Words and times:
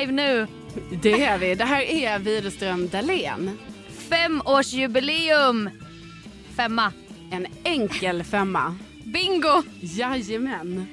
Live 0.00 0.12
nu. 0.12 0.46
Det 1.02 1.22
är 1.22 1.38
vi. 1.38 1.54
Det 1.54 1.64
här 1.64 1.82
är 1.82 2.18
Widerström 2.18 2.88
Dahlén. 2.88 3.58
Femårsjubileum. 4.08 5.70
Femma. 6.56 6.92
En 7.30 7.46
enkel 7.64 8.24
femma. 8.24 8.76
Bingo! 9.04 9.62
Jajamän. 9.80 10.86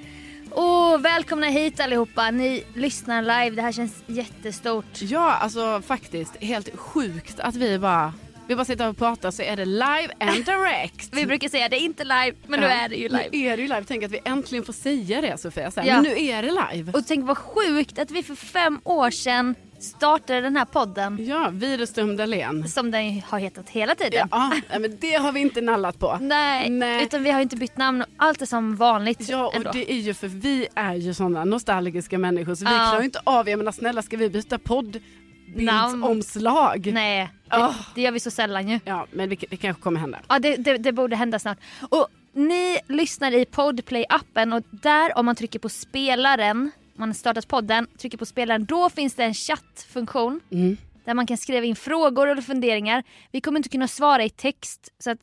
Och 0.52 1.06
välkomna 1.06 1.48
hit 1.48 1.80
allihopa. 1.80 2.32
Ni 2.32 2.64
lyssnar 2.74 3.22
live. 3.22 3.56
Det 3.56 3.62
här 3.62 3.72
känns 3.72 4.04
jättestort. 4.08 5.02
Ja, 5.02 5.34
alltså 5.34 5.82
faktiskt 5.88 6.36
helt 6.36 6.76
sjukt 6.76 7.40
att 7.40 7.56
vi 7.56 7.80
bara, 7.80 8.14
vi 8.48 8.56
bara 8.56 8.66
sitter 8.66 8.90
och 8.90 8.98
pratar 8.98 9.32
så 9.32 9.42
är 9.42 9.56
det 9.56 9.66
live 9.66 10.10
and 10.20 10.46
direct. 10.46 11.10
Vi 11.12 11.26
brukar 11.26 11.50
säga 11.50 11.70
det 11.70 11.76
är 11.76 11.80
inte 11.86 12.04
live, 12.04 12.34
men 12.48 12.60
nu 12.60 12.66
Ja, 12.66 12.72
är 12.72 12.90
det 12.90 12.96
ju 12.96 13.08
live. 13.10 13.30
Nu 13.32 13.38
är 13.38 13.58
det 13.58 13.62
ju 13.64 13.68
live. 13.68 13.84
Tänk 13.88 14.04
att 14.04 14.12
vi 14.12 14.20
äntligen 14.26 14.66
får 14.66 14.74
säga 14.74 15.22
det 15.22 15.38
Sofia. 15.38 15.72
Så 15.72 15.80
här, 15.82 15.88
Ja. 15.88 15.94
Men 15.94 16.04
nu 16.04 16.24
är 16.26 16.42
det 16.44 16.52
live. 16.74 16.92
Och 16.94 17.08
tänk 17.08 17.26
vad 17.28 17.38
sjukt 17.38 18.00
att 18.00 18.12
vi 18.12 18.24
för 18.24 18.36
fem 18.36 18.82
år 18.84 19.12
sedan 19.12 19.56
startade 19.80 20.42
den 20.42 20.56
här 20.58 20.66
podden. 20.66 21.26
Ja, 21.26 21.50
Widerström 21.52 22.18
Dahlén. 22.18 22.68
Som 22.68 22.92
den 22.92 23.22
har 23.28 23.40
hetat 23.40 23.70
hela 23.70 23.96
tiden. 23.96 24.28
Ja, 24.32 24.52
nej, 24.70 24.80
men 24.80 24.98
det 25.02 25.14
har 25.14 25.32
vi 25.32 25.40
inte 25.40 25.62
nallat 25.62 26.00
på. 26.00 26.18
Nej, 26.22 26.70
Nej. 26.70 27.04
utan 27.04 27.24
vi 27.24 27.32
har 27.32 27.42
inte 27.42 27.56
bytt 27.56 27.78
namn. 27.78 28.04
Allt 28.18 28.42
är 28.42 28.46
som 28.46 28.76
vanligt 28.76 29.30
Ja, 29.30 29.48
och 29.48 29.56
ändå. 29.56 29.72
det 29.74 29.92
är 29.92 29.96
ju 30.00 30.14
för 30.14 30.28
vi 30.28 30.68
är 30.76 30.94
ju 30.96 31.14
sådana 31.14 31.46
nostalgiska 31.46 32.18
människor 32.18 32.56
så 32.56 32.66
vi 32.66 32.72
Ja. 32.72 32.78
klarar 32.78 33.00
ju 33.00 33.06
inte 33.06 33.22
av, 33.24 33.50
jag 33.50 33.58
menar 33.58 33.72
snälla 33.72 34.02
ska 34.02 34.18
vi 34.18 34.30
byta 34.30 34.60
poddbildsomslag? 34.60 36.90
Nej, 36.94 37.30
det, 37.50 37.58
Åh. 37.58 37.76
det 37.96 38.02
gör 38.02 38.12
vi 38.12 38.20
så 38.20 38.32
sällan 38.32 38.70
ju. 38.70 38.80
Ja, 38.86 39.08
men 39.12 39.30
det, 39.30 39.36
det 39.50 39.58
kanske 39.58 39.82
kommer 39.82 40.00
hända. 40.00 40.20
Ja, 40.28 40.40
det, 40.40 40.56
det, 40.56 40.78
det 40.78 40.92
borde 40.92 41.16
hända 41.16 41.40
snart. 41.40 41.58
Och 41.90 42.08
ni 42.34 42.80
lyssnar 42.88 43.32
i 43.32 43.46
Podplay-appen 43.46 44.56
och 44.56 44.64
där 44.72 45.18
om 45.18 45.26
man 45.26 45.36
trycker 45.36 45.60
på 45.60 45.70
spelaren, 45.70 46.72
man 46.96 47.10
har 47.10 47.14
startat 47.14 47.48
podden, 47.48 47.88
trycker 47.98 48.18
på 48.18 48.26
spelaren, 48.26 48.66
då 48.66 48.90
finns 48.90 49.14
det 49.16 49.24
en 49.24 49.34
chattfunktion 49.34 50.40
Mm. 50.52 50.78
där 51.06 51.14
man 51.14 51.28
kan 51.28 51.38
skriva 51.38 51.66
in 51.66 51.76
frågor 51.76 52.28
eller 52.28 52.42
funderingar. 52.42 53.04
Vi 53.32 53.42
kommer 53.42 53.58
inte 53.60 53.70
kunna 53.70 53.88
svara 53.88 54.24
i 54.24 54.30
text 54.30 54.90
så 55.00 55.12
att 55.12 55.20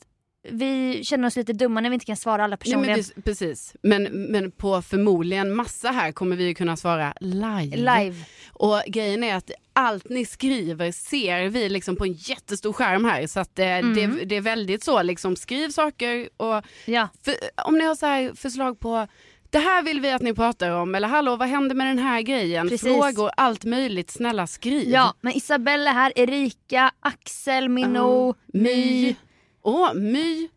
vi 0.50 1.00
känner 1.04 1.26
oss 1.28 1.36
lite 1.36 1.52
dumma 1.52 1.80
när 1.80 1.90
vi 1.90 1.94
inte 1.94 2.06
kan 2.06 2.16
svara 2.16 2.44
alla 2.44 2.50
Nej, 2.50 2.58
personligen. 2.58 2.98
men 2.98 3.04
vi, 3.16 3.22
precis, 3.22 3.76
men, 3.82 4.02
men 4.02 4.50
på 4.50 4.82
förmodligen 4.82 5.54
massa 5.56 5.88
här 5.90 6.12
kommer 6.12 6.36
vi 6.36 6.44
ju 6.44 6.54
kunna 6.54 6.76
svara 6.76 7.14
live. 7.20 7.76
Live. 7.76 8.14
Och 8.52 8.82
grejen 8.86 9.24
är 9.24 9.34
att 9.34 9.50
allt 9.72 10.08
ni 10.08 10.24
skriver 10.24 10.92
ser 10.92 11.48
vi 11.48 11.68
liksom 11.68 11.96
på 11.96 12.04
en 12.04 12.12
jättestor 12.12 12.72
skärm 12.72 13.04
här 13.04 13.26
så 13.26 13.40
att 13.40 13.58
eh, 13.58 13.64
det, 13.64 14.24
det 14.24 14.36
är 14.36 14.40
väldigt 14.40 14.84
så 14.84 15.02
liksom 15.02 15.36
skriv 15.36 15.68
saker 15.68 16.28
och 16.36 16.62
Ja. 16.84 17.08
för, 17.24 17.34
om 17.66 17.78
ni 17.78 17.84
har 17.84 17.94
så 17.94 18.06
här 18.06 18.32
förslag 18.34 18.80
på 18.80 19.06
det 19.50 19.58
här 19.58 19.82
vill 19.82 20.00
vi 20.00 20.10
att 20.10 20.22
ni 20.22 20.34
pratar 20.34 20.70
om 20.70 20.94
eller 20.94 21.08
hallå 21.08 21.36
vad 21.36 21.48
händer 21.48 21.74
med 21.74 21.86
den 21.86 21.98
här 21.98 22.22
grejen? 22.22 22.68
Precis. 22.68 22.88
Frågor, 22.88 23.30
allt 23.36 23.64
möjligt, 23.64 24.10
snälla 24.10 24.46
skriv. 24.46 24.88
ja, 24.90 25.14
men 25.20 25.32
Isabella 25.32 25.90
här, 25.92 26.12
Erika, 26.16 26.90
Axel, 27.00 27.68
Minno, 27.68 28.34
Ja, 28.46 28.60
My. 28.60 29.14
Åh, 29.64 29.94
My 29.94 30.48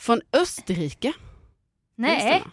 från 0.00 0.20
Österrike. 0.32 1.12
Nej. 1.96 2.44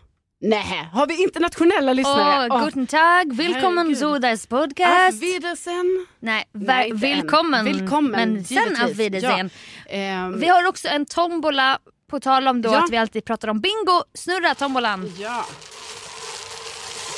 Nej, 0.43 0.89
har 0.93 1.07
vi 1.07 1.23
internationella 1.23 1.93
lyssnare? 1.93 2.47
Åh, 2.51 2.63
guten 2.65 2.87
Tag, 2.87 3.33
willkommen 3.35 3.95
zu 3.95 4.19
das 4.19 4.43
Auf 4.43 4.49
Podcast. 4.49 5.21
Wiedersehen. 5.23 6.05
Nej, 6.19 6.43
Nej, 6.51 6.91
willkommen. 6.93 7.65
Willkommen, 7.65 8.11
Men 8.11 8.45
sen 8.45 8.75
auf 8.83 8.91
Wiedersehen. 8.97 9.49
Ja. 9.89 9.91
Ehm, 9.95 10.39
Vi 10.39 10.47
har 10.47 10.67
också 10.67 10.87
en 10.87 11.05
tombola, 11.05 11.79
på 12.09 12.19
tal 12.19 12.47
om 12.47 12.61
då 12.61 12.69
Ja. 12.69 12.83
att 12.83 12.89
vi 12.91 12.97
alltid 12.97 13.25
pratar 13.25 13.47
om 13.47 13.59
bingo. 13.59 14.03
Snurra 14.13 14.55
tombolan. 14.55 15.11
ja. 15.19 15.45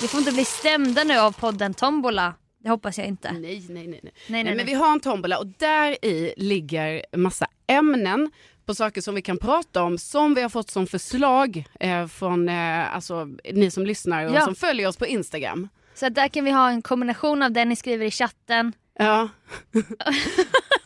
Vi 0.02 0.08
får 0.08 0.20
inte 0.20 0.32
bli 0.32 0.46
stämda 0.46 1.04
nu 1.04 1.18
av 1.18 1.32
podden 1.32 1.74
Tombola. 1.74 2.34
Det 2.64 2.70
hoppas 2.70 2.98
jag 2.98 3.08
inte. 3.08 3.32
Nej, 3.32 3.66
nej, 3.70 3.88
nej. 3.88 3.88
nej. 3.88 4.00
Nej, 4.04 4.12
nej, 4.28 4.44
men 4.44 4.58
nej. 4.58 4.66
vi 4.66 4.74
har 4.74 4.92
en 4.92 5.00
tombola 5.00 5.38
och 5.40 5.48
där 5.48 6.06
i 6.06 6.34
ligger 6.38 7.06
massa 7.18 7.48
ämnen 7.68 8.32
på 8.66 8.76
saker 8.76 9.02
som 9.02 9.16
vi 9.16 9.22
kan 9.22 9.38
prata 9.38 9.84
om 9.84 9.98
som 9.98 10.34
vi 10.34 10.42
har 10.42 10.50
fått 10.50 10.70
som 10.70 10.88
förslag 10.88 11.64
eh, 11.80 12.08
från 12.08 12.50
eh, 12.50 12.96
alltså, 12.96 13.28
ni 13.54 13.72
som 13.72 13.86
lyssnar 13.86 14.26
och 14.26 14.36
Ja. 14.36 14.42
som 14.42 14.56
följer 14.56 14.88
oss 14.88 14.98
på 14.98 15.06
Instagram. 15.08 15.70
Så 15.96 16.10
där 16.10 16.28
kan 16.28 16.46
vi 16.46 16.52
ha 16.52 16.70
en 16.70 16.82
kombination 16.82 17.44
av 17.44 17.52
det 17.52 17.66
ni 17.66 17.76
skriver 17.76 18.06
i 18.06 18.12
chatten. 18.12 18.74
Ja. 19.00 19.30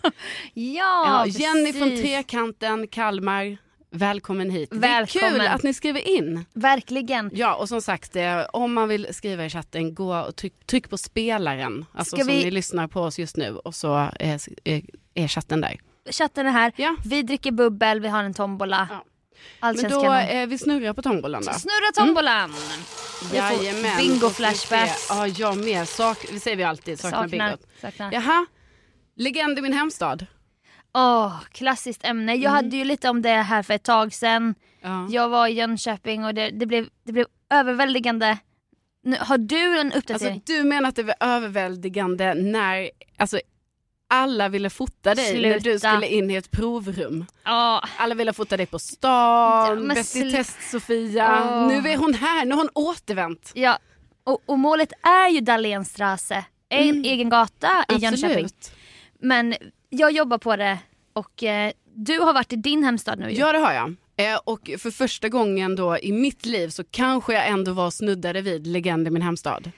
Ja, 0.01 0.13
Ja, 0.53 1.25
Jenny 1.27 1.73
från 1.73 1.89
precis. 1.89 2.01
Trekanten, 2.05 2.87
Kalmar. 2.87 3.57
Välkommen 3.89 4.49
hit. 4.49 4.69
Det 4.71 4.77
Välkommen. 4.77 5.27
är 5.33 5.39
kul 5.39 5.47
att 5.47 5.63
ni 5.63 5.73
skriver 5.73 6.07
in. 6.07 6.45
Verkligen. 6.53 7.29
Ja, 7.33 7.55
och 7.55 7.69
som 7.69 7.81
sagt, 7.81 8.15
eh, 8.15 8.39
om 8.53 8.73
man 8.73 8.89
vill 8.89 9.07
skriva 9.11 9.45
i 9.45 9.49
chatten, 9.49 9.95
gå 9.95 10.15
och 10.17 10.35
tryck, 10.35 10.53
tryck 10.65 10.89
på 10.89 10.97
spelaren. 10.97 11.85
Alltså 11.93 12.15
Ska 12.15 12.25
som 12.25 12.33
vi- 12.33 12.43
ni 12.43 12.51
lyssnar 12.51 12.87
på 12.87 13.01
oss 13.01 13.19
just 13.19 13.37
nu 13.37 13.55
och 13.57 13.75
så 13.75 13.97
eh, 14.19 14.33
s- 14.35 14.49
eh, 14.63 14.83
är 15.13 15.27
chatten 15.27 15.61
där. 15.61 15.79
Chatten 16.11 16.45
är 16.47 16.51
här. 16.51 16.71
Ja. 16.75 16.95
Vi 17.05 17.21
dricker 17.23 17.51
bubbel, 17.51 17.99
vi 17.99 18.07
har 18.07 18.23
en 18.23 18.33
tombola. 18.33 18.87
Ja. 18.91 19.03
Allt 19.59 19.81
Men 19.81 19.91
då, 19.91 20.13
eh, 20.13 20.47
vi 20.47 20.57
snurrar 20.57 20.93
på 20.93 21.01
tombolan 21.01 21.43
då. 21.45 21.53
Snurra 21.53 21.91
tombolan. 22.05 22.53
Vi 23.31 23.39
får 23.41 23.63
Jajamän. 23.63 23.97
bingo 23.97 24.27
vi 24.27 24.33
flashbacks. 24.33 25.07
Ja, 25.09 25.27
jag 25.27 25.57
med. 25.57 25.87
Sak, 25.87 26.17
det 26.33 26.39
säger 26.39 26.57
vi 26.57 26.63
alltid, 26.63 26.99
saknar, 26.99 27.21
Saknar. 27.23 27.47
bingot. 27.47 27.67
saknar. 27.81 28.11
Jaha, 28.13 28.45
legend 29.15 29.59
i 29.59 29.61
min 29.61 29.73
hemstad. 29.73 30.25
Åh, 30.93 31.41
klassiskt 31.51 32.05
ämne. 32.05 32.35
Jag 32.35 32.51
hade 32.51 32.77
ju 32.77 32.83
lite 32.83 33.09
om 33.09 33.21
det 33.21 33.29
här 33.29 33.63
för 33.63 33.73
ett 33.73 33.83
tag 33.83 34.13
sedan. 34.13 34.55
Ja. 34.81 35.07
Jag 35.09 35.29
var 35.29 35.47
i 35.47 35.51
Jönköping 35.51 36.25
och 36.25 36.33
det, 36.33 36.49
det, 36.49 36.65
blev, 36.65 36.87
det 37.03 37.11
blev 37.11 37.25
överväldigande. 37.49 38.37
Nu, 39.03 39.17
har 39.19 39.37
du 39.37 39.79
en 39.79 39.85
Alltså, 39.85 39.99
uppdatering? 39.99 40.41
du 40.45 40.63
menar 40.63 40.89
att 40.89 40.95
det 40.95 41.03
var 41.03 41.15
överväldigande 41.19 42.33
när 42.33 42.89
alltså, 43.17 43.39
alla 44.09 44.49
ville 44.49 44.69
fota 44.69 45.15
dig 45.15 45.41
när 45.41 45.53
du 45.53 45.59
Sluta. 45.61 45.91
skulle 45.93 46.07
in 46.07 46.31
i 46.31 46.35
ett 46.35 46.51
provrum. 46.51 47.25
Ja, 47.43 47.83
Alla 47.97 48.15
ville 48.15 48.33
fota 48.33 48.57
dig 48.57 48.65
på 48.65 48.75
Ja, 48.75 48.79
stan, 48.79 49.79
men 49.87 49.95
Bäst 49.95 50.15
i 50.15 50.31
test 50.31 50.57
Sofia. 50.71 51.43
Åh. 51.49 51.67
Nu 51.67 51.89
är 51.89 51.97
hon 51.97 52.13
här, 52.13 52.45
nu 52.45 52.51
har 52.55 52.61
hon 52.61 52.69
återvänt. 52.73 53.51
ja. 53.55 53.79
Och, 54.23 54.41
och 54.45 54.59
målet 54.59 54.91
är 55.01 55.29
ju 55.29 55.39
Dahlénstrasse. 55.41 56.45
en 56.69 57.05
egen 57.05 57.29
gata 57.29 57.85
i 57.89 57.93
Jönköping. 57.93 58.29
Absolut. 58.31 58.71
Men 59.19 59.55
jag 59.89 60.11
jobbar 60.11 60.37
på 60.37 60.55
det 60.55 60.77
och 61.13 61.43
eh, 61.43 61.71
du 61.95 62.19
har 62.19 62.33
varit 62.33 62.53
i 62.53 62.55
din 62.55 62.83
hemstad 62.83 63.19
nu 63.19 63.29
ju. 63.31 63.37
Ja 63.39 63.51
det 63.51 63.57
har 63.57 63.73
jag. 63.73 63.95
Eh, 64.17 64.39
och 64.43 64.69
för 64.77 64.91
första 64.91 65.29
gången 65.29 65.75
då 65.75 65.97
i 65.97 66.11
mitt 66.11 66.45
liv 66.45 66.69
så 66.69 66.83
kanske 66.91 67.33
jag 67.33 67.47
ändå 67.47 67.71
var 67.73 67.91
snuddade 67.91 68.41
vid 68.41 68.67
legend 68.67 69.07
i 69.07 69.11
min 69.11 69.21
hemstad. 69.21 69.71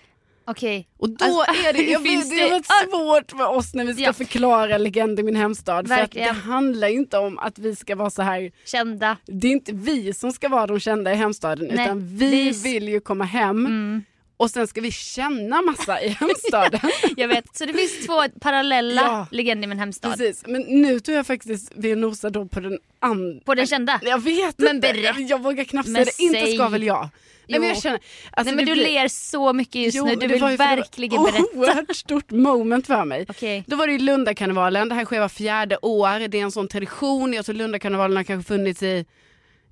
Okej. 0.50 0.88
Och 0.98 1.10
då 1.10 1.26
Alltså, 1.26 1.68
är 1.68 1.74
det, 1.74 1.82
jag 1.92 2.00
vet, 2.00 2.30
det 2.30 2.42
har 2.42 2.50
varit 2.50 2.66
svårt 2.92 3.38
för 3.40 3.48
oss 3.48 3.74
när 3.74 3.86
vi 3.86 3.94
ska 3.94 4.04
Ja. 4.04 4.14
förklara 4.14 4.78
legend 4.78 5.20
i 5.20 5.24
min 5.24 5.36
hemstad. 5.36 5.88
För 5.88 5.94
att 5.96 6.00
Verkligen. 6.02 6.28
det 6.28 6.42
handlar 6.42 6.88
inte 6.88 7.18
om 7.18 7.38
att 7.40 7.60
vi 7.60 7.76
ska 7.76 7.96
vara 7.96 8.10
så 8.10 8.22
här, 8.22 8.52
Kända. 8.66 9.18
det 9.26 9.48
är 9.48 9.52
inte 9.52 9.72
vi 9.74 10.14
som 10.14 10.32
ska 10.32 10.50
vara 10.50 10.68
de 10.68 10.80
kända 10.80 11.12
i 11.14 11.16
hemstaden 11.16 11.68
Nej, 11.74 11.86
utan 11.86 12.18
vi 12.18 12.30
vi- 12.52 12.62
vill 12.74 12.90
ju 12.90 13.00
komma 13.00 13.24
hem 13.24 13.66
Mm. 13.66 14.04
och 14.38 14.52
sen 14.52 14.68
ska 14.68 14.82
vi 14.82 14.92
känna 14.92 15.62
massa 15.62 16.02
i 16.02 16.08
hemstaden. 16.20 16.80
Jag 17.18 17.28
vet. 17.28 17.58
Så 17.58 17.66
det 17.66 17.74
finns 17.74 18.06
två 18.06 18.24
parallella 18.42 19.02
Ja. 19.02 19.28
legender 19.32 19.64
i 19.64 19.68
min 19.70 19.80
hemstad. 19.80 20.12
Precis, 20.18 20.44
men 20.48 20.62
nu 20.62 21.00
tror 21.00 21.16
jag 21.18 21.28
faktiskt 21.28 21.72
vi 21.76 21.96
nosar 21.96 22.30
då 22.30 22.46
på 22.46 22.60
den 22.60 22.78
andra. 23.00 23.40
På 23.46 23.56
den 23.56 23.68
kända. 23.68 24.00
Jag 24.04 24.24
vet 24.24 24.60
Men 24.60 24.76
inte, 24.76 24.94
berätta. 24.94 25.20
jag 25.22 25.44
vågar 25.44 25.64
knappt 25.64 25.90
säga 25.92 26.06
det. 26.06 26.24
Inte 26.24 26.48
ska 26.52 26.68
väl 26.70 26.84
jag. 26.84 27.10
Nej, 27.50 27.60
men 27.60 27.70
jag 27.70 27.82
känner, 27.82 28.00
alltså 28.32 28.56
Nej 28.56 28.56
men 28.56 28.66
du 28.66 28.74
blir- 28.74 28.84
ler 28.84 29.08
så 29.08 29.54
mycket 29.54 29.76
just 29.82 29.98
Jo, 29.98 30.06
nu. 30.06 30.16
Du 30.16 30.28
vill 30.28 30.32
ju 30.32 30.40
för 30.40 30.48
det 30.50 30.58
var 30.58 30.76
verkligen 30.76 31.24
berätta. 31.24 31.44
Oerhört 31.54 31.96
stort 31.96 32.32
moment 32.32 32.88
för 32.88 33.06
mig. 33.06 33.26
Okej. 33.30 33.64
Då 33.68 33.76
var 33.76 33.88
det 33.88 33.94
ju 33.94 34.00
Lundakarnevalen, 34.00 34.90
det 34.90 34.96
här 34.96 35.06
sker 35.06 35.20
var 35.20 35.30
fjärde 35.30 35.78
år. 35.82 36.28
Det 36.28 36.40
är 36.40 36.44
en 36.44 36.52
sån 36.52 36.68
tradition, 36.68 37.34
jag 37.34 37.46
tror 37.46 37.56
Lundakarnevalen 37.56 38.18
har 38.18 38.24
kanske 38.24 38.48
funnits 38.48 38.84
i, 38.84 39.06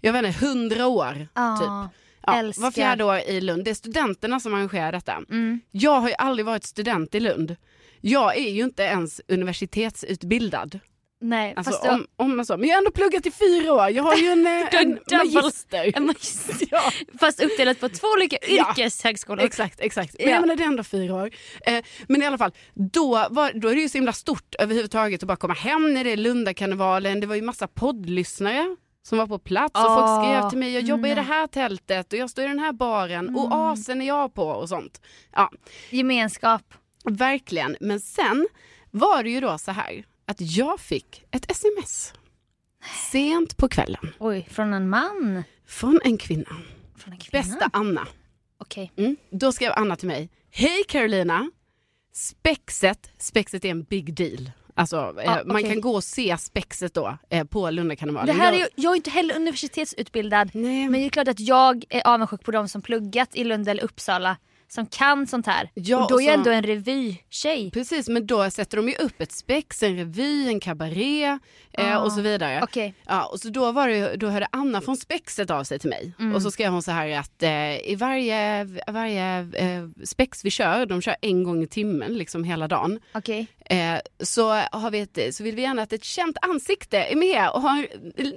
jag 0.01 0.13
vet 0.13 0.25
inte, 0.25 0.45
hundra 0.45 0.88
år. 0.88 1.27
Ja, 1.33 1.57
typ. 1.57 1.97
Ja, 2.25 2.39
älskar. 2.39 2.63
var 2.63 2.71
fjärde 2.71 3.03
år 3.03 3.18
i 3.18 3.41
Lund. 3.41 3.63
Det 3.63 3.69
är 3.69 3.75
studenterna 3.75 4.39
som 4.39 4.53
arrangerar 4.53 4.91
detta. 4.91 5.13
Mm. 5.30 5.62
Jag 5.71 6.00
har 6.00 6.09
ju 6.09 6.15
aldrig 6.18 6.45
varit 6.45 6.63
student 6.63 7.15
i 7.15 7.19
Lund. 7.19 7.56
Jag 8.01 8.38
är 8.38 8.50
ju 8.50 8.63
inte 8.63 8.83
ens 8.83 9.21
universitetsutbildad. 9.27 10.80
Nej, 11.21 11.53
Alltså, 11.57 11.71
fast 11.71 11.85
om, 11.85 12.07
om 12.15 12.35
man 12.37 12.45
så. 12.45 12.57
Men 12.57 12.69
jag 12.69 12.75
har 12.75 12.81
ändå 12.81 12.91
pluggat 12.91 13.25
i 13.25 13.31
fyra 13.31 13.73
år. 13.73 13.89
Jag 13.89 14.03
har 14.03 14.15
ju 14.15 14.27
en, 14.27 14.47
eh, 14.47 14.81
en 14.81 14.99
magister. 15.33 15.91
en 15.97 16.05
magister. 16.05 16.55
Ja. 16.71 16.91
Fast 17.19 17.43
uppdelat 17.43 17.79
på 17.79 17.89
två 17.89 18.07
olika 18.17 18.37
Ja. 18.47 18.69
yrkeshögskolor. 18.77 19.45
Exakt, 19.45 19.79
exakt. 19.79 20.15
Men 20.19 20.27
Ja. 20.27 20.33
jag 20.33 20.41
menar 20.41 20.55
det 20.55 20.63
är 20.63 20.67
ändå 20.67 20.83
fyra 20.83 21.15
år. 21.15 21.29
Eh, 21.65 21.83
men 22.07 22.21
i 22.21 22.25
alla 22.25 22.37
fall, 22.37 22.51
då, 22.73 23.27
var, 23.29 23.59
då 23.59 23.67
är 23.67 23.75
det 23.75 23.81
ju 23.81 23.89
så 23.89 23.97
himla 23.97 24.13
stort 24.13 24.55
överhuvudtaget 24.59 25.23
att 25.23 25.27
bara 25.27 25.37
komma 25.37 25.53
hem 25.53 25.93
när 25.93 26.03
det 26.03 26.11
är 26.11 26.17
Lundakarnevalen. 26.17 27.19
Det 27.19 27.27
var 27.27 27.35
ju 27.35 27.41
massa 27.41 27.67
poddlyssnare 27.67 28.75
som 29.03 29.17
var 29.17 29.27
på 29.27 29.39
plats 29.39 29.71
och 29.73 29.81
Ah, 29.91 29.95
folk 30.17 30.25
skrev 30.25 30.49
till 30.49 30.59
mig, 30.59 30.73
jag 30.73 30.83
jobbar 30.83 31.09
i 31.09 31.13
det 31.15 31.21
här 31.21 31.47
tältet 31.47 32.13
och 32.13 32.19
jag 32.19 32.29
står 32.29 32.45
i 32.45 32.47
den 32.47 32.59
här 32.59 32.71
baren, 32.73 33.27
Mm. 33.27 33.35
oasen 33.35 34.01
är 34.01 34.07
jag 34.07 34.33
på 34.33 34.43
och 34.43 34.69
sånt. 34.69 35.01
Ja, 35.33 35.51
Gemenskap. 35.89 36.61
verkligen. 37.09 37.77
Men 37.79 37.99
sen 37.99 38.47
var 38.91 39.23
det 39.23 39.29
ju 39.29 39.39
då 39.41 39.57
så 39.57 39.71
här 39.71 40.03
att 40.27 40.41
jag 40.41 40.79
fick 40.79 41.24
ett 41.31 41.51
sms 41.51 42.13
sent 43.12 43.57
på 43.57 43.69
kvällen 43.69 44.13
Oj, 44.19 44.47
från 44.51 44.74
en 44.74 44.89
man. 44.89 45.44
från 45.68 46.00
en 46.03 46.18
kvinna, 46.18 46.56
Från 46.97 47.13
en 47.13 47.19
kvinna. 47.19 47.44
bästa 47.44 47.69
Anna. 47.74 48.07
Okej. 48.57 48.91
Mm. 48.95 49.15
Då 49.31 49.51
skrev 49.51 49.71
Anna 49.75 49.95
till 49.95 50.07
mig. 50.07 50.29
Hej 50.51 50.83
Carolina. 50.88 51.50
Spexet, 52.13 53.09
spexet 53.18 53.65
är 53.65 53.69
en 53.69 53.83
big 53.83 54.13
deal. 54.13 54.51
Alltså, 54.74 55.13
eh, 55.19 55.24
Ja, 55.25 55.41
Man 55.45 55.63
kan 55.63 55.81
gå 55.81 55.95
och 55.95 56.03
se 56.03 56.38
spexet 56.38 56.94
då 56.94 57.18
eh, 57.30 57.44
på 57.44 57.69
Lundakarnevalen. 57.69 58.35
Det 58.35 58.41
här 58.41 58.53
är 58.53 58.57
Jag- 58.59 58.69
ju, 58.75 58.83
jag 58.83 58.91
är 58.91 58.95
inte 58.95 59.09
heller 59.09 59.35
universitetsutbildad. 59.35 60.50
Nej, 60.53 60.89
Men 60.89 61.00
det 61.00 61.06
är 61.06 61.09
klart 61.09 61.27
att 61.27 61.39
jag 61.39 61.83
är 61.89 62.07
avundsjuk 62.07 62.44
på 62.44 62.51
de 62.51 62.68
som 62.69 62.81
pluggat 62.81 63.30
i 63.35 63.44
Lund 63.44 63.69
eller 63.69 63.83
Uppsala. 63.83 64.38
Som 64.69 64.85
kan 64.85 65.27
sånt 65.27 65.45
här. 65.45 65.69
Ja, 65.73 66.03
och 66.03 66.09
då 66.09 66.21
är 66.21 66.25
jag 66.25 66.33
ändå 66.33 66.51
en 66.51 66.63
revytjej. 66.63 67.71
Precis, 67.71 68.09
men 68.09 68.27
då 68.27 68.49
sätter 68.49 68.77
de 68.77 68.89
ju 68.89 68.95
upp 68.95 69.21
ett 69.21 69.31
spex, 69.31 69.83
en 69.83 69.95
revy, 69.95 70.47
en 70.47 70.59
kabaré 70.59 71.39
eh, 71.71 71.97
Ah, 71.97 71.99
och 71.99 72.11
så 72.11 72.21
vidare. 72.21 72.59
Okej. 72.63 72.93
Ja, 73.05 73.25
och 73.25 73.39
så 73.39 73.49
då, 73.49 73.71
var 73.71 73.87
det, 73.87 74.15
då 74.15 74.27
hörde 74.27 74.47
Anna 74.51 74.81
från 74.81 74.97
Spexet 74.97 75.51
av 75.51 75.63
sig 75.63 75.79
till 75.79 75.89
mig. 75.89 76.13
Mm. 76.19 76.35
Och 76.35 76.41
så 76.41 76.51
skrev 76.51 76.71
hon 76.71 76.81
så 76.81 76.91
här 76.91 77.19
att 77.19 77.43
eh, 77.43 77.89
i 77.91 77.95
varje, 77.99 78.63
varje 78.87 79.39
eh, 79.39 79.87
spex 80.05 80.45
vi 80.45 80.49
kör, 80.49 80.85
de 80.85 81.01
kör 81.01 81.15
en 81.21 81.43
gång 81.43 81.63
i 81.63 81.67
timmen 81.67 82.13
liksom 82.13 82.43
hela 82.43 82.67
dagen. 82.67 82.99
Okej. 83.13 83.47
Eh, 83.69 83.99
så, 84.19 84.49
har 84.71 84.91
vi 84.91 84.99
ett, 84.99 85.35
så 85.35 85.43
vill 85.43 85.55
vi 85.55 85.61
gärna 85.61 85.81
att 85.81 85.93
ett 85.93 86.03
känt 86.03 86.37
ansikte 86.41 86.97
är 86.97 87.15
med 87.15 87.49
och 87.49 87.61
har 87.61 87.87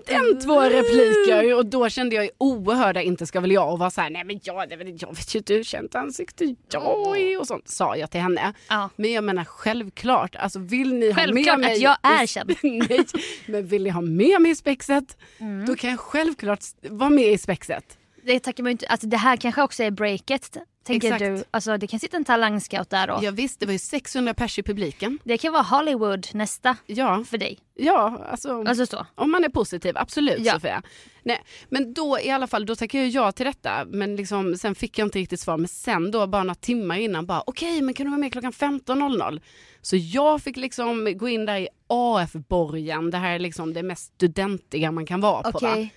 en, 0.06 0.40
två 0.40 0.60
repliker. 0.60 1.54
Och 1.54 1.66
då 1.66 1.88
kände 1.88 2.16
jag 2.16 2.30
oerhörda 2.38 3.02
inte 3.02 3.26
ska 3.26 3.40
väl 3.40 3.52
jag 3.52 3.72
och 3.72 3.78
var 3.78 3.90
så 3.90 4.00
här, 4.00 4.10
nej 4.10 4.24
men 4.24 4.40
jag, 4.42 4.72
jag 4.72 4.76
vet 5.16 5.34
ju 5.34 5.38
inte 5.38 5.54
hur 5.54 5.62
känt 5.64 5.94
ansikte 5.94 6.54
jag 6.72 7.18
är 7.18 7.40
och 7.40 7.46
sånt 7.46 7.68
sa 7.68 7.96
jag 7.96 8.10
till 8.10 8.20
henne. 8.20 8.52
Ja. 8.68 8.90
Men 8.96 9.12
jag 9.12 9.24
menar 9.24 9.44
självklart, 9.44 10.36
alltså 10.36 10.58
vill 10.58 10.94
ni 10.94 11.10
ha 11.10 11.20
Självklart 11.20 11.58
med 11.58 11.60
mig 11.60 11.72
att 11.72 11.80
jag 11.80 11.96
är 12.02 12.26
känd. 12.26 12.54
nej, 12.62 13.06
men 13.46 13.66
vill 13.66 13.82
ni 13.82 13.90
ha 13.90 14.00
med 14.00 14.40
mig 14.42 14.50
i 14.50 14.54
spexet, 14.54 15.16
Mm. 15.38 15.66
då 15.66 15.74
kan 15.76 15.90
jag 15.90 16.00
självklart 16.00 16.60
vara 16.82 17.10
med 17.10 17.32
i 17.32 17.38
spexet. 17.38 17.98
Det 18.24 18.40
tackar 18.40 18.62
man 18.62 18.72
inte. 18.72 18.86
Alltså 18.86 19.06
det 19.06 19.16
här 19.16 19.36
kanske 19.36 19.62
också 19.62 19.82
är 19.82 19.90
breaket. 19.90 20.56
Tänker 20.84 21.06
Exakt. 21.12 21.20
du. 21.24 21.44
Alltså 21.50 21.76
det 21.76 21.86
kan 21.86 22.00
sitta 22.00 22.16
en 22.16 22.24
talangscout 22.24 22.90
där 22.90 23.06
då. 23.06 23.18
Ja, 23.22 23.30
visst, 23.30 23.60
det 23.60 23.66
var 23.66 23.72
ju 23.72 23.78
600 23.78 24.34
pers 24.34 24.58
i 24.58 24.62
publiken. 24.62 25.18
Det 25.24 25.38
kan 25.38 25.52
vara 25.52 25.62
Hollywood 25.62 26.26
nästa 26.34 26.76
Ja, 26.86 27.24
för 27.24 27.38
dig. 27.38 27.58
ja 27.74 28.26
alltså. 28.30 28.64
Alltså 28.66 28.86
så. 28.86 29.06
Om 29.14 29.30
man 29.30 29.44
är 29.44 29.48
positiv, 29.48 29.98
absolut 29.98 30.40
Ja. 30.40 30.52
Sofia. 30.52 30.82
Nej, 31.22 31.42
men 31.68 31.94
då 31.94 32.18
i 32.20 32.30
alla 32.30 32.46
fall, 32.46 32.66
då 32.66 32.76
tackade 32.76 33.04
jag 33.04 33.10
ja 33.24 33.32
till 33.32 33.46
detta. 33.46 33.84
Men 33.84 34.16
liksom, 34.16 34.56
sen 34.56 34.74
fick 34.74 34.98
jag 34.98 35.06
inte 35.06 35.18
riktigt 35.18 35.40
svar. 35.40 35.56
Men 35.56 35.68
sen 35.68 36.10
då 36.10 36.26
bara 36.26 36.42
några 36.42 36.54
timmar 36.54 36.96
innan 36.96 37.26
bara 37.26 37.42
okej 37.46 37.82
men 37.82 37.94
kan 37.94 38.06
du 38.06 38.10
vara 38.10 38.20
med 38.20 38.32
klockan 38.32 38.52
15.00? 38.52 39.40
Så 39.82 39.96
jag 39.96 40.42
fick 40.42 40.56
liksom 40.56 41.12
gå 41.18 41.28
in 41.28 41.46
där 41.46 41.58
i 41.58 41.68
AF-borgen. 41.86 43.10
Det 43.10 43.18
här 43.18 43.34
är 43.34 43.38
liksom 43.38 43.72
det 43.74 43.82
mest 43.82 44.14
studentiga 44.14 44.92
man 44.92 45.06
kan 45.06 45.20
vara 45.20 45.52
på. 45.52 45.58
Va? 45.58 45.88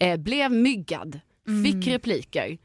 Eh, 0.00 0.16
blev 0.16 0.50
myggad, 0.52 1.20
fick 1.64 1.74
Mm. 1.74 1.80
repliker 1.92 2.58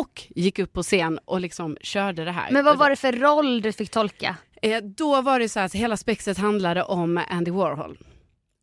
och 0.00 0.22
gick 0.34 0.58
upp 0.58 0.72
på 0.72 0.82
scen 0.82 1.18
och 1.24 1.40
liksom 1.40 1.76
körde 1.80 2.24
det 2.24 2.30
här. 2.32 2.50
Men 2.50 2.64
vad 2.64 2.78
var 2.78 2.90
det 2.90 2.96
för 2.96 3.12
roll 3.12 3.62
du 3.62 3.72
fick 3.72 3.90
tolka? 3.90 4.36
Eh, 4.62 4.82
då 4.82 5.22
var 5.22 5.38
det 5.38 5.48
så 5.48 5.60
att 5.60 5.74
hela 5.74 5.96
spexet 5.96 6.38
handlade 6.38 6.82
om 6.82 7.20
Andy 7.28 7.50
Warhol. 7.50 7.98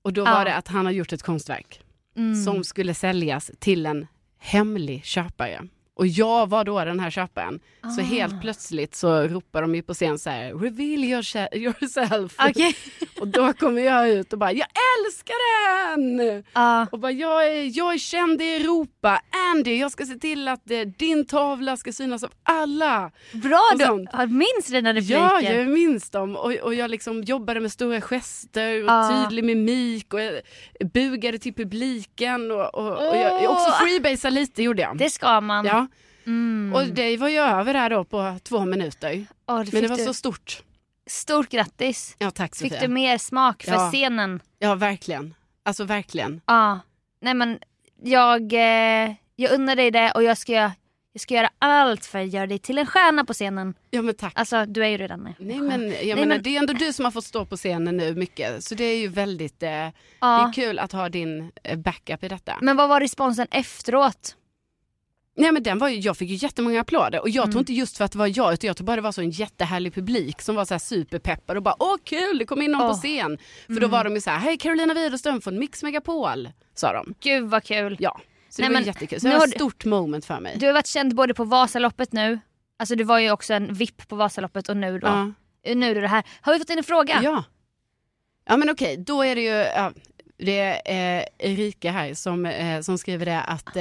Och 0.04 0.14
då 0.14 0.26
var 0.26 0.46
det 0.46 0.56
att 0.56 0.68
han 0.68 0.86
har 0.86 0.94
gjort 0.94 1.14
ett 1.14 1.24
konstverk 1.24 1.82
Mm. 2.18 2.44
som 2.44 2.64
skulle 2.64 2.94
säljas 2.94 3.52
till 3.60 3.86
en 3.86 4.08
hemlig 4.40 5.06
köpare. 5.06 5.68
Och 6.00 6.08
jag 6.08 6.50
var 6.50 6.64
då 6.64 6.86
den 6.86 7.00
här 7.00 7.10
köparen. 7.10 7.60
Så 7.96 8.02
Ah. 8.02 8.04
helt 8.04 8.42
plötsligt 8.42 8.96
så 8.96 9.22
ropar 9.22 9.62
de 9.62 9.76
ju 9.76 9.82
på 9.82 9.94
scen 9.94 10.20
så 10.20 10.30
här, 10.30 10.54
reveal 10.54 11.04
yourse- 11.04 11.56
yourself. 11.58 12.36
Okej. 12.50 12.76
och 13.20 13.28
då 13.28 13.54
kommer 13.54 13.82
jag 13.82 14.10
ut 14.10 14.34
och 14.34 14.40
bara, 14.40 14.52
jag 14.52 14.68
älskar 15.06 15.36
den! 15.96 16.44
Ja. 16.54 16.88
Och 16.92 17.00
bara, 17.00 17.12
jag 17.12 17.48
är, 17.48 17.78
jag 17.78 17.94
är 17.94 17.98
känd 17.98 18.42
i 18.42 18.56
Europa. 18.56 19.22
Andy, 19.56 19.76
jag 19.78 19.92
ska 19.92 20.06
se 20.06 20.16
till 20.16 20.48
att 20.48 20.72
eh, 20.72 20.80
din 20.80 21.26
tavla 21.26 21.78
ska 21.78 21.92
synas 21.94 22.24
av 22.24 22.32
alla. 22.44 23.12
Bra, 23.34 23.62
du 23.78 24.28
minns 24.28 24.66
dina 24.68 24.94
repliker. 24.94 25.16
Ja, 25.16 25.42
jag 25.42 25.68
minns 25.68 26.10
dem. 26.10 26.36
Och, 26.36 26.52
och 26.54 26.74
jag 26.74 26.92
liksom 26.92 27.24
jobbade 27.24 27.60
med 27.60 27.72
stora 27.72 28.02
gester 28.02 28.84
och 28.84 28.90
Ah. 28.92 29.10
tydlig 29.24 29.44
mimik 29.44 30.14
och 30.14 30.22
jag 30.22 30.34
bugade 30.94 31.40
till 31.40 31.54
publiken. 31.54 32.52
Och, 32.52 32.76
och, 32.76 32.92
och 33.10 33.16
jag, 33.18 33.52
också 33.52 33.70
Åh. 33.70 33.80
freebasade 33.82 34.36
lite 34.36 34.64
gjorde 34.64 34.82
jag. 34.82 34.98
Det 34.98 35.10
ska 35.10 35.42
man. 35.42 35.66
Ja, 35.66 35.88
Mm. 36.26 36.74
och 36.76 36.86
det 36.88 37.18
var 37.18 37.30
ju 37.30 37.38
över 37.40 37.74
där 37.74 37.90
då 37.90 38.04
på 38.04 38.38
två 38.44 38.66
minuter. 38.66 39.26
Åh, 39.48 39.56
det 39.58 39.64
Men 39.64 39.66
fick 39.66 39.82
det 39.82 39.88
var 39.88 39.98
du. 39.98 40.04
så 40.04 40.14
stort. 40.14 40.64
Stort 41.08 41.50
grattis. 41.50 42.16
Ja, 42.20 42.32
tack 42.32 42.56
Fick 42.56 42.72
Sofia. 42.74 42.88
du 42.88 42.94
mer 42.94 43.18
smak 43.18 43.64
för 43.64 43.72
Ja. 43.72 43.90
scenen? 43.92 44.40
Ja, 44.60 44.76
verkligen. 44.76 45.34
Alltså 45.64 45.84
verkligen. 45.84 46.42
Ja. 46.46 46.80
Nej 47.22 47.34
men 47.34 47.60
jag, 48.04 48.54
eh, 48.54 49.14
jag 49.36 49.52
unnar 49.52 49.76
dig 49.76 49.92
det 49.92 50.12
och 50.12 50.24
jag 50.24 50.38
ska, 50.38 50.54
jag 51.14 51.22
ska 51.22 51.34
göra 51.34 51.50
allt 51.60 52.06
för 52.06 52.20
att 52.20 52.34
göra 52.34 52.48
dig 52.48 52.60
till 52.60 52.78
en 52.78 52.86
stjärna 52.86 53.26
på 53.26 53.34
scenen. 53.34 53.74
Ja, 53.90 54.02
men 54.02 54.16
tack. 54.16 54.34
Alltså 54.36 54.66
du 54.66 54.84
är 54.84 54.88
ju 54.90 54.98
redan 54.98 55.28
en 55.28 55.34
Nej 55.40 55.60
men, 55.60 55.82
jag 55.82 55.92
Nej, 55.92 56.16
menar, 56.16 56.26
men- 56.28 56.44
det 56.44 56.56
är 56.56 56.60
ändå 56.60 56.74
du 56.74 56.94
som 56.94 57.06
har 57.06 57.12
fått 57.12 57.26
stå 57.26 57.46
på 57.46 57.58
scenen 57.58 57.98
nu 57.98 58.16
mycket. 58.16 58.64
Så 58.64 58.76
det 58.76 58.84
är 58.84 58.98
ju 58.98 59.08
väldigt, 59.08 59.64
eh, 59.64 59.70
det 59.70 59.92
ja. 60.20 60.48
är 60.50 60.54
kul 60.54 60.80
att 60.80 60.92
ha 60.92 61.10
din 61.10 61.52
eh, 61.64 61.78
backup 61.78 62.24
i 62.24 62.28
detta. 62.28 62.58
Men 62.62 62.78
vad 62.78 62.90
var 62.90 63.00
responsen 63.00 63.48
efteråt? 63.52 64.36
Nej 65.40 65.52
men 65.52 65.64
den 65.64 65.78
var 65.78 65.90
ju, 65.90 66.00
jag 66.00 66.18
fick 66.18 66.30
ju 66.30 66.36
jättemånga 66.36 66.82
applåder 66.82 67.22
och 67.22 67.30
jag 67.30 67.44
Mm. 67.44 67.52
tror 67.52 67.60
inte 67.60 67.74
just 67.74 67.98
för 67.98 68.06
att 68.06 68.12
det 68.12 68.18
var 68.18 68.38
jag 68.38 68.54
utan 68.54 68.68
jag 68.68 68.78
tror 68.78 68.86
bara 68.86 68.96
det 68.96 69.02
var 69.02 69.12
så 69.12 69.22
en 69.22 69.30
jättehärlig 69.30 69.94
publik 69.94 70.42
som 70.42 70.56
var 70.56 70.66
så 70.66 70.74
här 70.74 70.80
superpeppad 70.80 71.58
och 71.58 71.64
bara 71.64 71.76
åh 71.80 71.96
kul 72.04 72.38
det 72.38 72.46
kom 72.46 72.62
in 72.62 72.72
någon 72.72 72.82
Åh. 72.82 72.88
på 72.90 72.94
scen. 72.94 73.38
För 73.66 73.72
Mm. 73.72 73.82
då 73.82 73.88
var 73.88 74.04
de 74.04 74.14
ju 74.16 74.22
så 74.22 74.30
här 74.30 74.38
hej 74.40 74.58
Carolina 74.58 74.94
Widerström 74.94 75.42
från 75.42 75.60
Mix 75.60 75.84
Megapol 75.84 76.50
sa 76.76 76.94
de. 76.94 77.14
Gud 77.20 77.44
vad 77.50 77.64
kul. 77.64 77.98
Ja, 78.00 78.20
så 78.50 78.62
Nej, 78.62 78.70
det 78.70 78.74
var 78.74 78.80
men 78.82 78.88
jättekul. 78.88 79.20
Så 79.22 79.28
det 79.28 79.38
var 79.38 79.46
ett 79.48 79.52
stort 79.56 79.86
moment 79.86 80.26
för 80.26 80.40
mig. 80.40 80.56
Du 80.60 80.66
har 80.66 80.74
varit 80.74 80.88
känd 80.88 81.16
både 81.16 81.34
på 81.34 81.44
Vasaloppet 81.44 82.12
nu, 82.14 82.40
alltså 82.80 82.96
du 82.96 83.04
var 83.04 83.20
ju 83.20 83.32
också 83.32 83.54
en 83.54 83.74
VIP 83.74 84.08
på 84.08 84.16
Vasaloppet 84.16 84.70
och 84.70 84.78
nu 84.78 85.00
då. 85.00 85.08
ja. 85.08 85.32
Nu 85.76 85.92
är 85.98 86.02
det 86.02 86.08
här. 86.08 86.24
Har 86.42 86.54
vi 86.54 86.60
fått 86.60 86.70
in 86.70 86.78
en 86.78 86.84
fråga? 86.84 87.20
ja. 87.24 87.44
Ja 88.46 88.58
men 88.58 88.70
okej, 88.70 88.98
då 88.98 89.24
är 89.24 89.36
det 89.36 89.42
ju, 89.42 89.50
ja, 89.76 89.92
det 90.38 90.60
är 90.60 91.18
eh, 91.20 91.26
Erika 91.52 91.92
här 91.92 92.14
som, 92.14 92.46
eh, 92.46 92.82
som 92.82 92.98
skriver 92.98 93.26
det 93.26 93.42
att 93.42 93.76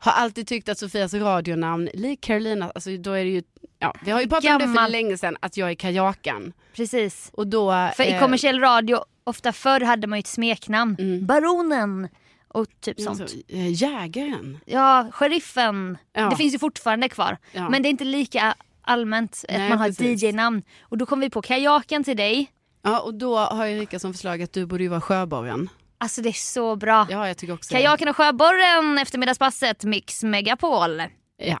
har 0.00 0.12
alltid 0.12 0.46
tyckt 0.46 0.68
att 0.68 0.78
Sofias 0.78 1.14
radionamn, 1.14 1.88
lik 1.94 2.20
Carolina, 2.20 2.70
alltså 2.74 2.96
då 2.96 3.12
är 3.12 3.24
det 3.24 3.30
ju, 3.30 3.42
ja, 3.78 3.94
vi 4.04 4.10
har 4.10 4.20
ju 4.20 4.28
pratat 4.28 4.50
om 4.50 4.58
det 4.58 4.64
för 4.66 4.74
Gammal. 4.74 4.90
länge 4.92 5.18
sedan, 5.18 5.36
att 5.40 5.56
jag 5.56 5.70
är 5.70 5.74
kajakan. 5.74 6.52
Precis. 6.76 7.30
Och 7.32 7.46
då... 7.46 7.90
För 7.96 8.04
i 8.04 8.12
eh, 8.12 8.20
kommersiell 8.20 8.60
radio, 8.60 8.98
ofta 9.24 9.52
förr 9.52 9.80
hade 9.80 10.06
man 10.06 10.18
ju 10.18 10.20
ett 10.20 10.26
smeknamn. 10.26 10.96
Mm. 10.98 11.26
Baronen 11.26 12.08
och 12.48 12.66
typ 12.80 13.00
sånt. 13.00 13.20
alltså, 13.20 13.36
eh, 13.48 13.72
jägaren. 13.82 14.58
Ja, 14.64 15.08
sheriffen. 15.12 15.98
Ja. 16.12 16.30
Det 16.30 16.36
finns 16.36 16.54
ju 16.54 16.58
fortfarande 16.58 17.08
kvar. 17.08 17.36
Ja. 17.52 17.68
Men 17.68 17.82
det 17.82 17.88
är 17.88 17.90
inte 17.90 18.04
lika 18.04 18.54
allmänt 18.82 19.44
Nej, 19.48 19.62
att 19.62 19.68
man 19.68 19.78
har 19.78 19.88
ett 19.88 19.98
precis. 19.98 20.22
DJ-namn. 20.22 20.62
Och 20.82 20.98
då 20.98 21.06
kom 21.06 21.20
vi 21.20 21.30
på 21.30 21.42
kajaken 21.42 22.04
till 22.04 22.16
dig. 22.16 22.52
Ja, 22.82 23.00
och 23.00 23.14
då 23.14 23.38
har 23.38 23.66
Erika 23.66 23.98
som 23.98 24.12
förslag 24.12 24.42
att 24.42 24.52
du 24.52 24.66
borde 24.66 24.82
ju 24.82 24.88
vara 24.88 25.00
sjöborren. 25.00 25.68
Alltså 26.02 26.22
det 26.22 26.28
är 26.28 26.32
så 26.32 26.76
bra. 26.76 27.06
Ja, 27.10 27.28
jag 27.28 27.36
tycker 27.36 27.54
också 27.54 27.74
Kajaken 27.74 28.08
och 28.08 28.16
sjöborren 28.16 28.98
eftermiddagspasset, 28.98 29.84
Mix 29.84 30.22
Megapol. 30.22 30.96
det. 30.96 31.10
Ja, 31.38 31.58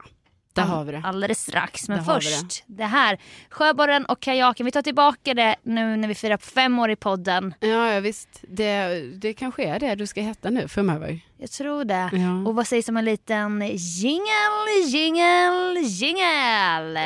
där 0.52 0.62
har 0.62 0.84
vi 0.84 0.92
det. 0.92 1.02
Alldeles 1.04 1.40
strax. 1.42 1.88
Men 1.88 1.98
Där 1.98 2.04
först 2.04 2.64
det. 2.66 2.84
här. 2.84 3.18
Sjöborren 3.50 4.04
och 4.04 4.20
kajaken. 4.20 4.66
Vi 4.66 4.72
tar 4.72 4.82
tillbaka 4.82 5.34
det 5.34 5.56
nu 5.62 5.96
när 5.96 6.08
vi 6.08 6.14
firar 6.14 6.36
fem 6.36 6.78
år 6.78 6.90
i 6.90 6.96
podden. 6.96 7.54
Ja, 7.60 7.92
ja 7.92 8.00
visst. 8.00 8.28
Det, 8.42 8.88
det 9.14 9.32
kanske 9.34 9.64
är 9.64 9.78
det 9.80 9.94
du 9.94 10.06
ska 10.06 10.20
heta 10.20 10.50
nu 10.50 10.68
framöver. 10.68 11.20
Jag 11.38 11.50
tror 11.50 11.84
det. 11.84 12.10
Ja. 12.12 12.48
Och 12.48 12.54
vad 12.54 12.66
sägs 12.66 12.88
om 12.88 12.96
en 12.96 13.04
liten 13.04 13.62
jingel, 13.76 14.86
jingel, 14.86 15.76
jingel? 15.78 16.98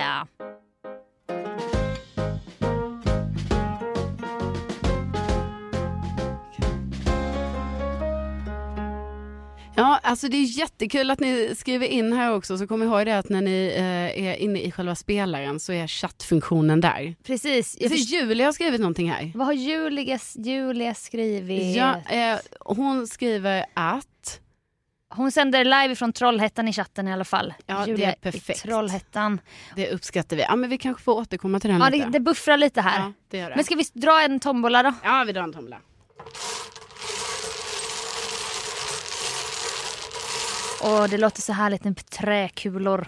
Ja, 9.76 10.00
alltså 10.02 10.28
det 10.28 10.36
är 10.36 10.58
jättekul 10.58 11.10
att 11.10 11.20
ni 11.20 11.54
skriver 11.56 11.86
in 11.86 12.12
här 12.12 12.32
också. 12.34 12.58
Så 12.58 12.66
kom 12.66 12.82
ihåg 12.82 13.06
det 13.06 13.18
att 13.18 13.28
när 13.28 13.40
ni 13.42 13.72
eh, 13.76 14.24
är 14.28 14.34
inne 14.36 14.60
i 14.60 14.70
själva 14.72 14.94
spelaren 14.94 15.60
så 15.60 15.72
är 15.72 15.86
chattfunktionen 15.86 16.80
där. 16.80 17.14
Precis. 17.26 17.76
Jag 17.80 17.90
Så 17.90 17.96
först- 17.96 18.10
Julia 18.12 18.46
har 18.46 18.52
skrivit 18.52 18.80
någonting 18.80 19.10
här. 19.10 19.32
vad 19.34 19.46
har 19.46 19.54
Julia, 19.54 20.18
Julia 20.34 20.94
skrivit? 20.94 21.76
Ja, 21.76 22.00
eh, 22.10 22.38
hon 22.60 23.06
skriver 23.06 23.64
att 23.74 24.40
Hon 25.08 25.32
sänder 25.32 25.64
live 25.64 25.94
från 25.96 26.12
Trollhättan 26.12 26.68
i 26.68 26.72
chatten 26.72 27.08
i 27.08 27.12
alla 27.12 27.24
fall. 27.24 27.54
Ja, 27.66 27.78
det 27.84 27.90
Julia 27.90 28.12
är 28.12 28.16
perfekt. 28.16 28.62
Trollhättan. 28.62 29.40
det 29.76 29.90
uppskattar 29.92 30.36
vi. 30.36 30.42
Ja, 30.42 30.56
men 30.56 30.70
vi 30.70 30.78
kanske 30.78 31.02
får 31.02 31.12
återkomma 31.12 31.60
till 31.60 31.70
den 31.70 31.80
Ja, 31.80 31.88
lite. 31.88 32.04
det, 32.04 32.10
det 32.10 32.20
buffrar 32.20 32.56
lite 32.56 32.80
här. 32.80 32.98
ja, 32.98 33.12
det 33.30 33.38
gör 33.38 33.50
det. 33.50 33.56
Men 33.56 33.64
ska 33.64 33.74
vi 33.74 33.84
dra 33.92 34.22
en 34.22 34.40
tombola 34.40 34.82
då? 34.82 34.92
Ja, 35.02 35.24
vi 35.26 35.32
drar 35.32 35.42
en 35.42 35.52
tombola. 35.52 35.76
Och 40.84 41.08
det 41.08 41.18
låter 41.18 41.42
så 41.42 41.52
härligt 41.52 41.84
med 41.84 42.06
träkulor. 42.10 43.06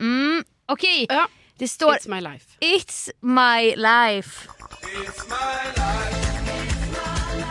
Mm, 0.00 0.44
okej. 0.66 1.06
Ja, 1.08 1.28
Det 1.58 1.68
står 1.68 1.92
it's 1.92 2.08
my 2.14 2.20
life. 2.20 2.44
It's 2.60 3.10
my 3.20 3.76
life. 3.76 4.48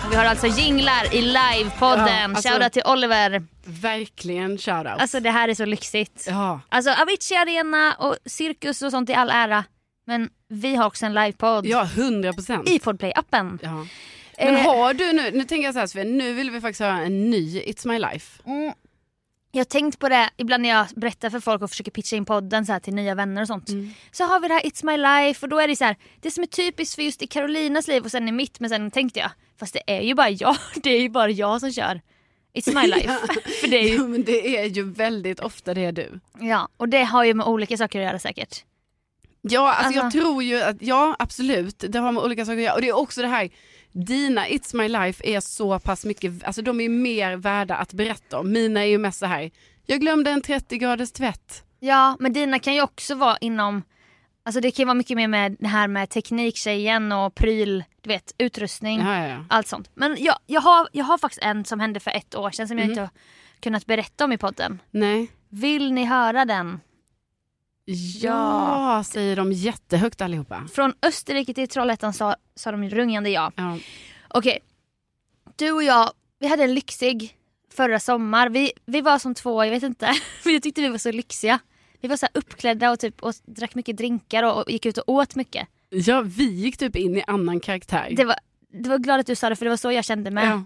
Och 0.05 0.11
Vi 0.11 0.15
har 0.15 0.25
alltså 0.25 0.47
jinglar 0.47 1.15
i 1.15 1.21
livepodden. 1.21 2.07
Ja, 2.07 2.23
alltså- 2.23 2.49
Shoutout 2.49 2.73
till 2.73 2.81
Oliver. 2.85 3.43
Verkligen 3.65 4.57
shoutout. 4.57 5.01
Alltså 5.01 5.19
det 5.19 5.31
här 5.31 5.49
är 5.49 5.53
så 5.53 5.65
lyxigt. 5.65 6.25
ja. 6.29 6.61
Alltså 6.69 6.91
Avicii 6.91 7.37
Arena 7.37 7.93
och 7.99 8.15
cirkus 8.25 8.81
och 8.81 8.91
sånt 8.91 9.09
i 9.09 9.13
all 9.13 9.29
ära. 9.29 9.63
Men 10.05 10.29
vi 10.49 10.75
har 10.75 10.85
också 10.85 11.05
en 11.05 11.13
livepodd 11.13 11.65
ja, 11.65 11.83
hundra 11.95 12.33
procent. 12.33 12.69
i 12.69 12.79
Podplay-appen. 12.79 13.59
Ja. 13.61 13.85
Men 14.39 14.55
Eh, 14.55 14.61
har 14.65 14.93
du 14.93 15.13
nu, 15.13 15.31
nu 15.31 15.43
tänker 15.43 15.65
jag 15.67 15.73
så 15.73 15.79
här 15.79 15.87
Sofia, 15.87 16.03
nu 16.03 16.33
vill 16.33 16.51
vi 16.51 16.61
faktiskt 16.61 16.79
höra 16.79 16.97
en 17.01 17.29
ny 17.29 17.61
It's 17.61 17.87
My 17.87 17.99
Life. 17.99 18.41
Mm. 18.45 18.73
Jag 19.57 19.61
har 19.61 19.65
tänkt 19.65 19.99
på 19.99 20.09
det 20.09 20.29
ibland 20.37 20.63
när 20.63 20.69
jag 20.69 20.87
berättar 20.95 21.29
för 21.29 21.39
folk 21.39 21.61
och 21.61 21.69
försöker 21.69 21.91
pitcha 21.91 22.15
in 22.15 22.25
podden 22.25 22.65
så 22.65 22.71
här 22.71 22.79
till 22.79 22.93
nya 22.93 23.15
vänner 23.15 23.41
och 23.41 23.47
sånt. 23.47 23.69
Mm. 23.69 23.91
Så 24.11 24.23
har 24.23 24.39
vi 24.39 24.47
det 24.47 24.53
här 24.53 24.61
It's 24.61 24.85
My 24.85 24.97
Life 24.97 25.45
och 25.45 25.49
då 25.49 25.59
är 25.59 25.67
det 25.67 25.75
så 25.75 25.83
här, 25.85 25.95
det 26.21 26.31
som 26.31 26.43
är 26.43 26.47
typiskt 26.47 26.95
för 26.95 27.01
just 27.01 27.21
i 27.21 27.27
Carolinas 27.27 27.87
liv 27.87 28.03
och 28.03 28.11
sen 28.11 28.27
i 28.27 28.31
mitt 28.31 28.59
men 28.59 28.69
sen 28.69 28.91
tänkte 28.91 29.19
jag, 29.19 29.31
fast 29.59 29.73
det 29.73 29.81
är 29.97 30.01
ju 30.01 30.15
bara 30.15 30.29
jag, 30.29 30.57
det 30.75 30.89
är 30.89 31.01
ju 31.01 31.09
bara 31.09 31.29
jag 31.29 31.59
som 31.59 31.71
kör 31.71 32.01
It's 32.53 32.81
My 32.81 32.87
Life. 32.87 33.17
för 33.61 33.67
det 33.67 33.77
är 33.77 33.83
ju, 33.89 33.95
Ja, 33.95 34.03
men 34.03 34.23
det 34.23 34.57
är 34.57 34.65
ju 34.65 34.91
väldigt 34.91 35.39
ofta 35.39 35.73
det 35.73 35.81
är 35.85 35.91
du. 35.91 36.19
ja, 36.39 36.69
och 36.77 36.89
det 36.89 37.03
har 37.03 37.23
ju 37.23 37.33
med 37.33 37.45
olika 37.45 37.77
saker 37.77 37.99
att 37.99 38.05
göra 38.05 38.19
säkert. 38.19 38.63
Ja, 39.41 39.73
alltså, 39.73 39.93
jag 39.93 40.05
Alltså- 40.05 40.19
tror 40.19 40.43
ju 40.43 40.61
att, 40.61 40.75
ja 40.79 41.15
absolut, 41.19 41.83
det 41.89 41.99
har 41.99 42.11
med 42.11 42.23
olika 42.23 42.45
saker 42.45 42.57
att 42.57 42.63
göra. 42.63 42.75
Och 42.75 42.81
det 42.81 42.87
är 42.87 42.95
också 42.97 43.21
det 43.21 43.27
här, 43.27 43.49
dina 44.05 44.47
It's 44.47 44.75
My 44.75 44.87
Life 44.87 45.23
är 45.27 45.39
så 45.39 45.79
pass 45.79 46.05
mycket, 46.05 46.43
alltså 46.43 46.61
de 46.61 46.81
är 46.81 46.89
mer 46.89 47.35
värda 47.35 47.75
att 47.75 47.93
berätta 47.93 48.39
om. 48.39 48.51
Mina 48.51 48.79
är 48.81 48.85
ju 48.85 48.97
mest 48.97 49.19
så 49.19 49.25
här, 49.25 49.51
jag 49.85 49.99
glömde 50.01 50.31
en 50.31 50.41
30 50.41 50.77
graders 50.77 51.11
tvätt. 51.11 51.63
Ja, 51.79 52.17
men 52.19 52.33
dina 52.33 52.59
kan 52.59 52.73
ju 52.75 52.81
också 52.81 53.15
vara 53.15 53.37
inom 53.37 53.83
Alltså 54.43 54.61
det 54.61 54.71
kan 54.71 54.83
ju 54.83 54.85
vara 54.85 54.93
mycket 54.93 55.17
mer 55.17 55.27
med 55.27 55.55
det 55.59 55.67
här 55.67 55.87
med 55.87 56.09
tekniktjejen 56.09 57.11
och 57.11 57.35
pryl, 57.35 57.83
du 58.01 58.07
vet, 58.07 58.31
utrustning. 58.37 58.99
Ja, 58.99 59.19
ja, 59.19 59.27
ja. 59.27 59.45
allt 59.49 59.67
sånt. 59.67 59.89
Men 59.93 60.17
jag, 60.19 60.35
jag, 60.45 60.61
har, 60.61 60.87
jag 60.91 61.05
har 61.05 61.17
faktiskt 61.17 61.43
en 61.43 61.65
som 61.65 61.79
hände 61.79 61.99
för 61.99 62.11
ett 62.11 62.35
år 62.35 62.51
sedan 62.51 62.67
som 62.67 62.77
jag 62.77 62.83
Mhm. 62.85 62.91
inte 62.91 63.01
har 63.01 63.09
kunnat 63.59 63.85
berätta 63.85 64.25
om 64.25 64.31
i 64.33 64.37
podden. 64.37 64.81
Nej. 64.91 65.31
Vill 65.49 65.93
ni 65.93 66.05
höra 66.05 66.45
den? 66.45 66.79
Ja, 68.21 69.03
säger 69.05 69.35
de 69.35 69.51
jättehögt 69.51 70.21
allihopa. 70.21 70.67
Från 70.73 70.93
Österrike 71.01 71.53
till 71.53 71.67
Trollhättan 71.67 72.13
sa, 72.13 72.35
sa 72.55 72.71
de 72.71 72.89
rungande 72.89 73.29
ja. 73.29 73.51
Ja. 73.55 73.77
Okej, 74.27 74.59
du 75.55 75.71
och 75.71 75.83
jag, 75.83 76.11
vi 76.39 76.47
hade 76.47 76.63
en 76.63 76.73
lyxig 76.73 77.37
förra 77.73 77.99
sommar. 77.99 78.49
Vi, 78.49 78.71
vi 78.85 79.01
var 79.01 79.19
som 79.19 79.35
två, 79.35 79.63
jag 79.63 79.71
vet 79.71 79.83
inte, 79.83 80.05
men 80.43 80.53
jag 80.53 80.63
tyckte 80.63 80.81
vi 80.81 80.87
var 80.87 80.97
så 80.97 81.11
lyxiga. 81.11 81.59
Vi 82.01 82.07
var 82.07 82.17
så 82.17 82.27
uppklädda 82.33 82.91
och, 82.91 82.99
typ, 82.99 83.23
och 83.23 83.33
drack 83.45 83.75
mycket 83.75 83.97
drinkar 83.97 84.43
och, 84.43 84.63
och 84.63 84.71
gick 84.71 84.85
ut 84.85 84.97
och 84.97 85.09
åt 85.09 85.35
mycket. 85.35 85.67
ja, 85.89 86.21
vi 86.21 86.43
gick 86.51 86.77
typ 86.77 86.95
in 86.95 87.17
i 87.17 87.23
annan 87.27 87.59
karaktär. 87.59 88.13
Det 88.17 88.25
var, 88.25 88.35
det 88.83 88.89
var 88.89 88.97
glad 88.97 89.19
att 89.19 89.25
du 89.27 89.35
sa 89.35 89.49
det 89.49 89.55
för 89.55 89.65
det 89.65 89.69
var 89.69 89.77
så 89.77 89.91
jag 89.91 90.05
kände 90.05 90.31
mig. 90.31 90.45
ja. 90.45 90.63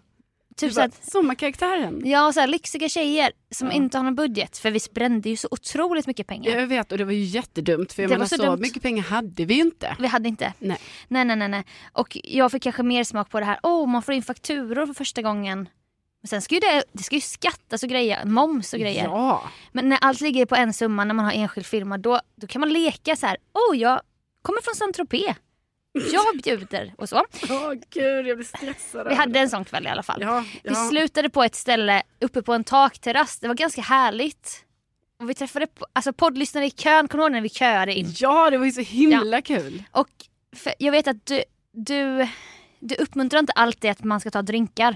Typ 0.67 0.75
bara, 0.75 0.85
att, 0.85 1.11
Sommarkaraktären. 1.11 2.01
ja, 2.05 2.33
så 2.33 2.39
här, 2.39 2.47
lyxiga 2.47 2.89
tjejer 2.89 3.31
som 3.51 3.67
Ja. 3.67 3.73
inte 3.73 3.97
har 3.97 4.03
någon 4.03 4.15
budget. 4.15 4.57
För 4.57 4.71
vi 4.71 4.79
brände 4.93 5.29
ju 5.29 5.37
så 5.37 5.47
otroligt 5.51 6.07
mycket 6.07 6.27
pengar. 6.27 6.51
Jag 6.51 6.67
vet 6.67 6.91
och 6.91 6.97
det 6.97 7.05
var 7.05 7.11
ju 7.11 7.23
jättedumt 7.23 7.93
för 7.93 8.01
jag 8.03 8.09
Det 8.11 8.15
menar 8.15 8.25
så 8.25 8.35
så, 8.37 8.57
mycket 8.57 8.81
pengar 8.83 9.03
hade 9.03 9.45
vi 9.45 9.53
ju 9.53 9.61
inte. 9.61 9.95
Vi 9.99 10.07
hade 10.07 10.29
inte. 10.29 10.53
Nej. 10.59 10.77
Nej, 11.07 11.25
nej, 11.25 11.35
nej, 11.35 11.49
nej. 11.49 11.63
Och 11.93 12.17
jag 12.23 12.51
fick 12.51 12.63
kanske 12.63 12.83
mer 12.83 13.03
smak 13.03 13.29
på 13.29 13.39
det 13.39 13.45
här. 13.45 13.59
Åh, 13.63 13.83
oh, 13.83 13.87
man 13.87 14.01
får 14.01 14.13
in 14.13 14.23
fakturor 14.23 14.85
för 14.85 14.93
första 14.93 15.21
gången. 15.21 15.69
Men 16.21 16.27
sen 16.27 16.41
ska 16.41 16.55
ju 16.55 16.59
det, 16.59 16.83
det 16.93 17.03
ska 17.03 17.15
ju 17.15 17.21
skattas 17.21 17.83
och 17.83 17.89
grejer, 17.89 18.25
moms 18.25 18.73
och 18.73 18.79
grejer. 18.79 19.03
Ja. 19.03 19.43
Men 19.71 19.89
när 19.89 19.97
allt 20.01 20.21
ligger 20.21 20.45
på 20.45 20.55
en 20.55 20.73
summa 20.73 21.03
när 21.03 21.13
man 21.13 21.25
har 21.25 21.31
enskild 21.31 21.65
firma 21.65 21.97
då, 21.97 22.19
då 22.35 22.47
kan 22.47 22.59
man 22.59 22.73
leka 22.73 23.15
så 23.15 23.25
här. 23.25 23.37
Åh, 23.53 23.75
oh, 23.75 23.77
jag 23.77 24.01
kommer 24.41 24.61
från 24.61 24.75
Saint 24.75 24.95
Tropez. 24.95 25.35
Jag 25.93 26.41
bjuder 26.43 26.93
och 26.97 27.09
så. 27.09 27.25
Åh 27.49 27.73
gud, 27.89 28.27
jag 28.27 28.37
blir 28.37 28.47
stressad. 28.57 29.07
Vi 29.07 29.15
hade 29.15 29.39
en 29.39 29.49
sån 29.49 29.65
kväll 29.65 29.85
i 29.85 29.89
alla 29.89 30.03
fall. 30.03 30.21
Ja, 30.21 30.45
Vi 30.63 30.69
ja. 30.69 30.89
slutade 30.89 31.29
på 31.29 31.43
ett 31.43 31.55
ställe 31.55 32.03
uppe 32.21 32.41
på 32.41 32.53
en 32.53 32.63
takterrass. 32.63 33.39
Det 33.39 33.47
var 33.47 33.55
ganska 33.55 33.81
härligt. 33.81 34.65
Och 35.19 35.29
vi 35.29 35.33
träffade 35.33 35.67
alltså 35.93 36.13
poddlyssnare 36.13 36.65
i 36.65 36.71
kön. 36.71 37.07
Kommer 37.07 37.21
du 37.21 37.25
ihåg 37.25 37.31
när 37.31 37.41
vi 37.41 37.49
köade 37.49 37.93
in? 37.93 38.13
ja, 38.17 38.49
det 38.49 38.57
var 38.57 38.65
ju 38.65 38.71
så 38.71 38.81
himla 38.81 39.41
kul. 39.41 39.83
Och 39.91 40.09
jag 40.77 40.91
vet 40.91 41.07
att 41.07 41.25
du, 41.25 41.43
du, 41.71 42.27
du 42.79 42.95
uppmuntrar 42.95 43.39
inte 43.39 43.53
alltid 43.53 43.91
att 43.91 44.03
man 44.03 44.19
ska 44.19 44.31
ta 44.31 44.41
drinkar. 44.41 44.95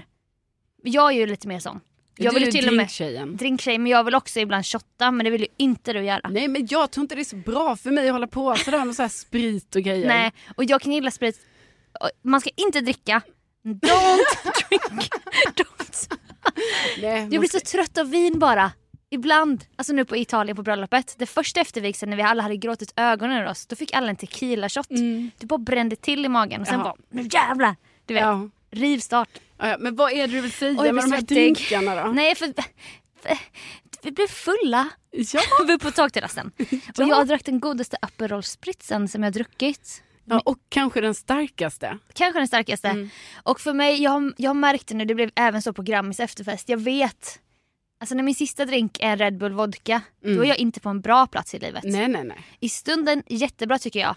Jag 0.82 1.12
är 1.12 1.16
ju 1.16 1.26
lite 1.26 1.48
mer 1.48 1.58
sån. 1.58 1.80
Jag 2.18 2.34
du 2.34 2.40
vill 2.40 2.52
till 2.52 2.68
och 2.68 2.74
med 2.74 2.78
drinktjejen. 2.86 3.36
drinktjej 3.36 3.78
men 3.78 3.92
jag 3.92 4.04
vill 4.04 4.14
också 4.14 4.40
ibland 4.40 4.66
shotta 4.66 5.10
men 5.10 5.24
det 5.24 5.30
vill 5.30 5.40
ju 5.40 5.46
inte 5.56 5.92
du 5.92 6.00
göra. 6.04 6.28
Nej 6.28 6.48
men 6.48 6.66
jag 6.70 6.90
tror 6.90 7.02
inte 7.04 7.14
det 7.14 7.22
är 7.22 7.24
så 7.24 7.36
bra 7.36 7.76
för 7.76 7.90
mig 7.90 8.06
att 8.08 8.12
hålla 8.12 8.26
på 8.26 8.56
sådär 8.56 8.84
med 8.84 8.94
så 8.94 9.02
här 9.02 9.08
sprit 9.08 9.76
och 9.76 9.82
grejer. 9.82 10.06
Nej, 10.08 10.32
och 10.56 10.64
jag 10.64 10.80
kan 10.80 10.92
gilla 10.92 11.10
sprit. 11.10 11.40
Man 12.22 12.40
ska 12.40 12.50
inte 12.56 12.80
dricka. 12.80 13.22
Don't 13.64 13.80
drink. 14.68 15.08
Don't. 15.54 16.18
Nej, 17.02 17.20
Jag 17.20 17.28
blir 17.40 17.48
så 17.48 17.60
trött 17.60 17.98
av 17.98 18.10
vin 18.10 18.38
bara. 18.38 18.72
Ibland, 19.10 19.64
alltså 19.76 19.92
nu 19.92 20.04
på 20.04 20.16
Italien 20.16 20.56
på 20.56 20.62
bröllopet. 20.62 21.14
Det 21.18 21.26
första 21.26 21.60
eftervigseln 21.60 22.10
när 22.10 22.16
vi 22.16 22.22
alla 22.22 22.42
hade 22.42 22.56
gråtit 22.56 22.92
ögonen 22.96 23.42
ur 23.42 23.46
oss. 23.48 23.66
Då 23.66 23.76
fick 23.76 23.92
alla 23.94 24.08
en 24.10 24.16
tequila 24.16 24.68
shot. 24.68 24.90
Mm. 24.90 25.30
Det 25.38 25.46
bara 25.46 25.58
brände 25.58 25.96
till 25.96 26.24
i 26.24 26.28
magen 26.28 26.60
och 26.60 26.66
sen 26.66 26.78
Ja. 26.78 26.84
bara 26.84 26.94
nu 27.10 27.28
jävlar. 27.32 27.76
Du 28.06 28.14
vet, 28.14 28.22
Ja. 28.22 28.48
Rivstart. 28.70 29.28
Ja, 29.58 29.68
ja, 29.68 29.76
men 29.78 29.96
vad 29.96 30.12
är 30.12 30.26
det 30.26 30.32
du 30.32 30.40
vill 30.40 30.52
säga 30.52 30.80
Oj, 30.80 30.92
med 30.92 31.04
de 31.04 31.12
här 31.12 31.20
drinkarna 31.20 32.04
då? 32.04 32.12
Nej 32.12 32.34
för, 32.34 32.46
för 33.22 33.36
vi 34.02 34.12
blev 34.12 34.26
fulla. 34.26 34.88
Ja. 35.10 35.40
Vi 35.66 35.78
på 35.78 35.90
takterrassen. 35.90 36.50
Och 36.98 37.08
jag 37.08 37.26
drack 37.26 37.44
den 37.44 37.60
godaste 37.60 37.96
Aperol 38.02 38.42
Spritzen 38.42 39.08
som 39.08 39.22
jag 39.22 39.32
druckit. 39.32 40.02
ja, 40.24 40.42
och 40.44 40.58
kanske 40.68 41.00
den 41.00 41.14
starkaste. 41.14 41.98
Kanske 42.12 42.40
den 42.40 42.48
starkaste. 42.48 42.88
Mm. 42.88 43.10
Och 43.42 43.60
för 43.60 43.72
mig, 43.72 44.02
jag, 44.02 44.32
jag 44.36 44.50
har 44.50 44.54
märkt 44.54 44.86
det 44.86 44.94
nu, 44.94 45.04
det 45.04 45.14
blev 45.14 45.30
även 45.34 45.62
så 45.62 45.72
på 45.72 45.82
Grammis 45.82 46.20
efterfest. 46.20 46.68
Jag 46.68 46.78
vet, 46.78 47.40
alltså 48.00 48.14
när 48.14 48.22
min 48.22 48.34
sista 48.34 48.64
drink 48.64 48.98
är 49.00 49.16
Red 49.16 49.38
Bull 49.38 49.52
vodka, 49.52 50.00
då 50.20 50.44
är 50.44 50.44
jag 50.44 50.58
inte 50.58 50.80
på 50.80 50.88
en 50.88 51.00
bra 51.00 51.26
plats 51.26 51.54
i 51.54 51.58
livet. 51.58 51.84
Nej 51.84 52.08
nej 52.08 52.24
nej. 52.24 52.46
I 52.60 52.68
stunden 52.68 53.22
jättebra 53.26 53.78
tycker 53.78 54.00
jag. 54.00 54.16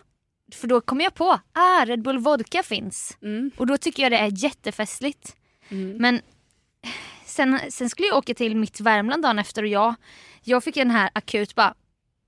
För 0.56 0.68
då 0.68 0.82
kommer 0.82 1.04
jag 1.04 1.14
på, 1.14 1.40
ah 1.54 1.86
Red 1.86 2.02
Bull 2.02 2.20
vodka 2.20 2.64
finns. 2.64 3.18
Mm. 3.22 3.52
Och 3.58 3.68
då 3.68 3.78
tycker 3.78 4.04
jag 4.04 4.12
det 4.12 4.18
är 4.18 4.44
jättefestligt. 4.44 5.36
Mm. 5.70 5.98
Men 5.98 6.22
sen, 7.26 7.60
sen 7.70 7.90
skulle 7.90 8.08
jag 8.08 8.18
åka 8.18 8.34
till 8.34 8.56
mitt 8.56 8.80
Värmland 8.80 9.24
dagen 9.24 9.40
efter 9.40 9.64
och 9.64 9.68
jag, 9.68 9.96
jag 10.44 10.64
fick 10.64 10.76
den 10.76 10.92
här 10.92 11.10
akut 11.14 11.56
bara, 11.56 11.74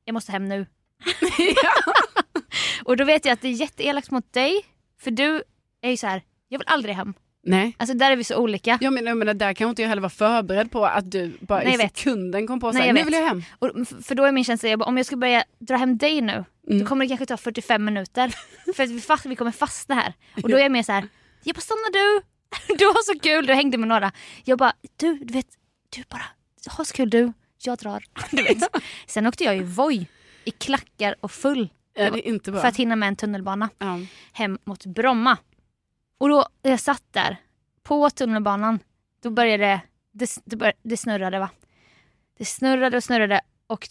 jag 0.05 0.13
måste 0.13 0.31
hem 0.31 0.49
nu. 0.49 0.65
och 2.83 2.97
då 2.97 3.03
vet 3.03 3.25
jag 3.25 3.33
att 3.33 3.41
det 3.41 3.47
är 3.47 3.51
jätteelakt 3.51 4.11
mot 4.11 4.33
dig, 4.33 4.65
för 4.99 5.11
du 5.11 5.43
är 5.81 5.89
ju 5.89 5.97
så 5.97 6.07
här, 6.07 6.23
jag 6.47 6.59
vill 6.59 6.67
aldrig 6.67 6.95
hem. 6.95 7.13
Nej. 7.43 7.75
Alltså 7.77 7.97
där 7.97 8.11
är 8.11 8.15
vi 8.15 8.23
så 8.23 8.35
olika. 8.35 8.77
Jag 8.81 8.93
menar, 8.93 9.07
jag 9.07 9.17
menar, 9.17 9.33
där 9.33 9.53
kan 9.53 9.69
inte 9.69 9.81
jag 9.81 9.89
heller 9.89 10.01
vara 10.01 10.09
förberedd 10.09 10.71
på 10.71 10.85
att 10.85 11.11
du 11.11 11.37
bara 11.39 11.63
Nej, 11.63 11.73
i 11.73 11.77
sekunden 11.77 12.47
kom 12.47 12.59
på 12.59 12.73
såhär, 12.73 12.93
nu 12.93 13.03
vill 13.03 13.13
jag 13.13 13.27
hem. 13.27 13.43
Och, 13.59 13.71
för 14.03 14.15
då 14.15 14.23
är 14.23 14.31
min 14.31 14.43
känsla, 14.43 14.69
jag 14.69 14.79
bara, 14.79 14.85
om 14.85 14.97
jag 14.97 15.05
ska 15.05 15.15
börja 15.15 15.43
dra 15.59 15.75
hem 15.75 15.97
dig 15.97 16.21
nu, 16.21 16.45
Mm. 16.67 16.79
då 16.79 16.85
kommer 16.85 17.05
det 17.05 17.09
kanske 17.09 17.25
ta 17.25 17.37
45 17.37 17.85
minuter. 17.85 18.35
för 18.75 18.83
att 18.83 18.89
vi, 18.89 19.01
fast, 19.01 19.25
vi 19.25 19.35
kommer 19.35 19.51
fastna 19.51 19.95
här. 19.95 20.13
Och 20.43 20.49
då 20.49 20.57
är 20.57 20.61
jag 20.61 20.71
mer 20.71 20.83
så 20.83 20.91
här, 20.91 21.07
jag 21.43 21.55
bara 21.55 21.61
stanna 21.61 21.89
du. 21.93 22.21
Du 22.77 22.85
har 22.85 23.13
så 23.13 23.19
kul, 23.19 23.45
du 23.45 23.53
hängde 23.53 23.77
med 23.77 23.87
några. 23.87 24.11
Jag 24.43 24.57
bara, 24.57 24.73
du, 24.97 25.17
du 25.17 25.33
vet, 25.33 25.47
du 25.89 26.03
bara, 26.09 26.25
ha 26.77 26.85
så 26.85 26.93
kul 26.93 27.09
du, 27.09 27.33
jag 27.57 27.77
drar. 27.77 28.03
Du 28.31 28.43
vet. 28.43 28.57
Sen 29.07 29.27
åkte 29.27 29.43
jag 29.43 29.57
i 29.57 29.63
Voi 29.63 30.07
i 30.43 30.51
klackar 30.51 31.15
och 31.19 31.31
full. 31.31 31.69
Det. 31.93 32.43
För 32.43 32.65
att 32.65 32.77
hinna 32.77 32.95
med 32.95 33.07
en 33.07 33.15
tunnelbana 33.15 33.69
ja. 33.77 33.99
hem 34.33 34.59
mot 34.63 34.85
Bromma. 34.85 35.37
Och 36.17 36.29
då 36.29 36.45
jag 36.61 36.79
satt 36.79 37.03
där 37.11 37.37
på 37.83 38.09
tunnelbanan, 38.09 38.79
då 39.23 39.29
började 39.29 39.81
det, 40.11 40.29
det, 40.45 40.55
bör, 40.55 40.73
det 40.83 40.97
snurrade 40.97 41.39
va. 41.39 41.49
Det 42.37 42.45
snurrade 42.45 42.97
och 42.97 43.03
snurrade 43.03 43.41
och, 43.67 43.87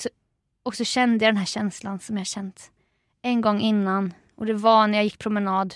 och 0.71 0.77
så 0.77 0.85
kände 0.85 1.25
jag 1.25 1.35
den 1.35 1.39
här 1.39 1.47
känslan 1.47 2.01
som 2.01 2.19
jag 2.19 2.27
känt 2.27 2.71
en 3.23 3.41
gång 3.41 3.61
innan. 3.61 4.15
Och 4.37 4.47
det 4.47 4.53
var 4.55 4.87
när 4.87 4.99
jag 4.99 5.05
gick 5.05 5.19
promenad 5.19 5.75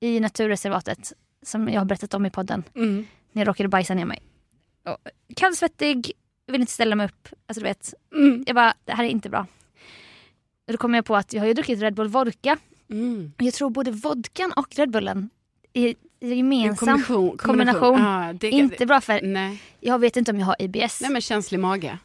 i 0.00 0.20
naturreservatet 0.20 1.12
som 1.42 1.68
jag 1.68 1.80
har 1.80 1.84
berättat 1.84 2.14
om 2.14 2.26
i 2.26 2.30
podden. 2.30 2.62
Mm. 2.74 3.06
När 3.32 3.40
jag 3.42 3.48
råkade 3.48 3.68
bajsa 3.68 3.94
ner 3.94 4.04
mig. 4.04 4.18
Och 4.84 4.98
Kallsvettig, 5.36 6.12
jag 6.46 6.52
vill 6.52 6.60
inte 6.60 6.72
ställa 6.72 6.96
mig 6.96 7.06
upp. 7.06 7.28
Alltså 7.46 7.60
du 7.60 7.64
vet, 7.68 7.94
Mm. 8.14 8.44
jag 8.46 8.56
bara, 8.56 8.74
det 8.84 8.92
här 8.92 9.04
är 9.04 9.08
inte 9.08 9.30
bra. 9.30 9.46
Och 10.66 10.72
då 10.72 10.76
kom 10.78 10.94
jag 10.94 11.04
på 11.04 11.16
att 11.16 11.32
jag 11.32 11.40
har 11.42 11.46
ju 11.46 11.54
druckit 11.54 11.80
Red 11.82 11.94
Bull 11.94 12.08
Vodka 12.08 12.56
Mm. 12.90 13.32
jag 13.38 13.54
tror 13.54 13.70
både 13.70 13.90
vodkan 13.90 14.52
och 14.52 14.74
Red 14.76 14.90
Bullen 14.90 15.30
är 15.72 15.94
gemensam. 16.20 16.76
Kombination. 17.02 17.38
kombination. 17.38 17.98
Ja, 18.00 18.32
det, 18.32 18.50
Inte 18.50 18.86
bra 18.86 19.00
för, 19.00 19.20
Nej. 19.22 19.62
jag 19.80 19.98
vet 19.98 20.16
inte 20.16 20.30
om 20.32 20.38
jag 20.38 20.46
har 20.46 20.56
IBS. 20.58 21.00
Nej 21.00 21.10
men 21.10 21.20
känslig 21.20 21.60
mage. 21.60 21.98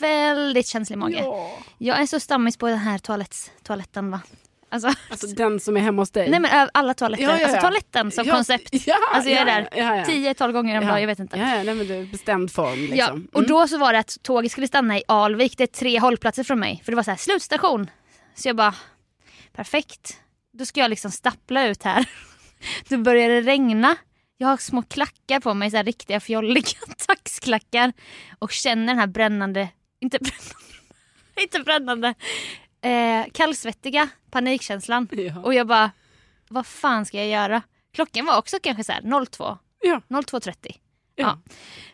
Väldigt 0.00 0.66
känslig 0.66 0.98
mage. 0.98 1.24
Jag 1.78 2.00
är 2.00 2.06
så 2.06 2.20
stammis 2.20 2.56
på 2.56 2.68
den 2.68 2.78
här 2.78 2.98
toalett, 2.98 3.36
toaletten 3.62 4.10
va. 4.10 4.20
Alltså, 4.68 4.92
Alltså 5.10 5.26
den 5.26 5.60
som 5.60 5.76
är 5.76 5.80
hemma 5.80 6.02
hos 6.02 6.10
dig. 6.10 6.30
nej 6.30 6.40
men 6.40 6.68
alla 6.74 6.94
toaletter. 6.94 7.24
Ja, 7.24 7.30
ja, 7.30 7.38
ja. 7.40 7.44
Alltså 7.46 7.60
toaletten 7.60 8.10
som 8.10 8.26
Ja, 8.26 8.34
koncept. 8.34 8.68
Ja, 8.86 8.96
Alltså 9.12 9.30
jag 9.30 9.40
är 9.40 9.46
ja, 9.46 9.54
där 9.54 9.68
ja, 9.82 9.96
ja. 9.96 10.04
10-12 10.04 10.52
gånger 10.52 10.78
om 10.78 10.82
Ja. 10.84 10.88
dagen, 10.90 11.00
jag 11.00 11.06
vet 11.06 11.18
inte. 11.18 11.36
Ja, 11.38 11.56
ja, 11.56 11.62
nej, 11.62 11.74
men 11.74 11.88
det 11.88 11.94
är 11.94 12.04
bestämd 12.06 12.52
form 12.52 12.78
liksom. 12.80 12.96
Ja, 12.98 13.12
och 13.32 13.38
Mm. 13.38 13.48
då 13.48 13.68
så 13.68 13.78
var 13.78 13.92
det 13.92 13.98
att 13.98 14.16
tåget 14.22 14.52
skulle 14.52 14.66
stanna 14.66 14.98
i 14.98 15.02
Alvik, 15.08 15.58
det 15.58 15.62
är 15.62 15.66
tre 15.66 15.98
hållplatser 15.98 16.44
från 16.44 16.60
mig. 16.60 16.82
För 16.84 16.92
det 16.92 16.96
var 16.96 17.02
så 17.02 17.10
här, 17.10 17.18
slutstation. 17.18 17.90
Så 18.34 18.48
jag 18.48 18.56
bara, 18.56 18.74
perfekt. 19.52 20.16
Då 20.52 20.64
ska 20.64 20.80
jag 20.80 20.90
liksom 20.90 21.10
stappla 21.10 21.66
ut 21.68 21.82
här. 21.82 22.04
Då 22.88 22.98
börjar 22.98 23.28
det 23.28 23.40
regna. 23.40 23.96
Jag 24.38 24.48
har 24.48 24.56
små 24.56 24.82
klackar 24.82 25.40
på 25.40 25.54
mig, 25.54 25.70
så 25.70 25.76
här 25.76 25.84
riktiga 25.84 26.20
fjolliga 26.20 26.78
taxklackar. 27.06 27.92
Och 28.38 28.50
känner 28.52 28.86
den 28.86 28.98
här 28.98 29.06
brännande, 29.06 29.68
inte 30.00 30.18
brännande, 30.18 30.54
inte 31.42 31.60
brännande, 31.60 32.14
eh, 32.80 33.32
kallsvettiga 33.32 34.08
panikkänslan. 34.30 35.08
Ja. 35.12 35.40
Och 35.40 35.54
jag 35.54 35.66
bara, 35.66 35.90
vad 36.48 36.66
fan 36.66 37.06
ska 37.06 37.16
jag 37.18 37.28
göra? 37.28 37.62
Klockan 37.94 38.26
var 38.26 38.38
också 38.38 38.56
kanske 38.62 38.84
så 38.84 38.92
här 38.92 39.24
02, 39.26 39.58
Ja. 39.80 40.00
02.30. 40.08 40.76
Ja. 41.14 41.38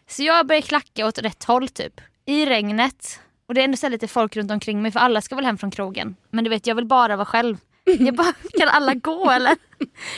Så 0.06 0.22
jag 0.22 0.46
börjar 0.46 0.62
klacka 0.62 1.06
åt 1.06 1.18
rätt 1.18 1.44
håll 1.44 1.68
typ. 1.68 2.00
I 2.24 2.46
regnet. 2.46 3.20
Och 3.46 3.54
det 3.54 3.60
är 3.60 3.64
ändå 3.64 3.76
så 3.76 3.88
lite 3.88 4.08
folk 4.08 4.36
runt 4.36 4.50
omkring 4.50 4.82
mig 4.82 4.92
för 4.92 5.00
alla 5.00 5.20
ska 5.20 5.36
väl 5.36 5.44
hem 5.44 5.58
från 5.58 5.70
krogen. 5.70 6.16
Men 6.30 6.44
du 6.44 6.50
vet 6.50 6.66
jag 6.66 6.74
vill 6.74 6.86
bara 6.86 7.16
vara 7.16 7.26
själv. 7.26 7.56
Jag 7.84 8.14
bara, 8.14 8.32
kan 8.58 8.68
alla 8.68 8.94
gå 8.94 9.30
eller? 9.30 9.56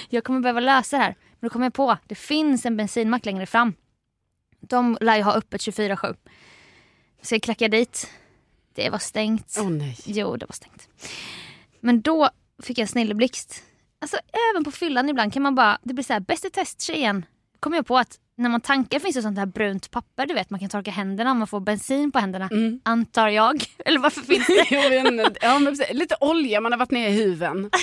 Jag 0.08 0.24
kommer 0.24 0.40
behöva 0.40 0.60
lösa 0.60 0.96
det 0.96 1.02
här. 1.02 1.14
Men 1.44 1.48
då 1.48 1.52
kom 1.52 1.62
jag 1.62 1.74
på, 1.74 1.96
det 2.06 2.14
finns 2.14 2.66
en 2.66 2.76
bensinmack 2.76 3.24
längre 3.24 3.46
fram. 3.46 3.74
De 4.60 4.98
lär 5.00 5.16
ju 5.16 5.22
ha 5.22 5.34
öppet 5.34 5.60
24-7. 5.60 6.16
Så 7.22 7.34
jag 7.34 7.42
klackade 7.42 7.76
dit. 7.76 8.10
Det 8.74 8.90
var 8.90 8.98
stängt. 8.98 9.56
Åh 9.58 9.70
nej. 9.70 9.98
Jo, 10.04 10.36
det 10.36 10.46
var 10.46 10.52
stängt. 10.54 10.88
Men 11.80 12.00
då 12.00 12.30
fick 12.62 12.78
jag 12.78 12.82
en 12.82 12.88
snilleblixt. 12.88 13.62
Alltså 13.98 14.16
även 14.50 14.64
på 14.64 14.70
fyllan 14.70 15.08
ibland 15.08 15.32
kan 15.32 15.42
man 15.42 15.54
bara, 15.54 15.78
det 15.82 15.94
blir 15.94 16.04
så 16.04 16.12
här 16.12 16.20
bäst 16.20 16.44
i 16.44 16.50
test 16.50 16.82
tjejen. 16.82 17.26
Kommer 17.60 17.76
jag 17.76 17.86
på 17.86 17.98
att 17.98 18.18
när 18.36 18.48
man 18.48 18.60
tankar 18.60 18.98
finns 18.98 19.16
det 19.16 19.22
sånt 19.22 19.38
här 19.38 19.46
brunt 19.46 19.90
papper, 19.90 20.26
du 20.26 20.34
vet 20.34 20.50
man 20.50 20.60
kan 20.60 20.68
torka 20.68 20.90
händerna 20.90 21.30
om 21.30 21.38
man 21.38 21.46
får 21.46 21.60
bensin 21.60 22.12
på 22.12 22.18
händerna. 22.18 22.48
Mm. 22.52 22.80
Antar 22.82 23.28
jag. 23.28 23.64
Eller 23.84 23.98
varför 23.98 24.20
finns 24.20 24.46
det? 24.46 25.38
Ja, 25.42 25.58
men. 25.58 25.76
Lite 25.92 26.16
olja, 26.20 26.60
man 26.60 26.72
har 26.72 26.78
varit 26.78 26.90
nere 26.90 27.08
i 27.08 27.12
huven. 27.12 27.70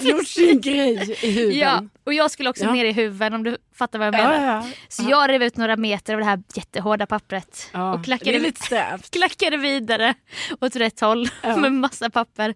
Gjort 0.00 0.28
sin 0.28 0.60
grej 0.60 1.16
i 1.22 1.30
huven. 1.32 1.56
Ja, 1.58 1.82
och 2.06 2.14
jag 2.14 2.30
skulle 2.30 2.50
också 2.50 2.64
Ja. 2.64 2.72
ner 2.72 2.84
i 2.84 2.92
huven 2.92 3.34
om 3.34 3.42
du 3.42 3.56
fattar 3.74 3.98
vad 3.98 4.08
jag 4.08 4.14
ja, 4.14 4.28
menar. 4.28 4.46
ja. 4.54 4.66
Så 4.88 5.02
jag 5.08 5.30
rev 5.30 5.42
ut 5.42 5.56
några 5.56 5.76
meter 5.76 6.14
av 6.14 6.18
det 6.20 6.26
här 6.26 6.42
jättehårda 6.54 7.06
pappret 7.06 7.70
och 7.94 8.04
klackade, 8.04 8.52
klackade 9.10 9.56
vidare 9.56 10.14
åt 10.60 10.76
rätt 10.76 11.00
håll 11.00 11.28
med 11.42 11.72
massa 11.72 12.10
papper. 12.10 12.54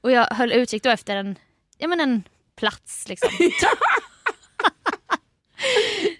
Och 0.00 0.12
jag 0.12 0.24
höll 0.26 0.52
utkik 0.52 0.82
då 0.82 0.90
efter 0.90 1.16
en, 1.16 1.38
ja, 1.78 1.88
men 1.88 2.00
en 2.00 2.22
plats 2.56 3.08
liksom. 3.08 3.30
Du 3.38 3.52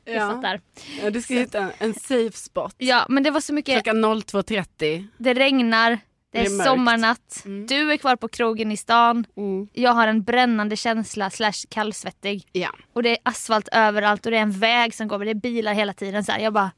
Ja. 0.12 0.30
fattar. 0.30 0.60
Ja, 1.02 1.10
du 1.10 1.22
ska 1.22 1.34
hitta 1.34 1.58
en, 1.58 1.70
en 1.78 1.94
safe 1.94 2.32
spot. 2.36 2.74
Ja 2.78 3.06
men 3.08 3.22
det 3.22 3.30
var 3.30 3.40
så 3.40 3.52
mycket, 3.54 3.74
Klockan 3.84 4.04
02.30. 4.04 5.06
det 5.18 5.34
regnar, 5.34 5.98
det 6.32 6.38
Det 6.38 6.46
är, 6.46 6.50
är 6.50 6.56
mörkt. 6.56 6.68
sommarnatt, 6.68 7.42
Mm. 7.44 7.66
du 7.66 7.92
är 7.92 7.96
kvar 7.96 8.16
på 8.16 8.28
krogen 8.28 8.72
i 8.72 8.76
stan, 8.76 9.26
Mm. 9.36 9.68
jag 9.72 9.92
har 9.92 10.08
en 10.08 10.22
brännande 10.22 10.76
känsla 10.76 11.30
slash 11.30 11.66
kallsvettig. 11.68 12.48
Ja. 12.52 12.68
Och 12.92 13.02
det 13.02 13.10
är 13.10 13.18
asfalt 13.22 13.68
överallt 13.72 14.26
och 14.26 14.32
det 14.32 14.38
är 14.38 14.42
en 14.42 14.58
väg 14.58 14.94
som 14.94 15.08
går, 15.08 15.18
det 15.24 15.30
är 15.30 15.34
bilar 15.34 15.72
hela 15.74 15.92
tiden. 15.92 16.24
Så 16.24 16.32
här, 16.32 16.38
jag 16.38 16.52
bara... 16.52 16.70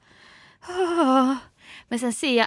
"Åh." 0.69 1.35
Men 1.89 1.99
sen 1.99 2.13
ser 2.13 2.37
jag 2.39 2.47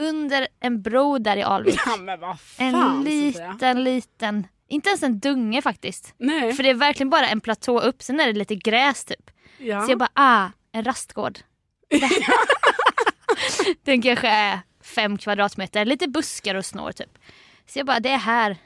under 0.00 0.48
en 0.60 0.82
bro 0.82 1.18
där 1.18 1.36
i 1.36 1.42
Alvik, 1.42 1.80
ja, 1.86 2.36
en 2.58 3.02
liten, 3.04 3.84
liten, 3.84 4.46
inte 4.68 4.88
ens 4.88 5.02
en 5.02 5.18
dunge 5.18 5.62
faktiskt. 5.62 6.14
Nej. 6.18 6.52
För 6.52 6.62
det 6.62 6.70
är 6.70 6.74
verkligen 6.74 7.10
bara 7.10 7.28
en 7.28 7.40
platå 7.40 7.80
upp, 7.80 8.02
sen 8.02 8.20
är 8.20 8.26
det 8.26 8.32
lite 8.32 8.54
gräs 8.54 9.04
typ. 9.04 9.30
Ja. 9.58 9.82
Så 9.82 9.90
jag 9.92 9.98
bara, 9.98 10.08
ah, 10.14 10.48
en 10.72 10.84
rastgård. 10.84 11.38
Den 13.84 14.02
kanske 14.02 14.28
är 14.28 14.60
fem 14.84 15.18
kvadratmeter, 15.18 15.84
lite 15.84 16.08
buskar 16.08 16.54
och 16.54 16.66
snår 16.66 16.92
typ. 16.92 17.18
Så 17.66 17.78
jag 17.78 17.86
bara, 17.86 18.00
det 18.00 18.10
är 18.10 18.18
här. 18.18 18.56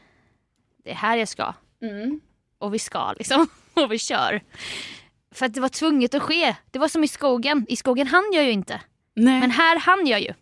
Det 0.85 0.91
är 0.91 0.95
här 0.95 1.17
jag 1.17 1.29
ska. 1.29 1.55
Mm. 1.83 2.21
Och 2.59 2.75
vi 2.75 2.79
ska 2.79 3.13
liksom. 3.13 3.49
Och 3.75 3.93
vi 3.93 3.99
kör. 3.99 4.41
För 5.31 5.47
att 5.47 5.55
det 5.55 5.61
var 5.61 5.69
tvunget 5.69 6.15
att 6.15 6.23
ske. 6.23 6.57
Det 6.71 6.79
var 6.79 6.89
som 6.89 7.05
i 7.05 7.09
skogen. 7.09 7.67
I 7.69 7.77
skogen 7.77 8.07
hann 8.07 8.31
jag 8.35 8.45
ju 8.45 8.51
inte. 8.51 8.81
Nej. 9.15 9.41
Men 9.41 9.51
här 9.51 9.79
hann 9.79 10.07
jag 10.07 10.21
ju. 10.21 10.35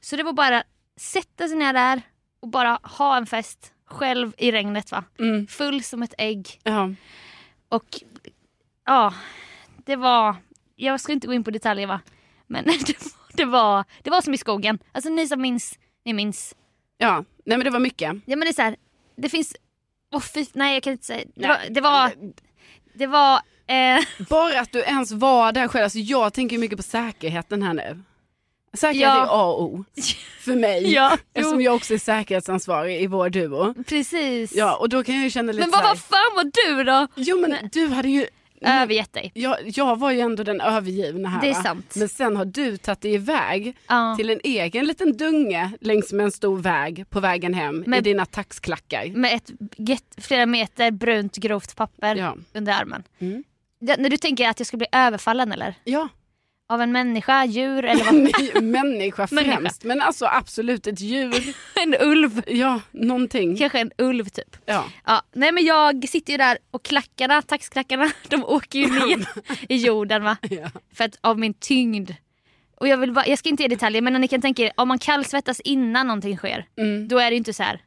Så 0.00 0.16
det 0.16 0.22
var 0.22 0.32
bara 0.32 0.62
sätta 0.96 1.48
sig 1.48 1.56
ner 1.56 1.72
där 1.72 2.02
och 2.40 2.48
bara 2.48 2.78
ha 2.82 3.16
en 3.16 3.26
fest. 3.26 3.72
Själv 3.86 4.32
i 4.38 4.52
regnet 4.52 4.92
va. 4.92 5.04
Mm. 5.18 5.46
Full 5.46 5.82
som 5.82 6.02
ett 6.02 6.14
ägg. 6.18 6.60
Ja. 6.62 6.94
Och 7.68 8.02
ja, 8.86 9.14
det 9.76 9.96
var... 9.96 10.36
Jag 10.76 11.00
ska 11.00 11.12
inte 11.12 11.26
gå 11.26 11.34
in 11.34 11.44
på 11.44 11.50
detaljer 11.50 11.86
va. 11.86 12.00
Men 12.46 12.64
det 12.86 13.02
var, 13.02 13.19
det 13.40 13.50
var, 13.50 13.84
det 14.02 14.10
var 14.10 14.20
som 14.20 14.34
i 14.34 14.38
skogen. 14.38 14.78
Alltså 14.92 15.10
ni 15.10 15.26
som 15.28 15.40
minns, 15.42 15.78
ni 16.04 16.12
minns. 16.12 16.54
ja. 16.98 17.24
Nej 17.44 17.58
men 17.58 17.64
det 17.64 17.70
var 17.70 17.80
mycket. 17.80 18.12
Ja 18.26 18.36
men 18.36 18.40
det 18.40 18.48
är 18.48 18.52
så 18.52 18.62
här, 18.62 18.76
det 19.16 19.28
finns... 19.28 19.56
Oh, 20.12 20.20
fy, 20.20 20.46
nej 20.52 20.74
jag 20.74 20.82
kan 20.82 20.92
inte 20.92 21.06
säga. 21.06 21.24
Det 21.34 21.48
Nej. 21.48 21.48
var... 21.48 21.74
Det 21.74 21.80
var, 21.80 22.12
det 22.94 23.06
var 23.06 23.34
eh, 23.66 24.04
Bara 24.28 24.60
att 24.60 24.72
du 24.72 24.80
ens 24.82 25.12
var 25.12 25.52
där 25.52 25.68
själv. 25.68 25.84
Alltså, 25.84 25.98
jag 25.98 26.32
tänker 26.32 26.58
mycket 26.58 26.76
på 26.76 26.82
säkerheten 26.82 27.62
här 27.62 27.74
nu. 27.74 28.02
Säkerhet 28.74 29.02
Ja. 29.02 29.22
är 29.24 29.28
A 29.30 29.44
och 29.44 29.62
O 29.62 29.84
för 30.40 30.54
mig. 30.56 30.92
Ja, 30.92 31.16
Eftersom 31.34 31.60
jag 31.60 31.74
också 31.74 31.94
är 31.94 31.98
säkerhetsansvarig 31.98 33.02
i 33.02 33.06
vår 33.06 33.30
duo. 33.30 33.74
precis. 33.84 34.52
Ja, 34.56 34.76
och 34.76 34.88
då 34.88 35.04
kan 35.04 35.22
jag 35.22 35.32
känna 35.32 35.52
lite 35.52 35.60
men 35.66 35.70
vad, 35.70 35.82
vad 35.82 35.98
fan 35.98 36.32
var 36.36 36.44
du 36.44 36.84
då? 36.84 37.06
Jo 37.16 37.40
men 37.40 37.56
du 37.72 37.86
hade 37.88 38.08
ju... 38.08 38.26
Övergett 38.64 39.12
dig. 39.12 39.30
Jag, 39.34 39.56
jag 39.64 39.98
var 39.98 40.10
ju 40.10 40.20
ändå 40.20 40.42
den 40.42 40.60
övergivna 40.60 41.28
här 41.28 41.40
Det 41.40 41.48
är 41.50 41.54
va? 41.54 41.62
sant. 41.62 41.94
Men 41.96 42.08
sen 42.08 42.36
har 42.36 42.44
du 42.44 42.76
tagit 42.76 43.00
dig 43.00 43.14
iväg 43.14 43.76
Ja. 43.88 44.14
till 44.18 44.30
en 44.30 44.40
egen 44.44 44.86
liten 44.86 45.16
dunge 45.16 45.70
längs 45.80 46.12
med 46.12 46.24
en 46.24 46.32
stor 46.32 46.58
väg 46.58 47.10
på 47.10 47.20
vägen 47.20 47.54
hem 47.54 47.82
i 47.84 47.88
Men- 47.88 48.02
dina 48.02 48.26
taxklackar. 48.26 49.06
Med 49.06 49.34
ett 49.36 49.50
get, 49.76 50.04
flera 50.18 50.46
meter 50.46 50.90
brunt 50.90 51.36
grovt 51.36 51.76
papper 51.76 52.16
Ja. 52.16 52.36
under 52.54 52.72
armen. 52.72 53.02
Mm. 53.18 53.44
Ja, 53.78 53.94
när 53.98 54.10
du 54.10 54.16
tänker 54.16 54.48
att 54.48 54.60
jag 54.60 54.66
ska 54.66 54.76
bli 54.76 54.86
överfallen 54.92 55.52
eller? 55.52 55.74
Ja, 55.84 56.08
Av 56.70 56.82
en 56.82 56.92
människa, 56.92 57.44
djur 57.44 57.84
eller 57.84 58.04
vad? 58.04 58.62
Människa 58.62 59.26
främst. 59.26 59.84
Men 59.84 60.00
alltså 60.00 60.26
absolut 60.26 60.86
ett 60.86 61.00
djur. 61.00 61.54
en 61.74 61.94
ulv. 62.00 62.42
Ja, 62.46 62.80
någonting. 62.90 63.56
Kanske 63.56 63.80
en 63.80 63.90
ulv 63.98 64.24
typ. 64.28 64.56
Ja. 64.66 64.84
Ja, 65.06 65.22
nej 65.32 65.52
men 65.52 65.64
jag 65.64 66.08
sitter 66.08 66.32
ju 66.32 66.36
där 66.36 66.58
och 66.70 66.82
klackarna, 66.84 67.42
taxklackarna, 67.42 68.10
de 68.28 68.44
åker 68.44 68.78
ju 68.78 68.86
ner 68.86 69.26
i 69.68 69.76
jorden 69.76 70.24
va. 70.24 70.36
Ja. 70.42 70.70
För 70.94 71.04
att 71.04 71.18
av 71.20 71.38
min 71.38 71.54
tyngd. 71.54 72.10
Och 72.76 72.88
jag, 72.88 72.96
vill 72.98 73.12
bara, 73.12 73.26
jag 73.26 73.38
ska 73.38 73.48
inte 73.48 73.62
ge 73.62 73.68
detaljer 73.68 74.02
men 74.02 74.20
ni 74.20 74.28
kan 74.28 74.40
tänka 74.40 74.62
er 74.62 74.72
om 74.76 74.88
man 74.88 74.98
kallsvettas 74.98 75.60
innan 75.60 76.06
någonting 76.06 76.36
sker. 76.36 76.66
Mm. 76.78 77.08
Då 77.08 77.18
är 77.18 77.24
det 77.30 77.34
ju 77.34 77.38
inte 77.38 77.52
så 77.52 77.62
här 77.62 77.80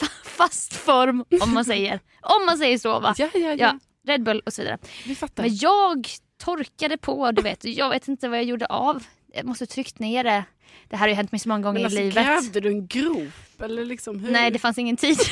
fa- 0.00 0.24
fast 0.24 0.74
form 0.74 1.24
om 1.40 1.54
man 1.54 1.64
säger. 1.64 2.00
om 2.22 2.46
man 2.46 2.58
säger 2.58 2.78
så 2.78 3.00
va. 3.00 3.14
Ja, 3.18 3.28
ja, 3.34 3.40
ja. 3.40 3.54
Ja, 3.56 3.78
Red 4.12 4.22
Bull 4.22 4.42
och 4.46 4.52
så 4.52 4.62
vidare. 4.62 4.78
Vi 5.06 5.14
fattar. 5.14 5.42
Men 5.42 5.56
jag 5.56 6.06
torkade 6.38 6.96
på, 6.96 7.32
du 7.32 7.42
vet. 7.42 7.64
Jag 7.64 7.90
vet 7.90 8.08
inte 8.08 8.28
vad 8.28 8.38
jag 8.38 8.44
gjorde 8.44 8.66
av. 8.66 9.04
Jag 9.32 9.44
måste 9.46 9.66
tryckt 9.66 9.98
ner 9.98 10.24
det. 10.24 10.44
Det 10.88 10.96
här 10.96 11.00
har 11.00 11.08
ju 11.08 11.14
hänt 11.14 11.32
mig 11.32 11.38
så 11.38 11.48
många 11.48 11.62
gånger 11.62 11.78
Men 11.78 11.84
alltså, 11.84 12.00
i 12.00 12.04
livet. 12.04 12.14
grävde 12.26 12.60
du 12.60 12.68
en 12.68 12.86
grop 12.86 13.60
eller 13.62 13.84
liksom 13.84 14.20
hur? 14.20 14.32
Nej 14.32 14.50
det 14.50 14.58
fanns 14.58 14.78
ingen 14.78 14.96
tid. 14.96 15.18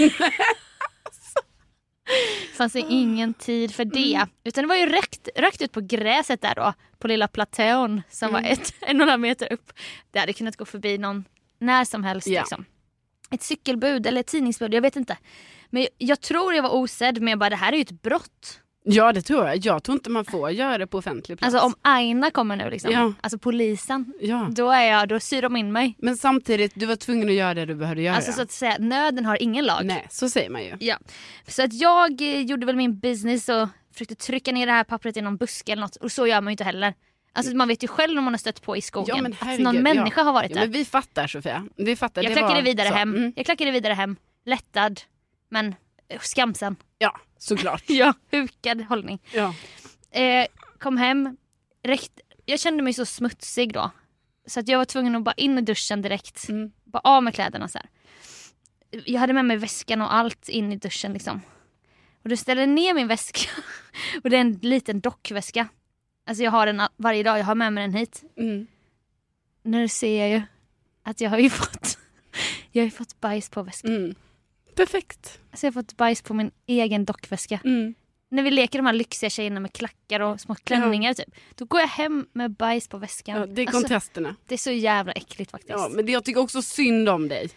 det 2.51 2.57
fanns 2.57 2.77
ingen 2.77 3.35
tid 3.35 3.75
för 3.75 3.85
det. 3.85 4.15
Mm. 4.15 4.29
Utan 4.45 4.65
det 4.65 4.69
var 4.69 4.77
ju 4.77 4.87
rakt, 4.87 5.29
rakt 5.37 5.63
ut 5.63 5.73
på 5.73 5.81
gräset 5.81 6.41
där 6.41 6.55
då. 6.55 6.73
På 6.99 7.09
lilla 7.09 7.29
platån 7.29 8.03
som 8.11 8.29
Mm. 8.29 8.43
var 8.43 8.51
ett, 8.51 8.75
en 8.81 8.97
och 9.01 9.03
en 9.03 9.09
halv 9.09 9.21
meter 9.21 9.53
upp. 9.53 9.73
Det 10.11 10.19
hade 10.19 10.33
kunnat 10.33 10.57
gå 10.57 10.65
förbi 10.65 10.99
någon 10.99 11.25
när 11.59 11.85
som 11.85 12.05
helst. 12.05 12.27
Ja. 12.27 12.41
Liksom. 12.41 12.65
Ett 13.31 13.43
cykelbud 13.43 14.07
eller 14.07 14.21
ett 14.21 14.27
tidningsbud, 14.27 14.75
jag 14.75 14.83
vet 14.83 14.97
inte. 14.97 15.17
Men 15.71 15.83
jag, 15.83 15.91
jag 15.99 16.21
tror 16.21 16.55
jag 16.55 16.63
var 16.63 16.71
osedd 16.75 17.19
men 17.23 17.29
jag 17.29 17.39
bara 17.39 17.51
det 17.51 17.57
här 17.57 17.73
är 17.73 17.77
ju 17.77 17.83
ett 17.83 18.03
brott. 18.03 18.61
Ja 18.85 19.13
det 19.13 19.23
tror 19.23 19.47
jag. 19.47 19.67
Jag 19.67 19.83
tror 19.83 19.95
inte 19.95 20.11
man 20.11 20.25
får 20.25 20.51
göra 20.51 20.79
det 20.79 20.87
på 20.87 20.99
offentlig 20.99 21.39
plats. 21.39 21.55
Alltså 21.55 21.67
om 21.67 21.75
Aina 21.83 22.31
kommer 22.31 22.57
nu 22.57 22.71
liksom. 22.71 22.91
Ja. 22.93 23.13
Alltså 23.21 23.39
polisen. 23.39 24.13
ja. 24.21 24.49
Då 24.51 24.71
är 24.71 24.85
jag, 24.85 25.09
då 25.09 25.21
syr 25.21 25.43
de 25.43 25.57
in 25.57 25.73
mig. 25.73 25.95
Men 25.99 26.17
samtidigt, 26.17 26.73
du 26.75 26.87
var 26.87 26.97
tvungen 26.97 27.29
att 27.29 27.35
göra 27.35 27.55
det 27.55 27.67
du 27.67 27.75
behövde 27.75 28.03
göra. 28.03 28.17
Alltså 28.17 28.33
så 28.33 28.43
att 28.43 28.51
säga, 28.51 28.77
nöden 28.79 29.25
har 29.25 29.43
ingen 29.43 29.65
lag. 29.65 29.85
Nej, 29.85 30.07
så 30.11 30.29
säger 30.29 30.51
man 30.51 30.65
ju. 30.65 30.77
Ja. 30.81 30.97
Så 31.47 31.63
att 31.65 31.73
jag 31.73 32.21
eh, 32.21 32.41
gjorde 32.41 32.67
väl 32.67 32.77
min 32.77 32.99
business 32.99 33.49
och 33.49 33.69
försökte 33.93 34.15
trycka 34.15 34.53
ner 34.53 34.67
det 34.67 34.73
här 34.73 34.85
pappret 34.85 35.17
i 35.17 35.21
någon 35.21 35.37
buske 35.37 35.73
eller 35.73 35.83
något. 35.83 35.97
Och 35.97 36.13
så 36.13 36.27
gör 36.27 36.41
man 36.41 36.51
ju 36.51 36.53
inte 36.53 36.65
heller. 36.65 36.95
Alltså 37.33 37.57
man 37.57 37.69
vet 37.69 37.85
ju 37.85 37.89
själv 37.89 38.15
när 38.15 38.23
man 38.23 38.33
har 38.33 38.39
stött 38.39 38.63
på 38.63 38.77
i 38.77 38.81
skogen 38.81 39.27
att 39.27 39.35
herregud, 39.41 39.65
någon 39.65 39.83
människa 39.83 40.21
ja. 40.21 40.25
har 40.25 40.33
varit 40.33 40.51
ja, 40.51 40.55
där. 40.55 40.63
Men 40.63 40.73
vi 40.73 40.85
fattar 40.85 41.27
Sofia. 41.27 41.67
Vi 41.77 41.97
fattar. 41.97 42.23
jag 42.23 42.33
det 42.33 42.37
klackade 42.37 42.63
vidare 42.63 42.89
så. 42.89 42.95
hem. 42.95 43.15
Mm. 43.15 43.33
Jag 43.37 43.47
klackade 43.47 43.71
vidare 43.71 43.93
hem. 43.93 44.17
Lättad. 44.45 45.01
Men 45.49 45.75
skamsen. 46.21 46.77
Ja, 46.99 47.21
såklart. 47.39 47.85
Ja. 47.89 48.15
Hukad 48.31 48.81
hållning. 48.83 49.19
ja. 49.33 49.55
Eh, 50.11 50.47
kom 50.79 50.97
hem. 50.97 51.37
Räckt, 51.83 52.21
jag 52.45 52.61
kände 52.61 52.83
mig 52.83 52.93
så 52.93 53.07
smutsig 53.07 53.73
då. 53.73 53.91
Så 54.47 54.61
att 54.61 54.69
jag 54.69 54.79
var 54.79 54.85
tvungen 54.85 55.17
att 55.17 55.23
bara 55.23 55.35
in 55.35 55.59
i 55.59 55.61
duschen 55.61 56.03
direkt. 56.03 56.49
Mm. 56.49 56.73
Bara 56.85 57.01
av 57.05 57.23
med 57.23 57.35
kläderna 57.35 57.69
så 57.69 57.79
här. 57.79 57.89
Jag 59.05 59.21
hade 59.21 59.33
med 59.33 59.45
mig 59.45 59.57
väskan 59.57 60.03
och 60.03 60.15
allt 60.15 60.49
in 60.49 60.73
i 60.73 60.77
duschen 60.77 61.13
liksom. 61.13 61.41
Och 62.23 62.29
då 62.29 62.37
ställde 62.37 62.63
jag 62.63 62.69
ner 62.69 62.95
min 62.95 63.09
väska. 63.09 63.51
och 64.25 64.31
det 64.31 64.37
är 64.37 64.41
en 64.41 64.53
liten 64.53 65.01
dockväska. 65.01 65.69
Alltså 66.27 66.45
jag 66.45 66.51
har 66.51 66.67
den 66.67 66.83
varje 66.97 67.23
dag, 67.23 67.39
jag 67.39 67.45
har 67.45 67.55
med 67.55 67.73
mig 67.73 67.83
den 67.83 67.95
hit. 67.95 68.23
Mm. 68.37 68.67
Nu 69.63 69.89
ser 69.89 70.21
jag 70.21 70.31
ju 70.31 70.43
att 71.03 71.21
jag 71.21 71.31
har 71.31 71.39
ju 71.39 71.51
fått, 71.51 71.99
jag 72.73 72.83
har 72.83 72.85
ju 72.85 72.91
fått 72.91 73.21
bajs 73.21 73.51
på 73.51 73.63
väskan. 73.63 73.97
Mm. 73.97 74.15
Perfekt. 74.75 75.39
Alltså 75.51 75.67
jag 75.67 75.73
har 75.73 75.83
fått 75.83 75.97
bajs 75.97 76.23
på 76.23 76.35
min 76.35 76.51
egen 76.67 77.05
dockväska. 77.05 77.61
Mm. 77.65 77.95
När 78.29 78.43
vi 78.43 78.51
leker 78.51 78.79
de 78.79 78.87
här 78.87 78.93
lyxiga 78.93 79.31
tjejerna 79.31 79.61
med 79.61 79.73
klackar 79.73 80.21
och 80.21 80.41
små 80.41 80.55
klänningar 80.55 81.15
typ. 81.15 81.35
Då 81.55 81.65
går 81.65 81.81
jag 81.81 81.89
hem 81.89 82.27
med 82.33 82.51
bajs 82.51 82.89
på 82.89 82.99
väskan. 82.99 83.41
Ja, 83.41 83.47
det 83.47 83.63
är 83.63 83.67
Alltså, 83.67 83.81
kontrasterna. 83.81 84.37
det 84.47 84.55
är 84.55 84.59
så 84.59 84.71
jävla 84.71 85.13
äckligt 85.13 85.51
faktiskt. 85.51 85.73
Ja, 85.79 85.91
men 85.93 86.07
det, 86.07 86.13
jag 86.13 86.25
tycker 86.25 86.41
också 86.41 86.63
synd 86.63 87.09
om 87.09 87.29
dig. 87.29 87.49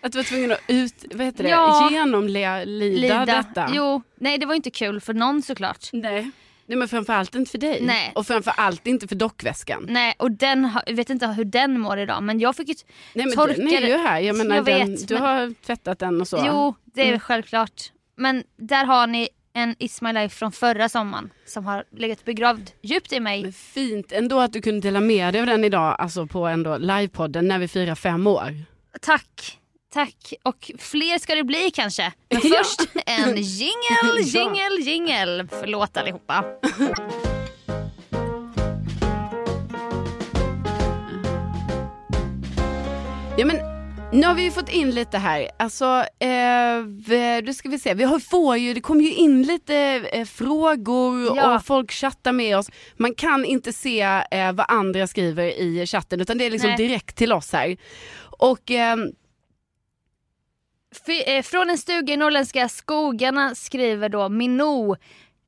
Att 0.00 0.12
du 0.12 0.18
var 0.18 0.24
tvungen 0.24 0.52
att 0.52 0.58
ut, 0.68 1.04
vad 1.14 1.26
heter 1.26 1.44
det, 1.44 1.50
Ja. 1.50 1.88
genomlida 1.92 2.64
Lida. 2.64 3.24
detta. 3.26 3.70
Jo, 3.74 4.02
nej 4.14 4.38
det 4.38 4.46
var 4.46 4.54
inte 4.54 4.70
kul 4.70 5.00
för 5.00 5.14
någon 5.14 5.42
såklart. 5.42 5.88
Nej. 5.92 6.30
Nej 6.66 6.78
men 6.78 6.88
framförallt 6.88 7.34
inte 7.34 7.50
för 7.50 7.58
dig. 7.58 7.78
Nej. 7.82 8.12
Och 8.14 8.26
framförallt 8.26 8.86
inte 8.86 9.08
för 9.08 9.14
dockväskan. 9.16 9.86
Nej 9.88 10.14
och 10.18 10.30
den, 10.30 10.64
har- 10.64 10.82
jag 10.86 10.94
vet 10.94 11.10
inte 11.10 11.26
hur 11.26 11.44
den 11.44 11.80
mår 11.80 11.98
idag 11.98 12.22
men 12.22 12.40
jag 12.40 12.56
fick 12.56 12.68
ju 12.68 12.74
Nej 13.14 13.26
men 13.26 13.34
torka 13.36 13.54
den 13.56 13.68
är 13.68 13.86
ju 13.86 13.96
här. 13.96 14.20
Jag 14.20 14.36
menar, 14.36 14.56
Jag 14.56 14.64
den, 14.64 14.90
vet, 14.90 15.08
du 15.08 15.14
men- 15.14 15.22
har 15.22 15.54
tvättat 15.66 15.98
den 15.98 16.20
och 16.20 16.28
så. 16.28 16.44
Jo, 16.46 16.74
det 16.84 17.00
är 17.02 17.06
Mm. 17.08 17.20
självklart. 17.20 17.82
Men 18.16 18.42
där 18.56 18.84
har 18.84 19.06
ni 19.06 19.28
en 19.56 19.74
It's 19.76 20.04
My 20.04 20.12
Life 20.12 20.36
från 20.36 20.52
förra 20.52 20.88
sommaren 20.88 21.30
som 21.46 21.64
har 21.66 21.84
legat 21.96 22.24
begravd 22.24 22.70
djupt 22.82 23.12
i 23.12 23.20
mig. 23.20 23.42
Men 23.42 23.52
fint 23.52 24.12
ändå 24.12 24.40
att 24.40 24.52
du 24.52 24.62
kunde 24.62 24.80
dela 24.80 25.00
med 25.00 25.34
dig 25.34 25.40
av 25.40 25.46
den 25.46 25.64
idag, 25.64 25.96
alltså 25.98 26.26
på 26.26 26.46
ändå 26.46 26.76
livepodden 26.76 27.48
när 27.48 27.58
vi 27.58 27.68
firar 27.68 27.94
fem 27.94 28.26
år. 28.26 28.54
Tack, 29.00 29.58
tack. 29.94 30.34
Och 30.42 30.70
fler 30.78 31.18
ska 31.18 31.34
det 31.34 31.44
bli 31.44 31.70
kanske. 31.74 32.12
Men 32.30 32.40
först 32.58 32.80
en 33.06 33.36
jingle, 33.36 34.20
jingle, 34.22 34.80
jingle. 34.80 35.46
Förlåt 35.60 35.96
allihopa. 35.96 36.44
Ja 43.38 43.46
men 43.46 43.56
nu 44.12 44.26
har 44.26 44.34
vi 44.34 44.42
ju 44.42 44.50
fått 44.50 44.68
in 44.68 44.90
lite 44.90 45.18
här, 45.18 45.50
alltså 45.58 46.04
eh, 46.18 47.42
då 47.44 47.52
ska 47.52 47.68
vi 47.68 47.78
se, 47.78 47.94
vi 47.94 48.04
har, 48.04 48.18
får 48.18 48.56
ju, 48.56 48.74
det 48.74 48.80
kommer 48.80 49.02
ju 49.04 49.14
in 49.14 49.42
lite 49.42 49.76
eh, 50.12 50.24
frågor 50.24 51.36
Ja. 51.36 51.54
och 51.54 51.64
folk 51.64 51.92
chattar 51.92 52.32
med 52.32 52.58
oss. 52.58 52.70
Man 52.96 53.14
kan 53.14 53.44
inte 53.44 53.72
se 53.72 54.00
eh, 54.30 54.52
vad 54.52 54.66
andra 54.68 55.06
skriver 55.06 55.44
i 55.44 55.86
chatten 55.86 56.20
utan 56.20 56.38
det 56.38 56.44
är 56.44 56.50
liksom 56.50 56.68
Nej. 56.70 56.76
direkt 56.76 57.16
till 57.16 57.32
oss 57.32 57.52
här. 57.52 57.76
Och 58.38 58.70
eh, 58.70 58.96
Från 61.44 61.70
en 61.70 61.78
stuga 61.78 62.14
i 62.14 62.16
norrländska 62.16 62.68
skogarna 62.68 63.54
skriver 63.54 64.08
då 64.08 64.28
Minou. 64.28 64.96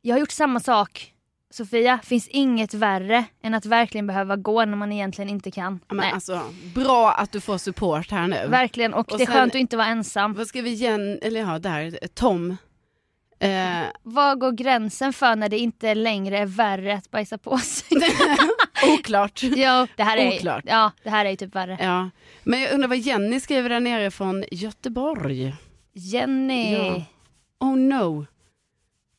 Jag 0.03 0.15
har 0.15 0.21
gjort 0.21 0.31
samma 0.31 0.61
sak. 0.61 1.13
Sofia, 1.51 1.99
finns 2.05 2.29
inget 2.29 2.75
värre 2.75 3.25
än 3.43 3.55
att 3.55 3.67
verkligen 3.67 4.07
behöva 4.07 4.37
gå 4.37 4.65
när 4.65 4.77
man 4.77 4.93
egentligen 4.93 5.29
inte 5.31 5.51
kan. 5.51 5.81
men 5.89 5.97
Nej, 5.97 6.13
alltså, 6.13 6.41
bra 6.75 7.13
att 7.13 7.33
du 7.33 7.41
får 7.41 7.59
support 7.59 8.11
här 8.11 8.29
nu. 8.29 8.47
verkligen. 8.49 8.95
Och, 8.95 9.13
och 9.13 9.19
det 9.19 9.25
är 9.25 9.27
sen- 9.27 9.35
skönt 9.35 9.55
att 9.55 9.61
inte 9.61 9.77
vara 9.77 9.87
ensam. 9.87 10.35
Vad 10.35 10.47
ska 10.47 10.63
vi 10.63 10.71
igen, 10.71 11.19
eller 11.23 11.41
ja 11.41 11.59
där, 11.59 11.99
Tom. 12.15 12.57
Eh, 13.39 13.83
Var 14.03 14.35
går 14.37 14.53
gränsen 14.53 15.13
för 15.13 15.37
när 15.37 15.49
det 15.49 15.59
inte 15.59 15.95
längre 15.95 16.39
är 16.39 16.47
värre 16.47 16.95
att 16.95 17.11
bajsa 17.11 17.39
på 17.39 17.59
sig? 17.59 17.99
oklart. 18.99 19.43
ja, 19.43 19.87
det 19.97 20.03
här 20.03 20.17
är, 20.17 20.37
Oklart. 20.37 20.65
ja, 20.67 20.93
det 21.03 21.11
här 21.11 21.25
är 21.25 21.31
ju 21.31 21.37
typ 21.37 21.55
värre. 21.55 21.79
Ja. 21.81 22.11
Men 22.45 22.61
jag 22.61 22.73
undrar 22.73 22.89
vad 22.89 22.99
Jenny 22.99 23.41
skriver 23.41 23.69
där 23.69 23.81
nere 23.81 24.11
från 24.11 24.45
Göteborg. 24.51 25.55
Jenny. 25.93 26.73
Ja. 26.75 27.03
Oh 27.61 27.77
no. 27.77 28.27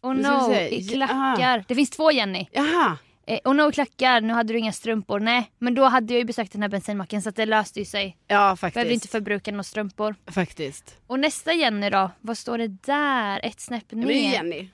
Oh 0.02 0.14
no, 0.14 0.54
i 0.54 0.88
klackar. 0.90 1.66
Det 1.68 1.76
finns 1.76 1.90
två 1.90 2.12
Jenny. 2.12 2.48
Jaha. 2.52 2.98
Eh, 3.28 3.40
oh 3.46 3.54
no, 3.56 3.72
klackar. 3.72 4.22
Nu 4.22 4.34
hade 4.34 4.54
du 4.54 4.60
inga 4.60 4.72
strumpor. 4.74 5.20
Nej, 5.20 5.52
men 5.60 5.76
då 5.76 5.84
hade 5.84 6.14
jag 6.14 6.20
ju 6.20 6.26
besökt 6.26 6.52
den 6.52 6.62
här 6.62 6.70
bensinmacken 6.70 7.22
så 7.22 7.30
det 7.32 7.46
löste 7.46 7.80
ju 7.80 7.86
sig. 7.86 8.18
Ja 8.28 8.56
faktiskt. 8.56 8.74
Behövde 8.74 8.94
inte 8.94 9.08
förbruka 9.08 9.52
några 9.52 9.64
strumpor. 9.64 10.16
Faktiskt. 10.28 10.98
Och 11.08 11.20
nästa 11.20 11.54
Jenny 11.54 11.90
då? 11.90 12.12
Vad 12.22 12.38
står 12.38 12.58
det 12.58 12.68
där? 12.68 13.40
Ett 13.44 13.60
snäpp 13.60 13.84
Ja, 13.90 13.98
ner. 13.98 14.06
men 14.06 14.08
det 14.16 14.26
är 14.28 14.32
Jenny. 14.34 14.70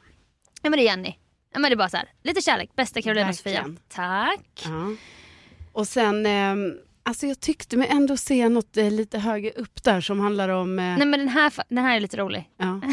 Ja 0.61 0.69
men 0.69 0.71
det 0.71 0.83
är 0.83 0.85
Jenny. 0.85 1.15
Ja 1.53 1.59
men 1.59 1.71
det 1.71 1.73
är 1.73 1.77
bara 1.77 1.89
så 1.89 1.97
här. 1.97 2.09
lite 2.23 2.41
kärlek. 2.41 2.69
Bästa 2.75 3.01
Carolina 3.01 3.33
Sofia. 3.33 3.53
Verkligen. 3.53 3.79
Tack. 3.89 4.63
Ja. 4.65 4.95
Och 5.71 5.87
sen, 5.87 6.25
ehm, 6.25 6.73
alltså 7.03 7.25
jag 7.27 7.39
tyckte 7.39 7.77
mig 7.77 7.87
ändå 7.87 8.17
se 8.17 8.49
något 8.49 8.77
eh, 8.77 8.91
lite 8.91 9.19
högre 9.19 9.51
upp 9.51 9.83
där 9.83 10.01
som 10.01 10.19
handlar 10.19 10.49
om... 10.49 10.79
Eh, 10.79 10.85
Nej 10.97 11.07
men 11.07 11.19
den 11.19 11.29
här, 11.29 11.53
den 11.69 11.77
här 11.85 11.95
är 11.95 11.99
lite 11.99 12.17
rolig. 12.17 12.49
ja. 12.57 12.81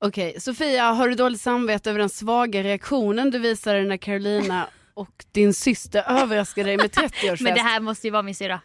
Okej, 0.00 0.40
Sofia, 0.40 0.84
har 0.92 1.08
du 1.08 1.14
dåligt 1.14 1.40
samvete 1.40 1.90
över 1.90 1.98
den 2.00 2.08
svaga 2.08 2.62
reaktionen 2.62 3.30
du 3.30 3.38
visade 3.38 3.82
när 3.84 3.96
Carolina 3.96 4.66
och 5.00 5.24
din 5.32 5.54
syster 5.54 6.04
överraskade 6.08 6.66
dig 6.68 6.76
med 6.76 6.90
30-årsfest? 6.90 7.42
Men 7.42 7.54
det 7.54 7.60
här 7.60 7.80
måste 7.80 8.06
ju 8.06 8.10
vara 8.10 8.22
min 8.22 8.34
syrra. 8.34 8.60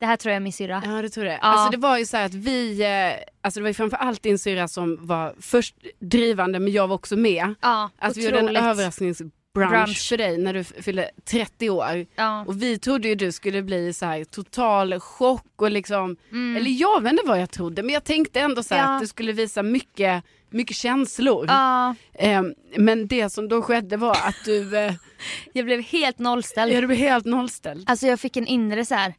Det 0.00 0.06
här 0.06 0.16
tror 0.16 0.30
jag 0.30 0.36
är 0.36 0.40
min 0.40 0.52
syrra. 0.52 0.82
Ja, 0.86 1.02
det 1.02 1.08
tror 1.08 1.26
jag. 1.26 1.34
Ja. 1.34 1.38
Alltså 1.40 1.70
det 1.70 1.76
var 1.76 1.98
ju 1.98 2.06
så 2.06 2.16
att 2.16 2.34
vi, 2.34 2.82
eh, 2.82 3.24
alltså 3.42 3.60
det 3.60 3.62
var 3.62 3.68
ju 3.70 3.74
framförallt 3.74 4.22
din 4.22 4.38
syrra 4.38 4.68
som 4.68 5.06
var 5.06 5.34
först 5.40 5.74
drivande 5.98 6.58
men 6.58 6.72
jag 6.72 6.88
var 6.88 6.94
också 6.94 7.16
med. 7.16 7.54
Ja, 7.60 7.90
Att 7.98 8.16
vi 8.16 8.24
gjorde 8.24 8.38
en 8.38 8.44
otroligt. 8.44 8.62
överraskningsbrunch 8.62 9.32
Brunch. 9.54 10.08
för 10.08 10.16
dig 10.16 10.38
när 10.38 10.54
du 10.54 10.64
fyllde 10.64 11.10
30 11.24 11.70
år. 11.70 12.06
Ja. 12.14 12.44
Och 12.46 12.62
vi 12.62 12.78
trodde 12.78 13.08
ju 13.08 13.14
du 13.14 13.32
skulle 13.32 13.62
bli 13.62 13.92
så 13.92 14.06
här 14.06 14.24
total 14.24 15.00
chock 15.00 15.46
och 15.56 15.70
liksom, 15.70 16.16
Mm. 16.32 16.56
eller 16.56 16.70
jag 16.70 17.02
vet 17.02 17.12
inte 17.12 17.24
vad 17.26 17.40
jag 17.40 17.50
trodde 17.50 17.82
men 17.82 17.94
jag 17.94 18.04
tänkte 18.04 18.40
ändå 18.40 18.62
så 18.62 18.74
Ja. 18.74 18.82
att 18.94 19.00
du 19.00 19.06
skulle 19.06 19.32
visa 19.32 19.62
mycket, 19.62 20.24
mycket 20.50 20.76
känslor. 20.76 21.44
Ja, 21.48 21.94
Ehm, 22.14 22.54
men 22.76 23.06
det 23.06 23.30
som 23.30 23.48
då 23.48 23.62
skedde 23.62 23.96
var 23.96 24.16
att 24.24 24.36
du, 24.44 24.78
eh, 24.78 24.92
jag 25.52 25.64
blev 25.64 25.80
helt 25.82 26.18
nollställd. 26.18 26.72
ja, 26.72 26.80
du 26.80 26.86
blev 26.86 26.98
helt 26.98 27.24
nollställd. 27.24 27.90
Alltså 27.90 28.06
jag 28.06 28.20
fick 28.20 28.36
en 28.36 28.46
inre 28.46 28.84
så 28.84 28.94
här 28.94 29.14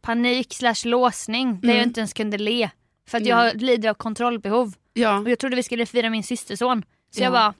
panik 0.00 0.54
slash 0.54 0.74
låsning 0.84 1.60
där 1.60 1.74
jag 1.74 1.82
inte 1.82 2.00
ens 2.00 2.12
kunde 2.12 2.38
le. 2.38 2.70
För 3.08 3.18
att 3.18 3.26
jag 3.26 3.62
lider 3.62 3.90
av 3.90 3.94
kontrollbehov. 3.94 4.74
Ja. 4.92 5.18
Och 5.18 5.30
jag 5.30 5.38
trodde 5.38 5.56
vi 5.56 5.62
skulle 5.62 5.86
fira 5.86 6.10
min 6.10 6.22
systerson. 6.22 6.82
Så 7.10 7.20
Ja. 7.20 7.24
jag 7.24 7.32
bara, 7.32 7.54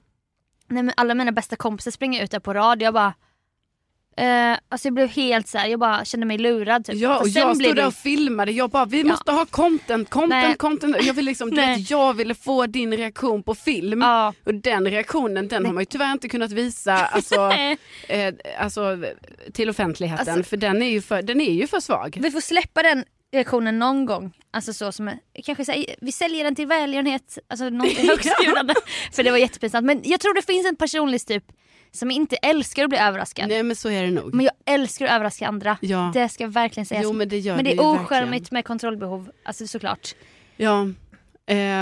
nej 0.67 0.93
alla 0.97 1.13
mina 1.13 1.31
bästa 1.31 1.55
kompisar 1.55 1.91
springer 1.91 2.23
ut 2.23 2.31
där 2.31 2.39
på 2.39 2.53
rad. 2.53 2.81
Jag 2.81 2.93
bara, 2.93 3.13
Eh, 4.17 4.57
alltså 4.69 4.87
jag 4.87 4.93
blev 4.93 5.07
helt 5.09 5.47
så 5.47 5.57
här, 5.57 5.67
jag 5.67 5.79
bara 5.79 6.05
kände 6.05 6.25
mig 6.25 6.37
lurad. 6.37 6.85
Typ. 6.85 6.95
Ja 6.95 7.15
och 7.15 7.21
Fast 7.23 7.35
jag 7.35 7.55
stod 7.57 7.75
där 7.75 7.87
och 7.87 7.93
filmade, 7.93 8.51
jag 8.51 8.69
bara 8.69 8.85
vi 8.85 9.03
måste 9.03 9.31
ha 9.31 9.45
content, 9.45 10.09
content, 10.09 10.29
Nej. 10.29 10.55
content. 10.57 10.95
Jag, 11.01 11.13
vill 11.13 11.25
liksom, 11.25 11.49
Nej. 11.49 11.77
vet, 11.79 11.89
jag 11.89 12.13
ville 12.13 12.35
få 12.35 12.65
din 12.65 12.97
reaktion 12.97 13.43
på 13.43 13.55
film 13.55 14.01
Ja. 14.01 14.33
och 14.45 14.53
den 14.53 14.87
reaktionen 14.87 15.47
den 15.47 15.65
har 15.65 15.73
man 15.73 15.81
ju 15.81 15.85
tyvärr 15.85 16.11
inte 16.11 16.29
kunnat 16.29 16.51
visa 16.51 16.93
alltså, 16.93 17.47
Nej. 17.47 17.77
eh, 18.07 18.33
alltså, 18.59 18.97
till 19.53 19.69
offentligheten 19.69 20.29
Alltså- 20.35 20.49
för, 20.49 20.57
den 20.57 20.81
är, 20.81 20.89
ju 20.89 21.01
för 21.01 21.21
den 21.21 21.41
är 21.41 21.51
ju 21.53 21.67
för 21.67 21.79
svag. 21.79 22.17
Vi 22.21 22.31
får 22.31 22.41
släppa 22.41 22.83
den 22.83 23.03
reaktionen 23.31 23.79
någon 23.79 24.05
gång. 24.05 24.31
Alltså 24.51 24.73
så 24.73 24.91
som, 24.91 25.11
kanske 25.45 25.65
så 25.65 25.71
här, 25.71 25.85
vi 26.01 26.11
säljer 26.11 26.43
den 26.43 26.55
till 26.55 26.67
välgörenhet, 26.67 27.37
alltså 27.49 27.69
någonting 27.69 28.07
högstbjudande. 28.09 28.73
För 29.13 29.23
det 29.23 29.31
var 29.31 29.37
jättepinsamt. 29.37 29.85
Men 29.85 30.01
jag 30.03 30.19
tror 30.19 30.33
det 30.33 30.41
finns 30.45 30.67
en 30.67 30.75
personlighetstyp 30.75 31.43
som 31.91 32.11
inte 32.11 32.35
älskar 32.35 32.83
att 32.83 32.89
bli 32.89 32.99
överraskad. 32.99 33.49
Nej 33.49 33.63
men 33.63 33.75
så 33.75 33.89
är 33.89 34.03
det 34.03 34.11
nog. 34.11 34.33
Men 34.33 34.45
jag 34.45 34.53
älskar 34.75 35.05
att 35.05 35.11
överraska 35.11 35.47
andra. 35.47 35.77
Ja. 35.81 36.11
Det 36.13 36.29
ska 36.29 36.43
jag 36.43 36.51
verkligen 36.51 36.85
sägas. 36.85 37.03
Jo, 37.03 37.13
men 37.13 37.29
det 37.29 37.37
gör 37.39 37.55
men 37.55 37.65
det 37.65 37.73
du 37.75 37.81
är 37.83 37.97
verkligen. 38.09 38.45
med 38.51 38.65
kontrollbehov. 38.65 39.31
Alltså 39.43 39.67
såklart. 39.67 40.15
Ja. 40.57 40.87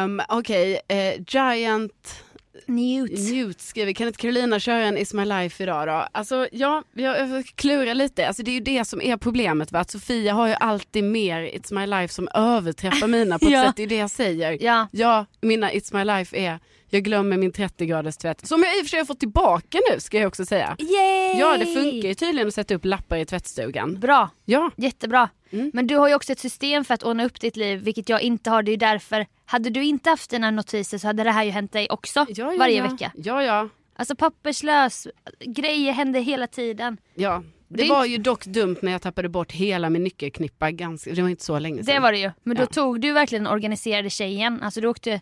Um, 0.03 0.21
Okej, 0.29 0.79
eh, 0.87 1.13
Giant 1.27 2.23
Newt. 2.65 3.19
Newt 3.31 3.61
skriver, 3.61 3.93
kan 3.93 4.07
inte 4.07 4.19
Carolina 4.19 4.59
köra 4.59 4.83
en 4.83 4.97
Is 4.97 5.13
My 5.13 5.25
Life 5.25 5.63
idag 5.63 5.87
då? 5.87 6.07
Alltså 6.11 6.47
ja, 6.51 6.83
jag, 6.93 7.29
jag 7.29 7.45
klurar 7.45 7.93
lite. 7.93 8.27
Alltså 8.27 8.43
det 8.43 8.51
är 8.51 8.53
ju 8.53 8.59
det 8.59 8.85
som 8.85 9.01
är 9.01 9.17
problemet 9.17 9.71
va? 9.71 9.79
Att 9.79 9.91
Sofia 9.91 10.33
har 10.33 10.47
ju 10.47 10.53
alltid 10.53 11.03
mer 11.03 11.41
It's 11.41 11.73
My 11.73 11.85
Life 11.87 12.13
som 12.13 12.27
överträffar 12.33 13.07
mina 13.07 13.39
på 13.39 13.45
ett 13.45 13.51
Ja. 13.57 13.63
sätt. 13.65 13.75
Det 13.75 13.83
är 13.83 13.87
det 13.87 13.95
jag 13.95 14.09
säger. 14.09 14.57
Ja. 14.63 14.87
ja, 14.91 15.25
mina 15.41 15.71
It's 15.71 15.93
My 15.97 16.03
Life 16.03 16.37
är, 16.37 16.59
jag 16.89 17.03
glömmer 17.03 17.37
min 17.37 17.51
30 17.51 17.85
graders 17.85 18.17
tvätt. 18.17 18.47
Som 18.47 18.63
jag 18.63 18.77
i 18.77 18.81
och 18.81 18.85
för 18.85 18.89
sig 18.89 18.99
har 18.99 19.05
fått 19.05 19.19
tillbaka 19.19 19.79
nu 19.93 19.99
ska 19.99 20.17
jag 20.19 20.27
också 20.27 20.45
säga. 20.45 20.75
Yay! 20.79 21.39
Ja, 21.39 21.57
det 21.57 21.65
funkar 21.65 22.07
ju 22.07 22.13
tydligen 22.13 22.47
att 22.47 22.53
sätta 22.53 22.75
upp 22.75 22.85
lappar 22.85 23.17
i 23.17 23.25
tvättstugan. 23.25 23.99
Bra. 23.99 24.29
Ja, 24.45 24.71
Jättebra. 24.75 25.29
Mm. 25.51 25.71
Men 25.73 25.87
du 25.87 25.95
har 25.95 26.07
ju 26.07 26.15
också 26.15 26.31
ett 26.31 26.39
system 26.39 26.85
för 26.85 26.93
att 26.93 27.03
ordna 27.03 27.25
upp 27.25 27.39
ditt 27.39 27.55
liv 27.55 27.79
vilket 27.79 28.09
jag 28.09 28.21
inte 28.21 28.49
har. 28.49 28.63
Det 28.63 28.69
är 28.69 28.73
ju 28.73 28.77
därför. 28.77 29.25
Hade 29.45 29.69
du 29.69 29.83
inte 29.83 30.09
haft 30.09 30.29
dina 30.29 30.51
notiser 30.51 30.97
så 30.97 31.07
hade 31.07 31.23
det 31.23 31.31
här 31.31 31.43
ju 31.43 31.51
hänt 31.51 31.71
dig 31.73 31.87
också 31.89 32.19
ja, 32.19 32.25
ja 32.51 32.53
varje 32.59 32.77
ja. 32.77 32.83
vecka. 32.91 33.11
Ja, 33.15 33.43
ja. 33.43 33.69
Alltså 33.95 34.15
papperslös, 34.15 35.07
grejer 35.39 35.91
händer 35.91 36.19
hela 36.21 36.47
tiden. 36.47 36.97
Ja, 37.15 37.43
det, 37.67 37.83
Det 37.83 37.89
var 37.89 38.05
ju 38.05 38.17
dock 38.17 38.45
dumt 38.45 38.75
när 38.81 38.91
jag 38.91 39.01
tappade 39.01 39.29
bort 39.29 39.51
hela 39.51 39.89
min 39.89 40.03
nyckelknippa. 40.03 40.71
Ganska, 40.71 41.13
det 41.13 41.21
var 41.21 41.29
inte 41.29 41.43
så 41.43 41.59
länge 41.59 41.83
sedan. 41.83 41.95
Det 41.95 41.99
var 41.99 42.11
det 42.11 42.17
ju. 42.17 42.31
Men 42.43 42.57
då 42.57 42.63
Ja. 42.63 42.67
tog 42.67 43.01
du 43.01 43.11
verkligen 43.11 43.43
den 43.43 43.53
organiserade 43.53 44.09
tjejen. 44.09 44.63
Alltså 44.63 44.81
du 44.81 44.87
åkte, 44.87 45.21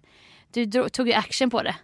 du 0.55 0.65
drog, 0.65 0.91
tog 0.91 1.07
ju 1.07 1.13
action 1.13 1.49
på 1.49 1.63
det. 1.63 1.75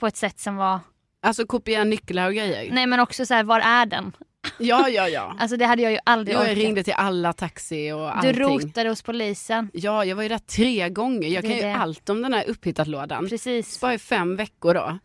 På 0.00 0.06
ett 0.06 0.16
sätt 0.16 0.40
som 0.40 0.56
var, 0.56 0.80
Alltså 1.22 1.46
kopiera 1.46 1.84
nycklar 1.84 2.26
och 2.26 2.34
grejer. 2.34 2.72
nej 2.72 2.86
men 2.86 3.00
också 3.00 3.26
så 3.26 3.34
här, 3.34 3.44
var 3.44 3.60
är 3.60 3.86
den? 3.86 4.12
Ja, 4.58 4.88
ja, 4.88 5.08
ja. 5.08 5.36
Alltså 5.40 5.56
det 5.56 5.66
hade 5.66 5.82
jag 5.82 5.92
ju 5.92 5.98
aldrig 6.04 6.36
jag 6.36 6.42
orkat. 6.42 6.56
ringde 6.56 6.82
till 6.82 6.92
alla 6.96 7.32
taxi 7.32 7.92
och 7.92 7.98
Du 7.98 8.04
allting. 8.06 8.32
rotade 8.38 8.88
hos 8.88 9.02
polisen. 9.02 9.70
Ja, 9.72 10.04
jag 10.04 10.16
var 10.16 10.22
ju 10.22 10.28
där 10.28 10.38
tre 10.38 10.88
gånger. 10.88 11.28
Jag 11.28 11.42
Det 11.44 11.48
kan 11.48 11.56
ju 11.56 11.62
det. 11.62 11.74
allt 11.76 12.08
om 12.08 12.22
den 12.22 12.32
här 12.34 12.44
upphittat-lådan. 12.48 13.28
Precis. 13.28 13.80
Bara 13.80 13.94
i 13.94 13.98
fem 13.98 14.36
veckor 14.36 14.74
då. 14.74 14.98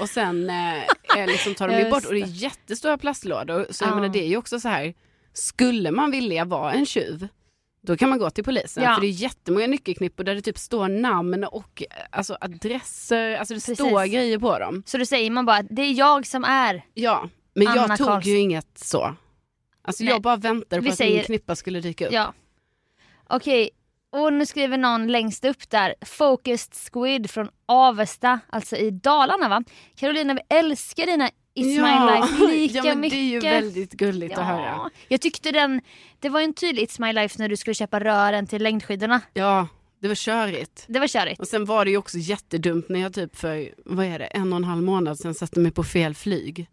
Och 0.00 0.08
sen 0.08 0.50
eh, 0.50 1.26
liksom 1.26 1.54
tar 1.54 1.68
de 1.68 1.78
ju 1.78 1.90
bort 1.90 2.04
och 2.04 2.14
det 2.14 2.20
är 2.20 2.26
jättestora 2.26 2.98
plastlådor. 2.98 3.66
Så 3.70 3.84
jag 3.84 3.90
Ja. 3.90 3.94
menar, 3.94 4.08
det 4.08 4.22
är 4.22 4.28
ju 4.28 4.36
också 4.36 4.60
så 4.60 4.68
här. 4.68 4.94
Skulle 5.32 5.90
man 5.90 6.10
vilja 6.10 6.44
vara 6.44 6.72
en 6.72 6.86
tjuv 6.86 7.28
då 7.92 7.96
kan 7.96 8.08
man 8.08 8.18
gå 8.18 8.30
till 8.30 8.44
polisen. 8.44 8.82
Ja. 8.82 8.94
För 8.94 9.00
det 9.00 9.06
är 9.06 9.10
jättemånga 9.10 9.66
nyckelknippor 9.66 10.24
där 10.24 10.34
det 10.34 10.42
typ 10.42 10.58
står 10.58 10.88
namn 10.88 11.44
och 11.44 11.82
alltså, 12.10 12.36
adresser. 12.40 13.36
Alltså 13.36 13.54
det 13.54 13.60
Precis. 13.60 13.78
står 13.78 14.04
grejer 14.06 14.38
på 14.38 14.58
dem. 14.58 14.82
Så 14.86 14.98
då 14.98 15.04
säger 15.06 15.30
man 15.30 15.46
bara, 15.46 15.62
det 15.62 15.82
är 15.82 15.92
jag 15.92 16.26
som 16.26 16.44
är. 16.44 16.82
Ja, 16.94 17.28
men 17.54 17.64
jag 17.64 17.78
Anna 17.78 17.96
tog 17.96 18.06
Karlsson. 18.06 18.32
ju 18.32 18.38
inget 18.38 18.78
så. 18.78 19.14
Alltså 19.82 20.04
Nej. 20.04 20.12
jag 20.12 20.22
bara 20.22 20.36
väntade 20.36 20.82
på 20.82 20.84
Vi 20.84 20.90
att 20.90 20.96
säger- 20.96 21.14
min 21.16 21.24
knippa 21.24 21.56
skulle 21.56 21.80
dyka 21.80 22.06
upp. 22.06 22.12
Ja. 22.12 22.34
Okej, 23.26 23.70
och 24.12 24.32
nu 24.32 24.46
skriver 24.46 24.78
någon 24.78 25.06
längst 25.12 25.44
upp 25.44 25.70
där. 25.70 25.94
Focused 26.06 26.74
Squid 26.92 27.30
från 27.30 27.48
Avesta, 27.66 28.40
alltså 28.48 28.76
i 28.76 28.90
Dalarna 28.90 29.48
va? 29.48 29.62
Carolina 29.96 30.34
vi 30.34 30.56
älskar 30.56 31.06
dina 31.06 31.30
Is 31.58 31.78
My 31.78 31.82
Life 31.82 32.46
lika 32.48 32.78
ja, 32.84 32.84
men 32.84 33.00
mycket. 33.00 33.18
det 33.18 33.22
är 33.22 33.30
ju 33.30 33.40
väldigt 33.40 33.92
gulligt 33.92 34.38
att 34.38 34.46
höra. 34.46 34.90
Jag 35.08 35.20
tyckte 35.20 35.52
den, 35.52 35.80
det 36.18 36.28
var 36.28 36.40
en 36.40 36.52
tydlig 36.52 36.88
It's 36.88 37.00
My 37.00 37.12
Life 37.12 37.36
när 37.38 37.48
du 37.48 37.56
skulle 37.56 37.74
köpa 37.74 38.00
rören 38.00 38.46
till 38.46 38.62
längdskidorna. 38.62 39.20
Ja, 39.34 39.68
det 40.00 40.08
var 40.08 40.14
körigt. 40.14 40.84
Det 40.88 40.98
var 40.98 41.06
körigt. 41.06 41.40
Och 41.40 41.48
sen 41.48 41.64
var 41.64 41.84
det 41.84 41.90
ju 41.90 41.96
också 41.96 42.18
jättedumt 42.18 42.88
när 42.88 43.00
jag 43.00 43.14
typ 43.14 43.36
för, 43.36 43.74
vad 43.84 44.06
är 44.06 44.18
det, 44.18 44.26
en 44.26 44.52
och 44.52 44.56
en 44.56 44.64
halv 44.64 44.82
månad 44.82 45.18
sen 45.18 45.34
satte 45.34 45.60
mig 45.60 45.72
på 45.72 45.84
fel 45.84 46.14
flyg. 46.14 46.68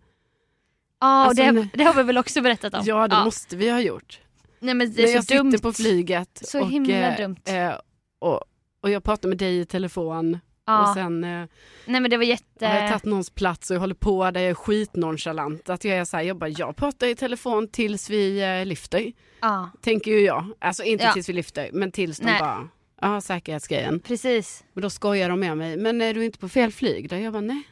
Ja, 1.00 1.21
och 1.21 1.30
Alltså, 1.30 1.43
det, 1.43 1.69
det 1.74 1.84
har 1.84 1.93
vi 1.93 2.04
väl 2.04 2.17
också 2.17 2.41
berättat 2.41 2.74
om. 2.74 2.82
Ja, 2.86 3.08
det 3.08 3.24
måste 3.24 3.56
vi 3.56 3.69
ha 3.69 3.82
gjort. 3.82 4.19
Nej 4.60 4.74
men 4.74 4.93
det 4.93 5.02
när 5.02 5.10
är 5.10 5.13
jag 5.13 5.26
så 5.26 5.34
dumt. 5.34 5.52
sitter 5.52 5.63
på 5.63 5.74
flyget. 5.74 6.41
Så 6.43 6.62
och, 6.62 6.69
himla 6.69 6.93
eh, 6.93 7.17
dumt. 7.17 7.38
Eh, 7.45 7.74
och, 8.19 8.41
och 8.82 8.89
jag 8.89 9.04
pratar 9.04 9.30
med 9.30 9.38
dig 9.38 9.60
i 9.60 9.65
telefon 9.65 10.39
ja. 10.65 10.82
och 10.89 10.93
sen 10.93 11.23
eh, 11.23 11.45
Nej 11.86 12.01
men 12.01 12.10
det 12.12 12.17
var 12.17 12.23
jätte... 12.23 12.67
har 12.67 12.75
jag 12.75 12.89
tagit 12.89 13.06
någons 13.06 13.30
plats 13.30 13.69
och 13.69 13.75
jag 13.75 13.80
håller 13.82 13.95
på 13.95 14.32
där 14.32 14.41
jag 14.41 14.49
är 14.49 14.54
skitnonchalant. 14.54 15.69
Att 15.69 15.84
jag 15.84 15.97
är 15.97 16.06
så 16.06 16.17
här, 16.17 16.23
jag 16.23 16.38
bara, 16.38 16.49
jag 16.49 16.75
pratar 16.75 17.08
i 17.08 17.15
telefon 17.15 17.67
tills 17.67 18.10
vi 18.10 18.41
eh, 18.60 18.65
lyfter. 18.65 19.12
Ja, 19.41 19.69
Tänker 19.82 20.12
ju 20.12 20.19
jag. 20.19 20.45
Alltså 20.60 20.84
inte 20.84 21.04
Ja. 21.04 21.13
tills 21.13 21.30
vi 21.30 21.34
lyfter, 21.34 21.69
men 21.73 21.91
tills 21.91 22.17
de 22.19 22.25
Nej. 22.25 22.39
bara, 22.39 22.67
ja 23.01 23.21
säkerhetsgrejen. 23.21 23.99
precis. 23.99 24.63
Och 24.75 24.82
då 24.82 24.89
skojar 24.89 25.30
de 25.30 25.39
med 25.39 25.58
mig, 25.58 25.78
men 25.78 26.01
är 26.01 26.13
du 26.13 26.25
inte 26.25 26.39
på 26.39 26.49
fel 26.49 26.71
flyg? 26.71 27.10
Där 27.10 27.17
jag 27.17 27.34
bara, 27.34 27.41
nej. 27.41 27.63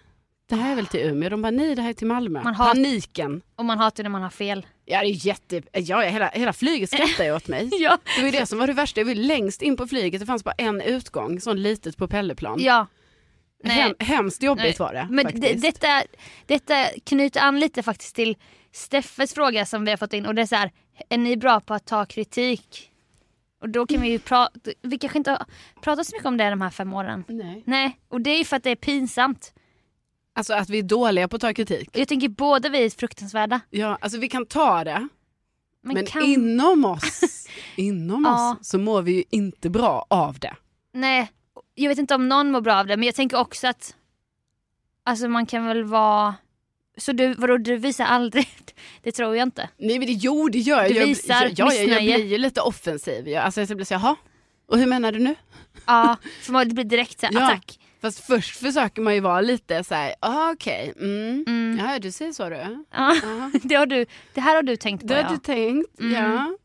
Det 0.50 0.56
här 0.56 0.72
är 0.72 0.76
väl 0.76 0.88
till 0.88 1.00
Umeå? 1.00 1.30
De 1.30 1.42
bara, 1.42 1.52
nej 1.52 1.76
det 1.76 1.82
här 1.82 1.90
är 1.90 1.94
till 1.94 2.08
Malmö. 2.08 2.42
Man 2.44 2.56
har- 2.56 2.68
Paniken. 2.74 3.42
Och 3.56 3.66
man 3.66 3.78
hatar 3.78 4.04
när 4.04 4.10
man 4.10 4.22
har 4.22 4.30
fel. 4.30 4.66
Ja 4.86 5.02
det 5.02 5.08
är 5.08 5.28
jätte, 5.28 5.62
ja 5.74 6.02
hela, 6.02 6.30
hela 6.30 6.54
flyget 6.54 6.90
skrattar 6.92 7.24
ju 7.24 7.36
åt 7.36 7.48
mig. 7.48 7.70
Ja. 7.80 7.98
Det 8.16 8.22
var 8.22 8.32
ju 8.32 8.40
det 8.40 8.46
som 8.46 8.60
var 8.60 8.68
det 8.68 8.74
värsta, 8.74 9.00
jag 9.00 9.06
var 9.06 9.16
längst 9.16 9.62
in 9.62 9.78
på 9.78 9.88
flyget, 9.88 10.20
det 10.20 10.26
fanns 10.26 10.44
bara 10.44 10.56
en 10.58 10.82
utgång, 10.82 11.42
sån 11.42 11.62
litet 11.62 11.98
propellerplan. 11.98 12.58
Ja. 12.62 12.88
Nej. 13.64 13.76
Hem, 13.76 13.96
hemskt 14.00 14.44
jobbigt 14.44 14.64
Nej. 14.64 14.76
var 14.80 14.94
det 14.94 15.08
Men 15.10 15.26
faktiskt. 15.26 15.62
detta, 15.62 16.04
detta 16.46 16.86
knyter 17.04 17.42
an 17.42 17.60
lite 17.60 17.84
faktiskt 17.84 18.16
till 18.16 18.36
Steffes 18.72 19.34
fråga 19.34 19.66
som 19.66 19.86
vi 19.86 19.92
har 19.92 19.98
fått 19.98 20.14
in 20.14 20.26
och 20.26 20.36
det 20.36 20.42
är 20.42 20.46
så 20.46 20.56
här, 20.56 20.72
är 21.10 21.18
ni 21.18 21.38
bra 21.38 21.60
på 21.60 21.74
att 21.74 21.86
ta 21.86 22.06
kritik? 22.06 22.90
Och 23.62 23.70
då 23.70 23.88
kan 23.88 24.02
vi 24.02 24.10
ju 24.10 24.20
prata, 24.20 24.52
vi 24.82 24.98
kanske 24.98 25.18
inte 25.18 25.32
har 25.32 25.46
pratat 25.82 26.08
så 26.08 26.16
mycket 26.16 26.26
om 26.28 26.38
det 26.38 26.50
de 26.50 26.62
här 26.62 26.70
fem 26.70 26.94
åren. 26.94 27.24
Nej. 27.28 27.64
Nej, 27.66 28.00
och 28.10 28.22
det 28.22 28.30
är 28.30 28.38
ju 28.38 28.46
för 28.46 28.56
att 28.58 28.64
det 28.64 28.70
är 28.70 28.76
pinsamt. 28.76 29.54
Alltså 30.36 30.54
att 30.54 30.70
vi 30.70 30.80
är 30.80 30.84
dåliga 30.84 31.28
på 31.28 31.36
att 31.36 31.42
ta 31.42 31.54
kritik. 31.54 31.90
Jag 31.94 32.08
tänker 32.08 32.30
båda 32.30 32.70
vi 32.70 32.86
är 32.86 32.90
fruktansvärda. 32.90 33.60
Ja, 33.70 33.98
alltså 34.02 34.20
vi 34.20 34.30
kan 34.30 34.46
ta 34.46 34.84
det, 34.84 35.08
Men, 35.84 35.94
men, 35.94 36.06
kan... 36.06 36.22
inom 36.24 36.86
oss, 36.86 37.48
inom 37.76 38.24
Ja. 38.26 38.52
oss 38.62 38.68
så 38.68 38.78
mår 38.78 39.02
vi 39.02 39.12
ju 39.12 39.24
inte 39.30 39.70
bra 39.70 40.06
av 40.10 40.40
det. 40.40 40.56
Nej, 40.94 41.32
jag 41.76 41.90
vet 41.90 41.98
inte 41.98 42.16
om 42.16 42.30
någon 42.30 42.52
mår 42.52 42.62
bra 42.62 42.76
av 42.76 42.88
det 42.88 42.98
men 42.98 43.06
jag 43.06 43.16
tänker 43.16 43.38
också 43.40 43.68
att 43.68 43.96
Alltså 45.06 45.28
man 45.28 45.46
kan 45.46 45.66
väl 45.66 45.84
vara 45.84 46.36
Så 46.98 47.12
du, 47.12 47.34
vadå, 47.34 47.58
du 47.58 47.78
visar 47.78 48.06
aldrig? 48.06 48.48
Det 49.04 49.12
tror 49.12 49.36
jag 49.36 49.46
inte. 49.48 49.70
Nej 49.78 50.00
men 50.00 50.08
det, 50.08 50.14
jo 50.14 50.50
det 50.50 50.60
gör 50.60 50.82
jag. 50.82 50.92
Du 50.92 50.96
jag, 51.00 51.06
visar 51.08 51.34
jag, 51.34 51.44
jag, 51.44 51.60
jag, 51.60 51.68
missnöje. 51.70 52.16
blir 52.18 52.26
ju 52.26 52.38
lite 52.38 52.62
offensiv. 52.62 53.28
Jag, 53.28 53.44
alltså 53.44 53.62
jag 53.62 53.76
blir 53.76 53.86
så 53.86 53.94
jaha, 53.94 54.16
och 54.68 54.78
hur 54.80 54.86
menar 54.86 55.12
du 55.12 55.20
nu? 55.20 55.36
Ja, 55.86 56.18
för 56.42 56.66
det 56.66 56.74
blir 56.74 56.84
direkt 56.84 57.20
så 57.20 57.26
här, 57.26 57.34
Ja. 57.34 57.46
attack. 57.46 57.80
Fast 58.04 58.20
först 58.20 58.58
försöker 58.60 59.02
man 59.02 59.14
ju 59.14 59.20
vara 59.20 59.42
lite 59.42 59.84
så 59.84 59.96
här, 59.96 60.16
ah, 60.20 60.52
okej, 60.52 60.94
mm. 61.00 61.44
Mm. 61.48 61.86
ja 61.86 62.00
du 62.00 62.12
säger 62.12 62.32
så 62.32 62.50
du. 62.50 62.86
Ja. 62.92 63.16
det, 63.64 63.76
har 63.76 63.86
du, 63.86 64.06
det 64.34 64.42
här 64.42 64.56
har 64.56 64.64
du 64.64 64.76
tänkt 64.76 65.02
på 65.02 65.08
Det 65.08 65.14
har 65.16 65.22
ja. 65.22 65.30
du 65.30 65.38
tänkt, 65.38 66.00
Mm. 66.00 66.14
ja. 66.14 66.58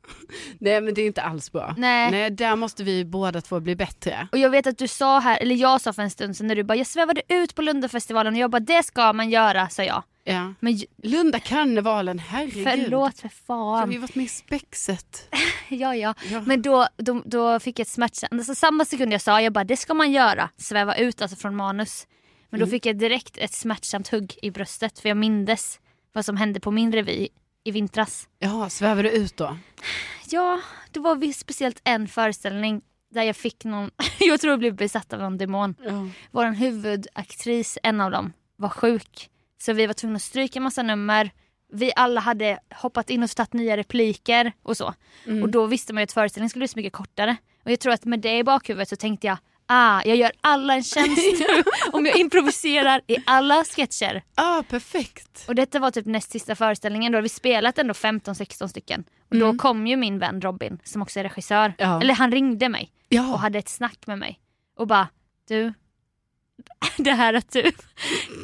Nej 0.59 0.81
men 0.81 0.95
det 0.95 1.03
är 1.03 1.07
inte 1.07 1.23
alls 1.23 1.53
bra. 1.53 1.75
Nej. 1.79 2.11
Nej 2.11 2.31
där 2.31 2.57
måste 2.57 2.85
vi 2.85 3.05
båda 3.05 3.41
två 3.41 3.61
bli 3.61 3.77
bättre. 3.77 4.29
Och 4.33 4.39
jag 4.39 4.51
vet 4.51 4.67
att 4.67 4.79
du 4.79 4.89
sa 4.89 5.19
här, 5.19 5.39
eller 5.41 5.55
jag 5.55 5.81
sa 5.81 5.93
för 5.93 6.03
en 6.03 6.11
stund 6.11 6.37
sedan 6.37 6.47
när 6.47 6.57
du 6.57 6.63
bara 6.65 6.77
jag 6.79 6.87
svävade 6.87 7.23
ut 7.29 7.55
på 7.55 7.63
Lundafestivalen 7.63 8.35
och 8.35 8.41
jag 8.41 8.51
bara 8.51 8.61
det 8.61 8.83
ska 8.83 9.13
man 9.13 9.31
göra 9.31 9.69
sa 9.69 9.83
jag. 9.85 10.03
Ja. 10.35 10.55
Men 10.61 10.79
Lunda 11.03 11.41
karnevalen, 11.41 12.19
herregud. 12.19 12.65
förlåt 12.65 13.21
för 13.21 13.31
Jag 13.47 13.55
har 13.55 13.79
fan. 13.81 14.01
varit 14.01 14.15
med 14.15 14.25
i 14.25 14.29
spexet. 14.29 15.29
Ja, 15.71 15.95
ja. 15.97 16.15
Ja. 16.31 16.41
Men 16.47 16.63
då, 16.63 16.87
då, 16.97 17.23
då 17.25 17.61
fick 17.61 17.79
jag 17.79 17.85
ett 17.85 17.89
smärtsamt, 17.89 18.33
alltså 18.33 18.55
samma 18.55 18.85
sekund 18.85 19.13
jag 19.13 19.21
sa 19.23 19.41
jag 19.41 19.53
bara 19.53 19.65
det 19.65 19.77
ska 19.77 19.95
man 19.95 20.13
göra, 20.13 20.51
sväva 20.57 20.97
ut 20.97 21.23
alltså 21.23 21.37
från 21.37 21.57
manus. 21.57 22.07
Men 22.51 22.61
då 22.61 22.65
Mm. 22.67 22.71
fick 22.71 22.87
jag 22.87 22.99
direkt 22.99 23.39
ett 23.39 23.53
smärtsamt 23.53 24.09
hugg 24.09 24.39
i 24.43 24.51
bröstet 24.51 24.99
för 24.99 25.09
jag 25.09 25.17
mindes 25.17 25.81
vad 26.13 26.25
som 26.25 26.37
hände 26.37 26.61
på 26.61 26.71
min 26.71 26.93
revy 26.93 27.29
i 27.65 27.71
vintras. 27.71 28.29
Ja, 28.39 28.69
svävar 28.69 29.03
du 29.03 29.11
ut 29.11 29.37
då? 29.37 29.59
Ja, 30.31 30.61
det 30.91 31.01
var 31.01 31.17
visst 31.17 31.41
speciellt 31.41 31.81
en 31.85 32.09
föreställning 32.09 32.81
där 33.11 33.23
jag 33.23 33.37
fick 33.37 33.65
någon, 33.65 33.91
jag 34.19 34.41
tror 34.41 34.51
jag 34.51 34.59
blev 34.59 34.75
besatt 34.77 35.13
av 35.13 35.21
någon 35.21 35.39
demon. 35.39 35.75
Ja. 35.85 36.09
Vår 36.31 36.45
huvudaktris, 36.45 37.79
en 37.83 38.01
av 38.01 38.11
dem, 38.11 38.33
var 38.57 38.69
sjuk. 38.69 39.31
Så 39.59 39.73
vi 39.73 39.87
var 39.87 39.95
tvungna 39.95 40.17
att 40.17 40.23
stryka 40.23 40.61
massa 40.61 40.83
nummer. 40.83 41.31
Vi 41.73 41.93
alla 41.97 42.21
hade 42.21 42.59
hoppat 42.75 43.11
in 43.11 43.23
och 43.23 43.31
tagit 43.31 43.53
nya 43.53 43.77
repliker 43.77 44.53
och 44.63 44.77
så. 44.77 44.95
Mm. 45.27 45.43
Och 45.43 45.49
då 45.49 45.67
visste 45.67 45.93
man 45.93 46.01
ju 46.01 46.05
att 46.05 46.13
föreställningen 46.13 46.51
skulle 46.51 46.61
bli 46.61 46.69
så 46.69 46.79
mycket 46.79 46.93
kortare. 46.93 47.37
Och 47.65 47.71
jag 47.71 47.81
tror 47.81 47.93
att 47.93 48.05
med 48.05 48.21
det 48.21 48.39
i 48.39 48.45
bakhuvudet 48.45 48.89
så 48.89 48.97
tänkte 48.97 49.27
jag 49.27 49.37
ah, 49.67 50.03
jag 50.05 50.17
gör 50.17 50.33
alla 50.41 50.75
en 50.75 50.83
tjänst 50.83 51.19
om 51.93 52.07
jag 52.07 52.17
improviserar 52.17 53.01
i 53.07 53.17
alla 53.27 53.65
sketcher. 53.65 54.23
ah, 54.35 54.63
perfekt. 54.63 55.45
Och 55.49 55.55
detta 55.55 55.79
var 55.79 55.91
typ 55.91 56.07
näst 56.07 56.31
sista 56.31 56.55
föreställningen, 56.55 57.13
då 57.13 57.17
hade 57.17 57.23
vi 57.23 57.29
spelat 57.29 57.79
ändå 57.79 57.93
15-16 57.95 58.67
stycken. 58.69 59.05
Och 59.31 59.37
då 59.37 59.55
kom 59.57 59.87
ju 59.87 59.97
min 59.97 60.19
vän 60.19 60.41
Robin 60.41 60.79
som 60.85 61.03
också 61.03 61.21
är 61.21 61.25
regissör, 61.25 61.65
Mm. 61.65 61.75
Ja. 61.79 62.01
eller 62.01 62.15
han 62.15 62.33
ringde 62.33 62.69
mig 62.69 62.93
Ja. 63.09 63.33
och 63.33 63.39
hade 63.41 63.59
ett 63.59 63.69
snack 63.69 64.07
med 64.07 64.19
mig. 64.19 64.41
Och 64.77 64.87
bara, 64.87 65.09
du, 65.49 65.73
det 66.97 67.13
här 67.13 67.35
att 67.35 67.51
du, 67.53 67.73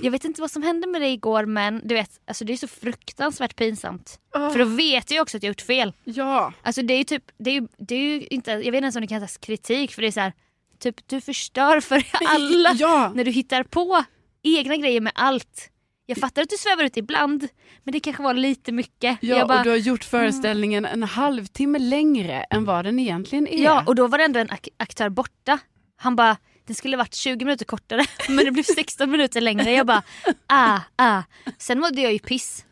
jag 0.02 0.10
vet 0.10 0.24
inte 0.24 0.40
vad 0.40 0.50
som 0.50 0.62
hände 0.62 0.86
med 0.86 1.00
dig 1.00 1.12
igår 1.12 1.46
men 1.46 1.80
du 1.84 1.94
vet, 1.94 2.10
alltså 2.26 2.44
det 2.44 2.52
är 2.52 2.56
så 2.56 2.68
fruktansvärt 2.68 3.56
pinsamt. 3.56 4.18
Ah. 4.32 4.50
För 4.50 4.58
då 4.58 4.64
vet 4.64 5.10
jag 5.10 5.22
också 5.22 5.36
att 5.36 5.42
jag 5.42 5.48
gjort 5.50 5.60
fel. 5.60 5.92
Ja. 6.04 6.52
Alltså 6.62 6.82
det 6.82 6.94
är 6.94 6.98
ju 6.98 7.04
typ, 7.04 7.24
det 7.38 7.50
är 7.56 7.68
det 7.78 7.94
är 7.94 8.32
inte, 8.32 8.50
jag 8.50 8.58
vet 8.58 8.66
inte 8.66 8.76
ens 8.78 8.96
om 8.96 9.00
det 9.02 9.06
kan 9.08 9.18
kallas 9.20 9.36
kritik 9.36 9.92
för 9.94 10.02
det 10.02 10.08
är 10.08 10.12
så 10.12 10.20
här, 10.20 10.32
typ 10.78 11.08
du 11.08 11.20
förstör 11.20 11.80
för 11.80 12.06
alla 12.28 12.72
Ja. 12.78 13.12
när 13.14 13.24
du 13.24 13.30
hittar 13.30 13.62
på 13.62 14.04
egna 14.42 14.76
grejer 14.76 15.00
med 15.00 15.12
allt. 15.14 15.70
Jag 16.06 16.18
fattar 16.18 16.42
att 16.42 16.50
du 16.50 16.56
svävar 16.56 16.84
ut 16.84 16.96
ibland 16.96 17.48
men 17.82 17.92
det 17.92 18.00
kanske 18.00 18.22
var 18.22 18.34
lite 18.34 18.72
mycket. 18.72 19.18
Ja, 19.20 19.46
bara, 19.46 19.58
och 19.58 19.64
du 19.64 19.70
har 19.70 19.76
gjort 19.76 20.04
föreställningen 20.04 20.84
en 20.84 21.02
halvtimme 21.02 21.78
längre 21.78 22.44
än 22.50 22.64
vad 22.64 22.84
den 22.84 22.98
egentligen 22.98 23.46
är. 23.48 23.64
ja 23.64 23.82
och 23.86 23.94
då 23.94 24.06
var 24.06 24.18
det 24.18 24.24
ändå 24.24 24.40
en 24.40 24.48
ak- 24.48 24.68
aktör 24.76 25.08
borta. 25.08 25.58
Han 25.96 26.16
bara, 26.16 26.36
det 26.66 26.74
skulle 26.74 26.96
varit 26.96 27.14
20 27.14 27.44
minuter 27.44 27.64
kortare 27.64 28.04
men 28.28 28.44
det 28.44 28.50
blev 28.50 28.62
16 28.62 29.10
minuter 29.10 29.40
längre. 29.40 29.72
Jag 29.72 29.86
bara, 29.86 30.02
ah, 30.46 30.78
ah. 30.96 31.22
Sen 31.58 31.80
mådde 31.80 32.00
jag 32.00 32.12
ju 32.12 32.18
piss. 32.18 32.64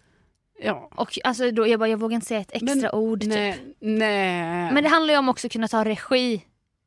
ja. 0.63 0.91
Och 0.95 1.19
alltså 1.25 1.51
då, 1.51 1.67
jag 1.67 1.81
bara, 1.81 1.89
jag 1.89 1.99
vågar 1.99 2.15
inte 2.15 2.27
säga 2.27 2.41
ett 2.41 2.53
extra 2.53 2.75
Men- 2.75 2.91
ord. 2.91 3.21
Typ. 3.21 3.31
Nej, 3.31 3.59
nej. 3.81 4.73
Men 4.73 4.83
det 4.85 4.89
handlar 4.91 5.15
ju 5.15 5.19
om 5.19 5.29
också 5.29 5.47
att 5.47 5.53
kunna 5.53 5.69
ta 5.69 5.85
regi. 5.85 6.45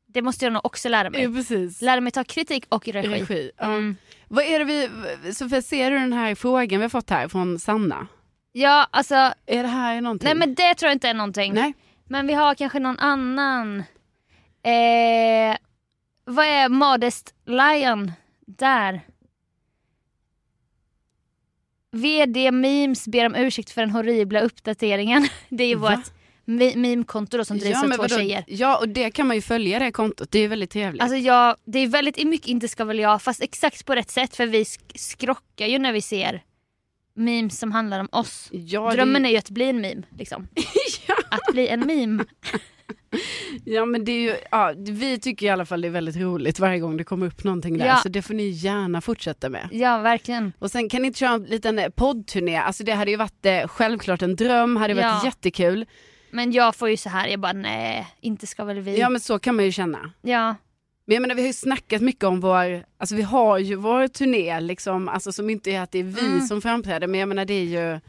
Det 0.08 0.22
måste 0.22 0.44
jag 0.44 0.52
nog 0.52 0.66
också 0.66 0.88
lära 0.88 1.10
mig. 1.10 1.22
Ja, 1.22 1.30
precis. 1.30 1.82
Lära 1.82 2.00
mig 2.00 2.12
ta 2.12 2.24
kritik 2.24 2.64
och 2.68 2.88
regi. 2.88 3.08
Regi. 3.08 3.50
Ja. 3.56 3.64
Mm. 3.64 3.96
Vad 4.28 4.44
är 4.44 4.58
det 4.58 4.64
vi, 4.64 5.34
Sofia, 5.34 5.62
ser 5.62 5.90
du 5.90 5.98
den 5.98 6.12
här 6.12 6.34
frågan 6.34 6.78
vi 6.80 6.84
har 6.84 6.88
fått 6.88 7.10
här 7.10 7.28
från 7.28 7.58
Sanna? 7.58 8.06
Ja, 8.52 8.88
alltså, 8.90 9.14
Är 9.46 9.62
det 9.62 9.68
här 9.68 10.00
någonting? 10.00 10.26
nej 10.26 10.34
men 10.34 10.54
det 10.54 10.74
tror 10.74 10.88
jag 10.88 10.94
inte 10.94 11.08
är 11.08 11.14
någonting. 11.14 11.52
Nej. 11.54 11.74
Men 12.08 12.26
vi 12.26 12.32
har 12.32 12.54
kanske 12.54 12.78
någon 12.78 12.98
annan. 12.98 13.78
Eh, 14.62 15.56
vad 16.26 16.46
är 16.46 16.68
Modest 16.68 17.34
Lion? 17.46 18.12
Där. 18.46 19.00
VD 21.92 22.50
Memes 22.50 23.08
ber 23.08 23.26
om 23.26 23.34
ursäkt 23.34 23.70
för 23.70 23.80
den 23.80 23.90
horribla 23.90 24.40
uppdateringen. 24.40 25.28
Det 25.48 25.64
är 25.64 25.68
ju 25.68 25.74
Va? 25.74 25.90
vårt 25.96 26.06
me- 26.44 26.76
meme-konto 26.76 27.44
som 27.44 27.58
drivs 27.58 27.76
av 27.82 27.88
men 27.88 27.96
två 27.98 28.02
vadå? 28.02 28.16
tjejer. 28.16 28.44
Ja, 28.46 28.78
och 28.78 28.88
det 28.88 29.10
kan 29.10 29.26
man 29.26 29.36
ju 29.36 29.42
följa 29.42 29.78
det 29.78 29.92
kontot. 29.92 30.30
Det 30.30 30.38
är 30.38 30.48
väldigt 30.48 30.70
trevligt. 30.70 31.02
Alltså 31.02 31.16
jag, 31.16 31.56
det 31.64 31.78
är 31.78 31.86
väldigt 31.86 32.24
mycket 32.26 32.48
inte 32.48 32.68
ska 32.68 32.84
väl 32.84 32.98
jag, 32.98 33.22
fast 33.22 33.42
exakt 33.42 33.86
på 33.86 33.94
rätt 33.94 34.10
sätt 34.10 34.36
för 34.36 34.46
vi 34.46 34.62
sk- 34.62 34.92
skrockar 34.98 35.66
ju 35.66 35.78
när 35.78 35.92
vi 35.92 36.02
ser 36.02 36.42
memes 37.14 37.58
som 37.58 37.72
handlar 37.72 38.00
om 38.00 38.08
oss. 38.12 38.48
ja, 38.52 38.90
det- 38.90 38.96
Drömmen 38.96 39.26
är 39.26 39.30
ju 39.30 39.36
att 39.36 39.50
bli 39.50 39.64
en 39.64 39.80
meme. 39.80 40.02
Liksom. 40.18 40.48
Att 41.30 41.52
bli 41.52 41.68
en 41.68 41.80
meme. 41.80 42.24
Ja 43.64 43.84
men 43.84 44.04
det 44.04 44.12
är 44.12 44.20
ju, 44.20 44.36
ja, 44.50 44.72
vi 44.78 45.18
tycker 45.18 45.46
i 45.46 45.48
alla 45.48 45.64
fall 45.66 45.80
det 45.80 45.88
är 45.88 45.92
väldigt 45.92 46.16
roligt 46.16 46.58
varje 46.60 46.78
gång 46.78 46.96
det 46.96 47.04
kommer 47.04 47.26
upp 47.26 47.44
någonting 47.44 47.78
där. 47.78 47.86
Ja. 47.86 47.96
Så 47.96 48.08
det 48.08 48.22
får 48.22 48.34
ni 48.34 48.48
gärna 48.48 49.00
fortsätta 49.00 49.48
med. 49.48 49.68
Ja 49.72 49.98
verkligen. 49.98 50.52
Och 50.58 50.70
sen 50.70 50.88
kan 50.88 51.02
ni 51.02 51.06
inte 51.06 51.18
köra 51.18 51.30
en 51.30 51.42
liten 51.42 51.78
eh, 51.78 51.88
poddturné, 51.88 52.56
alltså 52.56 52.84
det 52.84 52.92
hade 52.92 53.10
ju 53.10 53.16
varit 53.16 53.46
eh, 53.46 53.66
självklart 53.68 54.22
en 54.22 54.36
dröm, 54.36 54.76
hade 54.76 54.94
varit 54.94 55.04
Ja. 55.04 55.22
jättekul. 55.24 55.86
Men 56.30 56.52
jag 56.52 56.76
får 56.76 56.90
ju 56.90 56.96
så 56.96 57.08
här, 57.08 57.28
jag 57.28 57.40
bara 57.40 57.52
nej, 57.52 58.06
inte 58.20 58.46
ska 58.46 58.64
väl 58.64 58.80
vi. 58.80 58.98
Ja 58.98 59.08
men 59.08 59.20
så 59.20 59.38
kan 59.38 59.56
man 59.56 59.64
ju 59.64 59.72
känna. 59.72 60.12
Ja. 60.22 60.54
Men 61.06 61.14
jag 61.14 61.20
menar 61.20 61.34
vi 61.34 61.40
har 61.42 61.46
ju 61.46 61.52
snackat 61.52 62.02
mycket 62.02 62.24
om 62.24 62.40
vår, 62.40 62.84
alltså 62.98 63.14
vi 63.14 63.22
har 63.22 63.58
ju 63.58 63.74
vår 63.76 64.08
turné 64.08 64.60
liksom, 64.60 65.08
alltså 65.08 65.32
som 65.32 65.50
inte 65.50 65.70
är 65.70 65.80
att 65.80 65.92
det 65.92 65.98
är 65.98 66.02
vi 66.02 66.20
Mm. 66.26 66.40
som 66.46 66.62
framträder 66.62 67.06
men 67.06 67.20
jag 67.20 67.28
menar 67.28 67.44
det 67.44 67.54
är 67.54 67.64
ju 67.64 68.00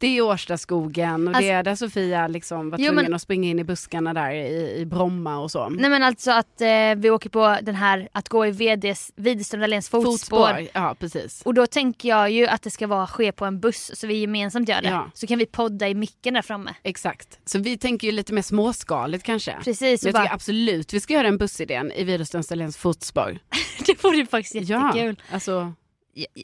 det 0.00 0.06
är 0.18 0.22
Årstaskogen 0.22 1.28
och 1.28 1.32
det 1.32 1.36
Alltså- 1.38 1.52
är 1.52 1.62
där 1.62 1.74
Sofia 1.74 2.28
liksom 2.28 2.70
var 2.70 2.78
Jo, 2.78 2.86
tvungen 2.86 3.04
men- 3.04 3.14
att 3.14 3.22
springa 3.22 3.48
in 3.48 3.58
i 3.58 3.64
buskarna 3.64 4.14
där 4.14 4.30
i, 4.30 4.76
i 4.80 4.86
Bromma 4.86 5.38
och 5.38 5.50
så. 5.50 5.68
Nej 5.68 5.90
men 5.90 6.02
alltså 6.02 6.30
att 6.30 6.60
eh, 6.60 6.68
vi 6.96 7.10
åker 7.10 7.30
på 7.30 7.56
den 7.62 7.74
här 7.74 8.08
att 8.12 8.28
gå 8.28 8.46
i 8.46 8.50
VDs, 8.50 9.12
Widerström 9.16 9.60
Dahléns 9.60 9.88
fotspår. 9.88 10.66
Ja 10.72 10.96
precis. 10.98 11.42
Och 11.44 11.54
då 11.54 11.66
tänker 11.66 12.08
jag 12.08 12.30
ju 12.30 12.46
att 12.46 12.62
det 12.62 12.70
ska 12.70 12.86
vara, 12.86 13.06
ske 13.06 13.32
på 13.32 13.44
en 13.44 13.60
buss 13.60 13.90
så 13.94 14.06
vi 14.06 14.14
gemensamt 14.20 14.68
gör 14.68 14.82
det. 14.82 14.88
Ja. 14.88 15.10
Så 15.14 15.26
kan 15.26 15.38
vi 15.38 15.46
podda 15.46 15.88
i 15.88 15.94
micken 15.94 16.34
där 16.34 16.42
framme. 16.42 16.74
Exakt. 16.82 17.38
Så 17.44 17.58
vi 17.58 17.78
tänker 17.78 18.06
ju 18.06 18.12
lite 18.12 18.32
mer 18.32 18.42
småskaligt 18.42 19.24
kanske. 19.24 19.56
Precis, 19.64 20.02
Men 20.02 20.08
jag 20.08 20.12
bara, 20.14 20.22
tycker 20.24 20.34
absolut 20.34 20.94
vi 20.94 21.00
ska 21.00 21.14
göra 21.14 21.28
en 21.28 21.38
bussidén 21.38 21.92
i 21.92 22.04
Widerström 22.04 22.42
Dahléns 22.48 22.76
fotspår. 22.76 23.38
det 23.86 24.04
vore 24.04 24.16
ju 24.16 24.26
faktiskt 24.26 24.54
Ja, 24.68 24.86
jättekul. 24.86 25.22
alltså 25.32 25.50
Ja, 25.52 25.72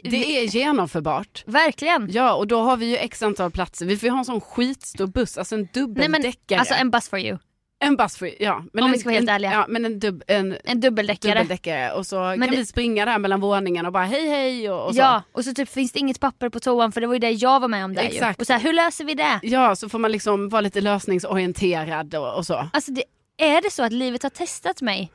det 0.05 0.39
är 0.39 0.45
genomförbart. 0.45 1.43
Verkligen. 1.47 2.09
Ja 2.13 2.35
och 2.35 2.47
då 2.47 2.61
har 2.61 2.77
vi 2.77 2.87
ju 2.87 2.97
x 2.97 3.23
antal 3.23 3.51
platser. 3.51 3.87
Vi 3.87 3.97
får 3.97 4.07
ju 4.07 4.11
ha 4.11 4.19
en 4.19 4.25
sån 4.25 4.41
skitstor 4.41 5.07
buss, 5.07 5.39
alltså 5.39 5.55
en 5.55 5.61
men 5.61 5.69
dubbeldäckare. 5.73 6.59
alltså 6.59 6.75
en 6.75 6.91
bus 6.91 7.09
for 7.09 7.19
you. 7.19 7.39
En 7.79 7.97
bus 7.97 8.17
for, 8.17 8.31
ja. 8.39 8.65
Men 8.73 8.85
Om 8.85 8.89
en, 8.89 8.93
vi 8.93 8.99
ska 8.99 9.09
vara 9.09 9.15
helt 9.15 9.29
en, 9.29 9.35
ärliga. 9.35 9.53
Ja, 9.53 9.67
men 9.69 9.85
en, 9.85 9.99
dubb, 9.99 10.23
en 10.27 10.57
En 10.65 10.81
dubbeldäckare. 10.81 11.33
dubbeldäckare 11.35 11.93
och 11.93 12.07
så 12.07 12.17
kan 12.17 12.41
det- 12.41 12.47
vi 12.57 12.67
springa 12.67 13.05
där 13.05 13.19
mellan 13.19 13.41
våningarna 13.41 13.89
och 13.89 13.93
bara 13.93 14.05
hej 14.05 14.29
hej 14.29 14.71
och, 14.71 14.87
och 14.87 14.95
så. 14.95 15.01
Ja, 15.01 15.23
och 15.33 15.45
så 15.45 15.55
typ 15.55 15.69
finns 15.69 15.93
det 15.93 15.99
inget 15.99 16.21
papper 16.21 16.49
på 16.49 16.61
toan 16.61 16.93
för 16.93 17.01
det 17.01 17.07
var 17.07 17.15
ju 17.15 17.21
det 17.21 17.31
jag 17.31 17.61
var 17.61 17.69
med 17.69 17.85
om 17.85 17.95
där 17.95 18.03
ju. 18.03 18.09
Exakt. 18.09 18.41
Och 18.41 18.47
så 18.47 18.53
här, 18.53 18.61
hur 18.61 18.73
löser 18.73 19.05
vi 19.05 19.15
det? 19.15 19.41
Ja, 19.43 19.77
så 19.77 19.89
får 19.89 19.99
man 19.99 20.13
liksom 20.13 20.49
vara 20.49 20.61
lite 20.61 20.81
lösningsorienterad 20.81 22.15
och, 22.15 22.35
och 22.37 22.47
så. 22.47 22.69
Alltså 22.73 22.93
det, 22.93 23.05
är 23.39 23.63
det 23.63 23.71
så 23.71 23.83
att 23.83 23.93
livet 23.93 24.23
har 24.23 24.31
testat 24.31 24.83
mig 24.83 25.13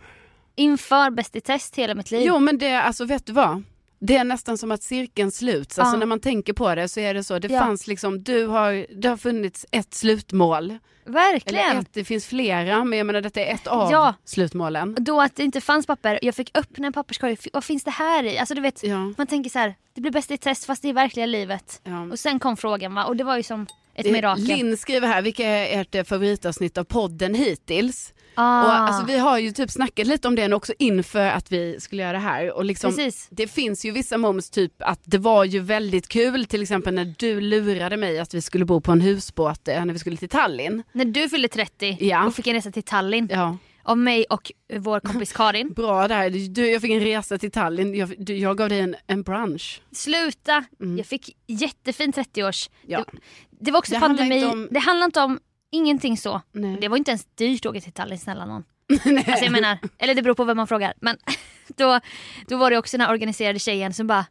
inför 0.55 1.09
Bäst 1.09 1.35
i 1.35 1.41
test 1.41 1.75
hela 1.75 1.95
mitt 1.95 2.11
liv? 2.11 2.21
Jo 2.25 2.39
men 2.39 2.57
det, 2.57 2.81
alltså 2.81 3.05
vet 3.05 3.25
du 3.25 3.33
vad? 3.33 3.63
Det 4.03 4.15
är 4.17 4.23
nästan 4.23 4.57
som 4.57 4.71
att 4.71 4.83
cirkeln 4.83 5.31
sluts. 5.31 5.79
Alltså 5.79 5.95
Ja. 5.95 5.99
när 5.99 6.05
man 6.05 6.19
tänker 6.19 6.53
på 6.53 6.75
det 6.75 6.87
så 6.87 6.99
är 6.99 7.13
det 7.13 7.23
så. 7.23 7.39
Det 7.39 7.47
Ja. 7.51 7.59
fanns 7.59 7.87
liksom, 7.87 8.23
du 8.23 8.45
har, 8.47 8.85
det 9.01 9.07
har 9.09 9.17
funnits 9.17 9.65
ett 9.71 9.93
slutmål. 9.93 10.77
Verkligen. 11.05 11.69
Eller 11.71 11.81
ett, 11.81 11.87
det 11.93 12.03
finns 12.03 12.25
flera, 12.25 12.83
men 12.83 12.97
jag 12.97 13.05
menar 13.07 13.21
detta 13.21 13.41
är 13.41 13.53
ett 13.53 13.67
av 13.67 13.91
Ja. 13.91 14.13
slutmålen. 14.25 14.95
Då 14.99 15.21
att 15.21 15.35
det 15.35 15.43
inte 15.43 15.61
fanns 15.61 15.85
papper, 15.87 16.19
jag 16.21 16.35
fick 16.35 16.57
öppna 16.57 16.87
en 16.87 16.93
papperskorg, 16.93 17.37
vad 17.53 17.63
finns 17.63 17.83
det 17.83 17.91
här 17.91 18.23
i? 18.23 18.37
Alltså 18.37 18.55
du 18.55 18.61
vet, 18.61 18.83
man 19.17 19.27
tänker 19.27 19.49
så 19.49 19.59
här, 19.59 19.75
det 19.93 20.01
blir 20.01 20.11
Bäst 20.11 20.31
i 20.31 20.37
test 20.37 20.65
fast 20.65 20.81
det 20.81 20.89
är 20.89 20.93
verkliga 20.93 21.25
livet. 21.25 21.81
Och 22.11 22.19
sen 22.19 22.39
kom 22.39 22.57
frågan 22.57 22.93
va, 22.93 23.05
och 23.05 23.15
det 23.15 23.23
var 23.23 23.37
ju 23.37 23.43
som 23.43 23.67
ett 23.95 24.11
mirakel. 24.11 24.43
Linn 24.45 24.77
skriver 24.77 25.07
här, 25.07 25.21
vilka 25.21 25.45
är 25.47 25.81
ert 25.81 26.07
favoritavsnitt 26.07 26.77
av 26.77 26.83
podden 26.83 27.35
hittills? 27.35 28.13
Ah, 28.35 28.63
Och, 28.65 28.71
alltså, 28.73 29.05
vi 29.05 29.17
har 29.19 29.37
ju 29.39 29.51
typ 29.51 29.71
snackat 29.71 30.07
lite 30.07 30.27
om 30.27 30.35
det 30.35 30.53
också 30.53 30.73
inför 30.79 31.25
att 31.27 31.51
vi 31.51 31.79
skulle 31.79 32.01
göra 32.01 32.11
det 32.13 32.19
här. 32.19 32.51
Och 32.57 32.65
liksom, 32.65 32.95
Precis. 32.95 33.27
det 33.31 33.47
finns 33.47 33.85
ju 33.85 33.91
vissa 33.91 34.17
moments, 34.17 34.49
typ 34.49 34.73
att 34.79 34.99
det 35.03 35.17
var 35.17 35.43
ju 35.45 35.59
väldigt 35.59 36.07
kul, 36.07 36.45
till 36.45 36.61
exempel 36.61 36.93
när 36.93 37.13
du 37.17 37.41
lurade 37.41 37.97
mig 37.97 38.19
att 38.19 38.33
vi 38.33 38.41
skulle 38.41 38.65
bo 38.65 38.81
på 38.81 38.91
en 38.91 39.01
husbåt 39.01 39.67
eh, 39.67 39.85
när 39.85 39.93
vi 39.93 39.99
skulle 39.99 40.17
till 40.17 40.29
Tallinn. 40.29 40.83
När 40.91 41.05
du 41.05 41.29
fyllde 41.29 41.47
30 41.47 41.97
Ja. 41.99 42.25
och 42.25 42.35
fick 42.35 42.47
en 42.47 42.53
resa 42.53 42.71
till 42.71 42.83
Tallinn 42.83 43.27
Ja, 43.31 43.57
av 43.83 43.97
mig 43.97 44.25
och 44.29 44.51
vår 44.79 44.99
kompis 44.99 45.33
Karin. 45.33 45.73
bra 45.75 46.07
där. 46.07 46.29
Du, 46.49 46.71
jag 46.71 46.81
fick 46.81 46.91
en 46.91 46.99
resa 46.99 47.37
till 47.37 47.51
Tallinn, 47.51 47.95
jag, 47.95 48.13
du, 48.17 48.37
jag 48.37 48.57
gav 48.57 48.69
dig 48.69 48.79
en, 48.79 48.95
en 49.07 49.23
brunch. 49.23 49.81
Sluta! 49.91 50.63
Jag 50.97 51.05
fick 51.05 51.35
jättefin 51.47 52.13
30-års. 52.13 52.69
Mm. 52.69 52.91
Ja. 52.91 53.05
Det, 53.11 53.17
det 53.65 53.71
var 53.71 53.79
också 53.79 53.93
Det 53.93 53.97
handlar 53.99 54.17
pandemi. 54.23 54.35
inte 54.41 54.47
om- 54.57 54.67
Det 54.71 54.79
handlar 54.79 55.05
inte 55.05 55.21
om 55.21 55.39
ingenting 55.71 56.17
så. 56.17 56.41
Nej. 56.51 56.77
Det 56.81 56.87
var 56.87 56.97
inte 56.97 57.11
ens 57.11 57.25
dyrt 57.35 57.65
att 57.65 57.69
åka 57.69 57.81
till 57.81 57.91
Tallinn 57.93 58.19
snälla 58.19 58.45
någon. 58.45 58.63
Alltså 59.27 59.43
jag 59.45 59.51
menar, 59.51 59.77
eller 59.97 60.15
det 60.15 60.21
beror 60.21 60.35
på 60.35 60.43
vem 60.43 60.57
man 60.57 60.67
frågar. 60.67 60.93
Men 61.01 61.17
då, 61.67 61.99
då 62.47 62.57
var 62.57 62.71
det 62.71 62.77
också 62.77 62.97
den 62.97 63.05
här 63.05 63.13
organiserade 63.13 63.59
tjejen 63.59 63.93
som 63.93 64.07
bara 64.07 64.25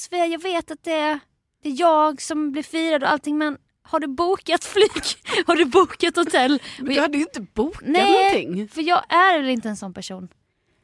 Sofia 0.00 0.26
jag 0.26 0.42
vet 0.42 0.70
att 0.70 0.84
det 0.84 0.92
är, 0.94 1.20
det 1.62 1.68
är 1.68 1.80
jag 1.80 2.22
som 2.22 2.52
blir 2.52 2.62
firad 2.62 3.02
och 3.02 3.10
allting 3.10 3.38
men 3.38 3.58
har 3.82 4.00
du 4.00 4.06
bokat 4.06 4.64
flyg? 4.64 4.90
Har 5.46 5.56
du 5.56 5.64
bokat 5.64 6.16
hotell? 6.16 6.62
Men 6.78 6.86
du 6.86 6.94
jag- 6.94 7.02
hade 7.02 7.16
ju 7.18 7.22
inte 7.22 7.40
bokat 7.40 7.82
Nej, 7.86 8.34
någonting. 8.44 8.68
för 8.68 8.82
jag 8.82 9.04
är 9.12 9.38
väl 9.38 9.48
inte 9.50 9.68
en 9.68 9.76
sån 9.76 9.94
person. 9.94 10.28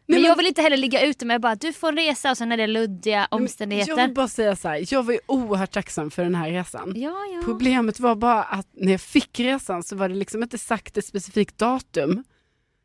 Men, 0.09 0.21
men- 0.21 0.29
jag 0.29 0.37
vill 0.37 0.47
inte 0.47 0.63
heller 0.63 0.77
ligga 0.77 1.07
ute 1.07 1.27
med 1.27 1.41
bara 1.41 1.55
du 1.55 1.73
får 1.73 1.93
resa 1.93 2.31
och 2.31 2.39
sen 2.39 2.53
är 2.53 2.57
det 2.57 2.67
luddiga 2.67 3.29
omständigheter. 3.31 3.91
Jag 3.97 4.07
vill 4.07 4.15
bara 4.15 4.29
säga 4.29 4.57
så 4.57 4.69
här, 4.69 4.93
jag 4.93 5.03
var 5.03 5.13
ju 5.13 5.19
oerhört 5.27 5.71
tacksam 5.73 6.11
för 6.11 6.23
den 6.23 6.35
här 6.35 6.51
resan. 6.51 6.93
Ja, 6.97 7.15
ja. 7.35 7.41
Problemet 7.45 8.01
var 8.01 8.15
bara 8.15 8.43
att 8.43 8.67
när 8.73 8.93
jag 8.93 9.01
fick 9.01 9.41
resan 9.41 9.83
så 9.83 9.97
var 9.97 10.09
det 10.09 10.15
liksom 10.15 10.43
inte 10.43 10.59
sagt 10.59 10.97
ett 10.97 11.07
specifikt 11.07 11.59
datum. 11.59 12.25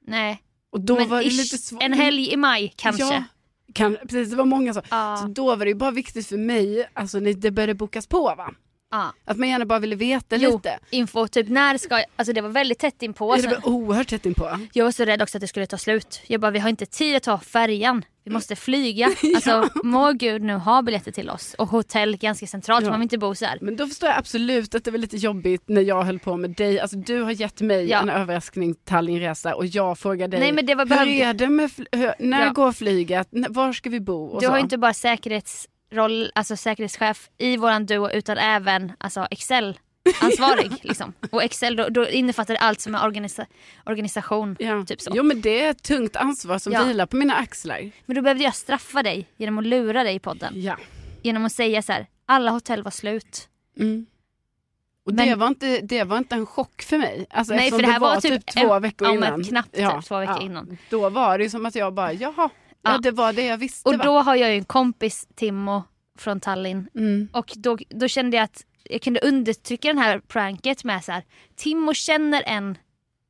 Nej. 0.08 0.42
Och 0.72 0.82
då 0.82 0.96
men 0.96 1.10
var 1.10 1.20
det 1.20 1.26
ish, 1.28 1.38
lite 1.38 1.58
svårt. 1.58 1.84
en 1.84 1.94
helg 1.94 2.34
i 2.34 2.38
maj 2.38 2.74
kanske. 2.76 3.04
Ja, 3.04 3.24
kan, 3.74 3.98
precis, 4.02 4.30
det 4.30 4.36
var 4.36 4.46
många 4.46 4.74
så. 4.74 4.82
Ja. 4.90 5.18
Så 5.22 5.28
då 5.28 5.56
var 5.56 5.66
det 5.66 5.70
ju 5.70 5.76
bara 5.76 5.92
viktigt 5.92 6.28
för 6.28 6.38
mig, 6.38 6.90
alltså 6.94 7.20
när 7.20 7.34
det 7.34 7.52
började 7.52 7.74
bokas 7.74 8.08
på 8.08 8.22
va. 8.22 8.54
Ja. 8.92 9.14
Att 9.26 9.38
man 9.38 9.50
gärna 9.50 9.66
bara 9.66 9.80
ville 9.80 9.96
veta 9.96 10.36
Jo, 10.36 10.52
lite. 10.52 10.80
info, 10.90 11.28
typ 11.28 11.50
när 11.50 11.78
ska 11.78 12.04
alltså 12.16 12.34
det 12.34 12.42
var 12.42 12.50
väldigt 12.50 12.80
tätt 12.80 13.02
inpå. 13.04 13.32
Ja, 13.32 13.36
det 13.36 13.42
Sen, 13.42 13.52
var 13.52 13.70
oerhört 13.70 14.08
tätt 14.08 14.26
inpå. 14.26 14.50
jag 14.74 14.86
var 14.86 14.92
så 14.92 15.06
rädd 15.06 15.22
också 15.22 15.38
att 15.38 15.42
det 15.42 15.48
skulle 15.48 15.66
ta 15.68 15.78
slut. 15.78 16.22
Jag 16.28 16.42
bara, 16.42 16.52
vi 16.52 16.60
har 16.60 16.70
inte 16.70 16.86
tid 16.86 17.16
att 17.16 17.24
ta 17.24 17.38
färjan 17.38 18.04
vi 18.24 18.32
måste 18.32 18.56
flyga. 18.56 19.10
Alltså 19.36 19.70
må 19.84 20.12
gud 20.12 20.42
nu 20.42 20.54
ha 20.54 20.82
biljetter 20.82 21.12
till 21.12 21.30
oss 21.30 21.54
och 21.58 21.68
hotell 21.68 22.18
ganska 22.18 22.48
centralt 22.48 22.84
Ja. 22.86 22.90
man 22.90 23.00
vill 23.00 23.06
inte 23.06 23.18
bo 23.18 23.36
så 23.36 23.46
här. 23.46 23.58
Men 23.62 23.76
då 23.76 23.88
förstår 23.88 24.10
jag 24.10 24.18
absolut 24.18 24.76
att 24.76 24.84
det 24.84 24.92
var 24.92 24.98
lite 24.98 25.18
jobbigt 25.18 25.64
när 25.66 25.82
jag 25.82 26.04
höll 26.04 26.20
på 26.20 26.38
med 26.38 26.50
dig. 26.52 26.80
Alltså 26.80 26.98
du 26.98 27.22
har 27.22 27.32
gett 27.32 27.62
mig 27.62 27.90
Ja. 27.90 28.00
en 28.02 28.10
överraskning 28.10 28.76
Tallinnresa 28.86 29.56
och 29.56 29.66
jag 29.66 30.00
frågar 30.00 30.28
dig. 30.28 30.40
Nej, 30.40 30.52
men 30.52 30.66
det 30.66 30.76
var 30.76 30.86
hur 30.86 30.90
behövde- 30.90 31.12
är 31.14 31.34
det 31.34 31.50
med, 31.50 31.72
hur, 31.92 32.14
när 32.20 32.46
Ja. 32.46 32.52
går 32.52 32.72
flyget? 32.72 33.28
Var 33.50 33.74
ska 33.74 33.90
vi 33.90 34.00
bo? 34.00 34.26
Och 34.26 34.42
Du 34.42 34.46
så. 34.46 34.52
har 34.52 34.58
ju 34.58 34.64
inte 34.64 34.78
bara 34.78 34.94
säkerhetsroll, 35.92 36.32
alltså 36.36 36.56
säkerhetschef 36.56 37.30
i 37.38 37.58
våran 37.58 37.86
duo 37.86 38.10
utan 38.12 38.38
även 38.38 38.92
alltså 38.98 39.28
Excel 39.32 39.80
ansvarig. 40.22 40.72
liksom. 40.84 41.14
Och 41.32 41.44
Excel 41.44 41.76
då, 41.76 41.90
då 41.90 42.10
innefattar 42.10 42.56
allt 42.56 42.82
som 42.82 42.96
är 42.96 43.00
organisa- 43.00 43.46
organisation. 43.86 44.56
ja. 44.60 44.86
Typ 44.86 45.02
så. 45.02 45.12
Jo 45.16 45.24
men 45.24 45.42
det 45.42 45.62
är 45.62 45.70
ett 45.72 45.84
tungt 45.84 46.16
ansvar 46.16 46.60
som 46.60 46.74
Ja. 46.74 46.84
vilar 46.84 47.06
på 47.06 47.16
mina 47.16 47.36
axlar. 47.36 47.92
Men 48.06 48.16
då 48.16 48.22
behövde 48.22 48.44
jag 48.44 48.56
straffa 48.56 49.04
dig 49.04 49.28
genom 49.38 49.58
att 49.58 49.66
lura 49.66 50.04
dig 50.04 50.16
i 50.16 50.20
podden. 50.20 50.54
Ja. 50.62 50.78
Genom 51.24 51.46
att 51.46 51.52
säga 51.52 51.82
så 51.82 51.92
här, 51.92 52.08
alla 52.26 52.52
hotell 52.52 52.84
var 52.84 52.92
slut. 52.92 53.48
Mm. 53.80 54.06
Och 55.06 55.14
Men- 55.14 55.28
det, 55.28 55.36
var 55.36 55.48
inte, 55.48 55.80
det 55.82 56.04
var 56.04 56.18
inte 56.18 56.36
en 56.36 56.46
chock 56.46 56.82
för 56.82 56.98
mig. 56.98 57.26
Alltså, 57.30 57.54
Nej, 57.54 57.72
för 57.72 57.82
det 57.82 57.88
här 57.88 58.00
var 58.00 58.22
typ 58.22 58.46
två 58.46 58.74
en- 58.74 58.82
veckor 58.82 59.08
ja, 59.08 59.14
innan. 59.14 59.44
knappt 59.44 59.76
typ 59.76 60.06
två 60.06 60.20
veckor 60.20 60.42
innan. 60.42 60.78
Då 60.90 61.10
var 61.10 61.38
det 61.38 61.50
som 61.50 61.66
att 61.66 61.76
jag 61.76 61.94
bara, 61.94 62.14
jaha, 62.14 62.50
ja. 62.82 62.98
Det 62.98 63.12
var 63.12 63.34
det 63.34 63.46
jag 63.46 63.58
visste. 63.58 63.90
Och 63.90 63.96
va? 63.98 64.04
då 64.04 64.20
har 64.20 64.36
jag 64.36 64.50
ju 64.50 64.56
en 64.58 64.66
kompis, 64.66 65.28
Timmo, 65.36 65.84
från 66.18 66.40
Tallinn. 66.40 66.90
Mm. 66.96 67.30
Och 67.34 67.54
då, 67.56 67.78
då 67.90 68.08
kände 68.08 68.38
jag 68.38 68.44
att 68.44 68.66
jag 68.84 69.02
kunde 69.02 69.20
undertrycka 69.20 69.88
den 69.88 69.98
här 69.98 70.20
pranket 70.20 70.84
med 70.84 71.04
så 71.04 71.12
här. 71.12 71.24
Timmo 71.56 71.94
känner 71.94 72.44
en 72.46 72.78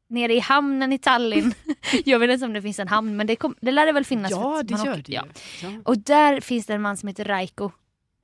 nere 0.09 0.33
i 0.33 0.39
hamnen 0.39 0.93
i 0.93 0.97
Tallinn. 0.97 1.53
jag 2.05 2.19
vet 2.19 2.29
inte 2.29 2.45
om 2.45 2.53
det 2.53 2.61
finns 2.61 2.79
en 2.79 2.87
hamn 2.87 3.15
men 3.17 3.27
det, 3.27 3.35
kom, 3.35 3.55
det 3.61 3.71
lär 3.71 3.85
det 3.85 3.91
väl 3.91 4.05
finnas. 4.05 4.31
Ja 4.31 4.61
det 4.63 4.73
gör 4.73 4.81
åker- 4.91 5.03
det 5.05 5.13
ja. 5.13 5.25
ju. 5.61 5.67
Ja. 5.67 5.81
Och 5.85 5.97
där 5.97 6.39
finns 6.41 6.65
det 6.65 6.73
en 6.73 6.81
man 6.81 6.97
som 6.97 7.07
heter 7.07 7.25
Raiko 7.25 7.71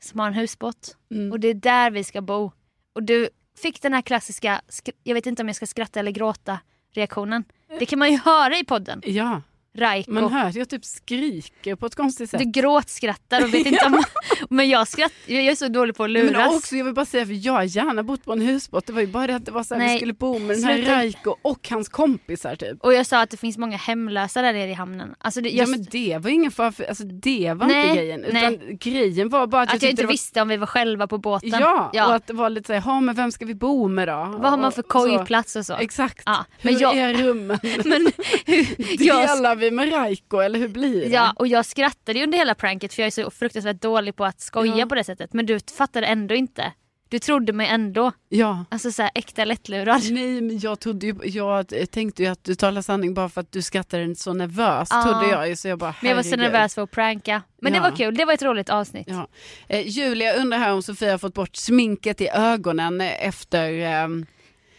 som 0.03 0.19
har 0.19 0.27
en 0.27 0.33
husbåt. 0.33 0.97
Mm. 1.11 1.31
Och 1.31 1.39
det 1.39 1.47
är 1.47 1.53
där 1.53 1.91
vi 1.91 2.03
ska 2.03 2.21
bo. 2.21 2.51
Och 2.93 3.03
du 3.03 3.29
fick 3.61 3.81
den 3.81 3.93
här 3.93 4.01
klassiska, 4.01 4.61
sk- 4.69 4.91
jag 5.03 5.13
vet 5.13 5.25
inte 5.25 5.41
om 5.41 5.47
jag 5.49 5.55
ska 5.55 5.65
skratta 5.67 5.99
eller 5.99 6.11
gråta 6.11 6.59
reaktionen. 6.93 7.43
Det 7.79 7.85
kan 7.85 7.99
man 7.99 8.11
ju 8.11 8.17
höra 8.25 8.57
i 8.57 8.63
podden. 8.63 9.01
ja, 9.05 9.41
Raiko. 9.77 10.11
man 10.11 10.33
hör 10.33 10.45
att 10.45 10.55
jag 10.55 10.69
typ 10.69 10.85
skriker 10.85 11.75
på 11.75 11.85
ett 11.85 11.95
konstigt 11.95 12.29
sätt. 12.29 12.39
Du 12.39 12.45
gråtskrattar 12.45 13.43
och 13.43 13.53
vet 13.53 13.65
inte 13.67 13.85
om... 13.85 14.03
Men 14.49 14.69
jag 14.69 14.87
skrattar, 14.87 15.15
jag 15.33 15.45
är 15.45 15.55
så 15.55 15.67
dålig 15.67 15.95
på 15.95 16.03
att 16.03 16.09
luras. 16.09 16.31
Men 16.31 16.55
också, 16.55 16.75
jag 16.75 16.85
vill 16.85 16.93
bara 16.93 17.05
säga, 17.05 17.25
för 17.25 17.45
jag 17.45 17.53
har 17.53 17.63
gärna 17.63 18.03
bott 18.03 18.25
på 18.25 18.33
en 18.33 18.41
husbåt. 18.41 18.85
Det 18.87 18.93
var 18.93 19.01
ju 19.01 19.07
bara 19.07 19.27
det 19.27 19.35
att 19.35 19.45
det 19.45 19.51
var 19.51 19.63
så 19.63 19.73
här, 19.75 19.81
vi 19.81 19.87
Nej, 19.87 19.97
skulle 19.97 20.13
bo 20.13 20.39
med 20.39 20.55
den 20.57 20.63
här 20.63 20.75
sluta. 20.77 20.95
Raiko 20.95 21.35
och 21.41 21.67
hans 21.69 21.89
kompisar 21.89 22.55
typ. 22.55 22.77
Och 22.81 22.93
jag 22.93 23.05
sa 23.05 23.21
att 23.21 23.29
det 23.29 23.37
finns 23.37 23.57
många 23.57 23.77
hemlösa 23.77 24.41
där 24.41 24.53
nere 24.53 24.69
i 24.69 24.73
hamnen. 24.73 25.15
Alltså 25.19 25.41
det, 25.41 25.49
Ja 25.49 25.55
jag, 25.57 25.69
men 25.69 25.85
det 25.91 26.17
var 26.17 26.29
ingen 26.29 26.51
fara 26.51 26.71
för, 26.71 26.83
alltså 26.83 27.03
det 27.03 27.53
var 27.53 27.67
Nej, 27.67 27.83
inte 27.89 27.95
grejen. 28.01 28.23
Utan 28.25 28.33
nej. 28.41 28.77
grejen 28.81 29.29
var 29.29 29.47
bara 29.47 29.61
att, 29.61 29.67
att 29.69 29.73
jag 29.73 29.79
tyckte 29.81 29.91
inte 29.91 30.03
var... 30.03 30.11
visste 30.11 30.41
om 30.41 30.47
vi 30.47 30.57
var 30.57 30.67
själva 30.67 31.07
på 31.07 31.17
båten. 31.17 31.49
Ja, 31.49 31.89
Ja. 31.93 32.07
och 32.07 32.15
att 32.15 32.27
det 32.27 32.33
var 32.33 32.49
lite 32.49 32.67
såhär, 32.67 32.83
ja 32.85 32.99
men 32.99 33.15
vem 33.15 33.31
ska 33.31 33.45
vi 33.45 33.55
bo 33.55 33.87
med 33.87 34.07
då? 34.07 34.35
Vad 34.39 34.51
har 34.51 34.57
man 34.57 34.71
för 34.71 34.81
kojplats 34.81 35.55
och 35.55 35.65
så? 35.65 35.73
Exakt. 35.73 36.23
Ja, 36.25 36.45
Hur 36.59 36.71
men 36.71 36.79
jag- 36.79 36.97
är 36.97 37.13
rummen? 37.13 37.59
Men 37.85 38.11
jag, 38.99 39.27
Delar 39.37 39.55
vi 39.55 39.66
med 39.71 39.91
Raiko 39.93 40.37
eller 40.39 40.59
hur 40.59 40.67
blir 40.67 41.01
det? 41.01 41.07
ja, 41.07 41.33
och 41.35 41.47
jag 41.47 41.65
skrattade 41.65 42.19
ju 42.19 42.23
under 42.25 42.37
hela 42.37 42.55
pranket 42.55 42.93
för 42.93 43.01
jag 43.01 43.07
är 43.07 43.11
så 43.11 43.31
fruktansvärt 43.31 43.81
dålig 43.81 44.15
på 44.15 44.25
att 44.25 44.41
skoja 44.41 44.77
Ja. 44.77 44.85
på 44.85 44.95
det 44.95 45.03
sättet. 45.03 45.33
Men 45.33 45.45
du 45.45 45.59
fattade 45.77 46.07
ändå 46.07 46.35
inte. 46.35 46.73
Du 47.09 47.19
trodde 47.19 47.53
mig 47.53 47.67
ändå. 47.67 48.11
ja. 48.29 48.65
Alltså 48.69 48.91
så 48.91 49.01
här, 49.01 49.11
äkta 49.15 49.45
lättlurad. 49.45 50.01
Nej 50.11 50.41
men 50.41 50.59
jag 50.59 50.79
trodde 50.79 51.05
ju, 51.05 51.15
jag 51.23 51.73
tänkte 51.91 52.23
ju 52.23 52.29
att 52.29 52.43
du 52.43 52.55
talar 52.55 52.81
sanning 52.81 53.13
bara 53.13 53.29
för 53.29 53.41
att 53.41 53.51
du 53.51 53.61
skrattade 53.61 54.15
så 54.15 54.33
nervöst 54.33 54.91
Ja. 54.95 55.03
trodde 55.03 55.29
jag 55.31 55.49
ju 55.49 55.55
så 55.55 55.67
jag 55.67 55.79
bara 55.79 55.95
Men 56.01 56.09
jag 56.09 56.15
var 56.15 56.23
så 56.23 56.35
nervös 56.35 56.75
för 56.75 56.81
att 56.81 56.91
pranka. 56.91 57.41
Men 57.61 57.71
det 57.71 57.77
Ja. 57.77 57.83
var 57.83 57.91
kul, 57.91 58.15
det 58.15 58.25
var 58.25 58.33
ett 58.33 58.41
roligt 58.41 58.69
avsnitt. 58.69 59.07
Ja. 59.09 59.27
Eh, 59.67 59.87
Julia 59.87 60.33
undrar 60.33 60.57
här 60.59 60.73
om 60.73 60.83
Sofia 60.83 61.17
fått 61.17 61.33
bort 61.33 61.55
sminket 61.55 62.21
i 62.21 62.29
ögonen 62.29 63.01
efter 63.01 63.71
eh, 63.71 64.07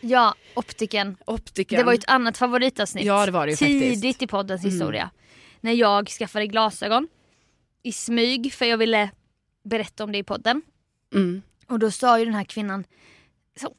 Ja, 0.00 0.34
optiken. 0.54 1.16
optiken. 1.26 1.78
Det 1.78 1.84
var 1.84 1.92
ju 1.92 1.98
ett 1.98 2.08
annat 2.10 2.38
favoritavsnitt. 2.38 3.04
Ja, 3.04 3.26
det 3.26 3.32
var 3.32 3.46
det 3.46 3.50
ju 3.52 3.56
Tidigt 3.56 4.02
faktiskt. 4.04 4.22
i 4.22 4.26
poddens 4.26 4.62
Mm. 4.64 4.72
historia. 4.72 5.10
När 5.60 5.72
jag 5.72 6.08
skaffade 6.08 6.46
glasögon 6.46 7.08
i 7.82 7.92
smyg 7.92 8.52
för 8.52 8.64
jag 8.64 8.76
ville 8.78 9.10
berätta 9.64 10.04
om 10.04 10.12
det 10.12 10.18
i 10.18 10.22
podden. 10.22 10.62
mm. 11.14 11.42
Och 11.66 11.78
då 11.78 11.90
sa 11.90 12.18
ju 12.18 12.24
den 12.24 12.34
här 12.34 12.44
kvinnan, 12.44 12.84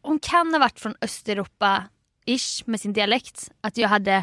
hon 0.02 0.20
kan 0.20 0.54
ha 0.54 0.60
varit 0.60 0.80
från 0.80 0.96
Östeuropa-ish 1.02 2.64
med 2.66 2.80
sin 2.82 2.94
dialekt, 2.94 3.52
att 3.62 3.78
jag 3.78 3.90
hade 3.90 4.14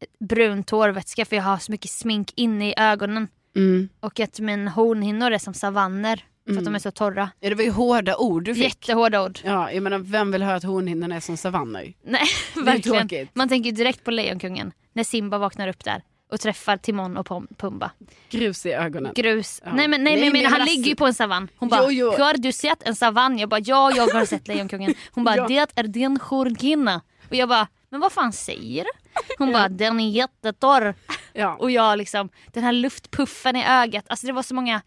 ett 0.00 0.18
brunt 0.18 0.70
hårvätska 0.70 1.24
för 1.24 1.36
jag 1.36 1.42
har 1.42 1.58
så 1.58 1.72
mycket 1.72 1.90
smink 1.90 2.32
inne 2.36 2.68
i 2.70 2.74
ögonen. 2.76 3.28
Mm. 3.56 3.88
Och 4.00 4.20
att 4.20 4.40
min 4.40 4.68
hornhinnor 4.68 5.30
är 5.30 5.38
som 5.38 5.54
savanner 5.54 6.24
för 6.54 6.58
att 6.58 6.64
de 6.64 6.74
är 6.74 6.78
så 6.78 6.90
torra. 6.90 7.30
Ja, 7.40 7.48
det 7.48 7.54
var 7.54 7.64
ju 7.64 7.70
hårda 7.70 8.16
ord 8.16 8.44
du 8.44 8.54
fick. 8.54 8.64
Jättehårda 8.64 9.22
ord. 9.24 9.38
Ja, 9.44 9.72
jag 9.72 9.82
menar, 9.82 9.98
vem 9.98 10.32
vill 10.32 10.42
höra 10.42 10.56
att 10.56 10.64
hornhinnorna 10.64 11.16
är 11.16 11.20
som 11.20 11.36
savanner? 11.36 11.92
Nej, 12.04 12.22
verkligen. 12.64 13.28
Man 13.34 13.48
tänker 13.48 13.72
direkt 13.72 14.04
på 14.04 14.10
Lejonkungen 14.10 14.72
när 14.92 15.04
Simba 15.04 15.38
vaknar 15.38 15.68
upp 15.68 15.84
där 15.84 16.02
och 16.32 16.40
träffar 16.40 16.76
Timon 16.76 17.16
och 17.16 17.26
Pumba. 17.58 17.90
Grus 18.30 18.66
i 18.66 18.72
ögonen. 18.72 19.12
Grus. 19.14 19.60
Ja. 19.64 19.72
Nej 19.74 19.88
men, 19.88 20.04
nej, 20.04 20.16
Nej, 20.20 20.30
men 20.32 20.42
men 20.42 20.52
han 20.52 20.64
ligger 20.64 20.88
ju 20.90 20.96
på 20.96 21.06
en 21.06 21.14
savann. 21.14 21.48
Hon 21.56 21.68
bara, 21.68 21.80
har 21.80 22.38
du 22.38 22.52
sett 22.52 22.82
en 22.82 22.94
savann? 22.94 23.38
Jag 23.38 23.48
bara, 23.48 23.60
ja 23.60 23.92
jag 23.96 24.06
har 24.08 24.24
sett 24.24 24.48
Lejonkungen. 24.48 24.94
Hon 25.10 25.24
bara, 25.24 25.36
Ja. 25.36 25.46
det 25.48 25.68
är 25.76 25.82
din 25.82 26.16
hornhinna. 26.16 27.00
Och 27.28 27.36
jag 27.36 27.48
bara, 27.48 27.68
men 27.90 28.00
vad 28.00 28.12
fan 28.12 28.32
säger 28.32 28.84
du? 28.84 28.90
Hon 29.38 29.52
bara, 29.52 29.68
den 29.68 30.00
är 30.00 30.10
jättetorr. 30.10 30.94
Ja. 31.32 31.56
Och 31.56 31.70
jag 31.70 31.98
liksom, 31.98 32.28
den 32.52 32.64
här 32.64 32.72
luftpuffen 32.72 33.56
i 33.56 33.64
ögat. 33.66 34.04
Alltså 34.08 34.26
det 34.26 34.32
var 34.32 34.42
så 34.42 34.54
många, 34.54 34.82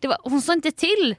det 0.00 0.08
var, 0.08 0.16
hon 0.22 0.42
sa 0.42 0.52
inte 0.52 0.70
till. 0.70 1.16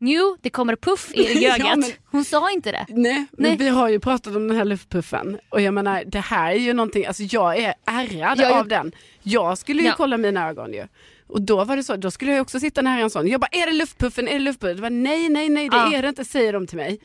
Jo, 0.00 0.36
det 0.40 0.50
kommer 0.50 0.76
puff 0.76 1.10
i 1.14 1.42
Ja, 1.44 1.54
ögat. 1.54 1.78
men- 1.78 1.90
Hon 2.10 2.24
sa 2.24 2.50
inte 2.50 2.72
det. 2.72 2.86
Nej, 2.88 3.14
men 3.14 3.26
Nej. 3.50 3.56
vi 3.56 3.68
har 3.68 3.88
ju 3.88 4.00
pratat 4.00 4.36
om 4.36 4.48
den 4.48 4.56
här 4.56 4.64
luftpuffen 4.64 5.38
och 5.50 5.60
jag 5.60 5.74
menar 5.74 6.04
det 6.06 6.20
här 6.20 6.50
är 6.50 6.58
ju 6.58 6.72
någonting, 6.72 7.06
alltså 7.06 7.22
jag 7.22 7.56
är 7.58 7.74
ärrad 7.84 8.38
Jag 8.40 8.52
av 8.52 8.68
den. 8.68 8.92
Jag 9.22 9.58
skulle 9.58 9.82
ju 9.82 9.88
Ja. 9.88 9.94
kolla 9.96 10.16
mina 10.16 10.48
ögon 10.48 10.72
ju. 10.72 10.86
Och 11.26 11.42
då 11.42 11.64
var 11.64 11.76
det 11.76 11.82
så, 11.84 11.96
då 11.96 12.10
skulle 12.10 12.32
jag 12.32 12.40
också 12.42 12.60
sitta 12.60 12.82
nära 12.82 13.00
en 13.00 13.10
sån. 13.10 13.28
Jag 13.28 13.40
bara, 13.40 13.48
är 13.52 13.66
det 13.66 13.72
luftpuffen? 13.72 14.28
Är 14.28 14.32
det 14.32 14.38
luftpuffen? 14.38 14.76
Det 14.76 14.82
var, 14.82 14.90
nej, 14.90 15.28
nej, 15.28 15.48
nej, 15.48 15.68
det 15.68 15.76
Ja. 15.76 15.92
är 15.94 16.02
det 16.02 16.08
inte, 16.08 16.24
säger 16.24 16.52
de 16.52 16.66
till 16.66 16.76
mig. 16.76 17.00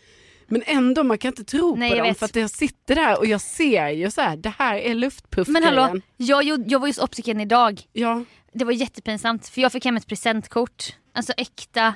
Men 0.54 0.64
ändå, 0.66 1.04
man 1.04 1.18
kan 1.18 1.30
inte 1.30 1.44
tro 1.44 1.76
Nej, 1.76 1.90
på 1.90 1.96
dem 1.96 2.08
vet. 2.08 2.20
för 2.20 2.26
att 2.26 2.36
jag 2.36 2.50
sitter 2.50 2.96
där 2.96 3.20
och 3.20 3.26
jag 3.26 3.42
ser 3.42 3.90
ju 3.90 4.12
så 4.12 4.22
här, 4.22 4.38
det 4.38 4.54
här 4.60 4.76
är 4.76 4.96
luftpuff 4.96 5.48
Men 5.48 5.64
hallå, 5.64 6.00
jag, 6.18 6.44
jag 6.72 6.80
var 6.80 6.88
hos 6.88 7.00
optiken 7.00 7.42
idag. 7.42 7.82
Ja, 7.94 8.24
Det 8.54 8.66
var 8.66 8.72
jättepinsamt 8.72 9.48
för 9.48 9.62
jag 9.62 9.72
fick 9.72 9.86
hem 9.86 9.98
ett 9.98 10.08
presentkort. 10.08 10.96
Alltså 11.14 11.34
äkta, 11.38 11.94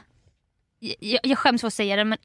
jag, 0.99 1.19
jag 1.23 1.37
skäms 1.37 1.61
för 1.61 1.67
att 1.67 1.73
säga 1.73 1.95
det 1.95 2.05
men 2.05 2.17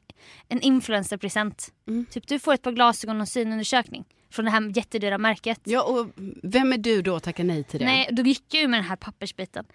en 0.49 0.61
influencerpresent. 0.61 1.73
Mm. 1.87 2.05
Typ 2.05 2.27
du 2.27 2.39
får 2.39 2.53
ett 2.53 2.61
par 2.61 2.71
glasögon 2.71 3.21
och 3.21 3.27
synundersökning 3.27 4.05
från 4.31 4.45
det 4.45 4.51
här 4.51 4.71
jättedyra 4.75 5.17
märket. 5.17 5.59
ja, 5.63 5.83
och 5.83 6.07
vem 6.43 6.73
är 6.73 6.77
du 6.77 7.01
då 7.01 7.15
att 7.15 7.23
tacka 7.23 7.43
nej 7.43 7.63
till 7.63 7.79
det? 7.79 7.85
Nej, 7.85 8.09
då 8.11 8.23
gick 8.23 8.43
jag 8.53 8.61
ju 8.61 8.67
med 8.67 8.79
den 8.79 8.87
här 8.87 8.95
pappersbiten 8.95 9.65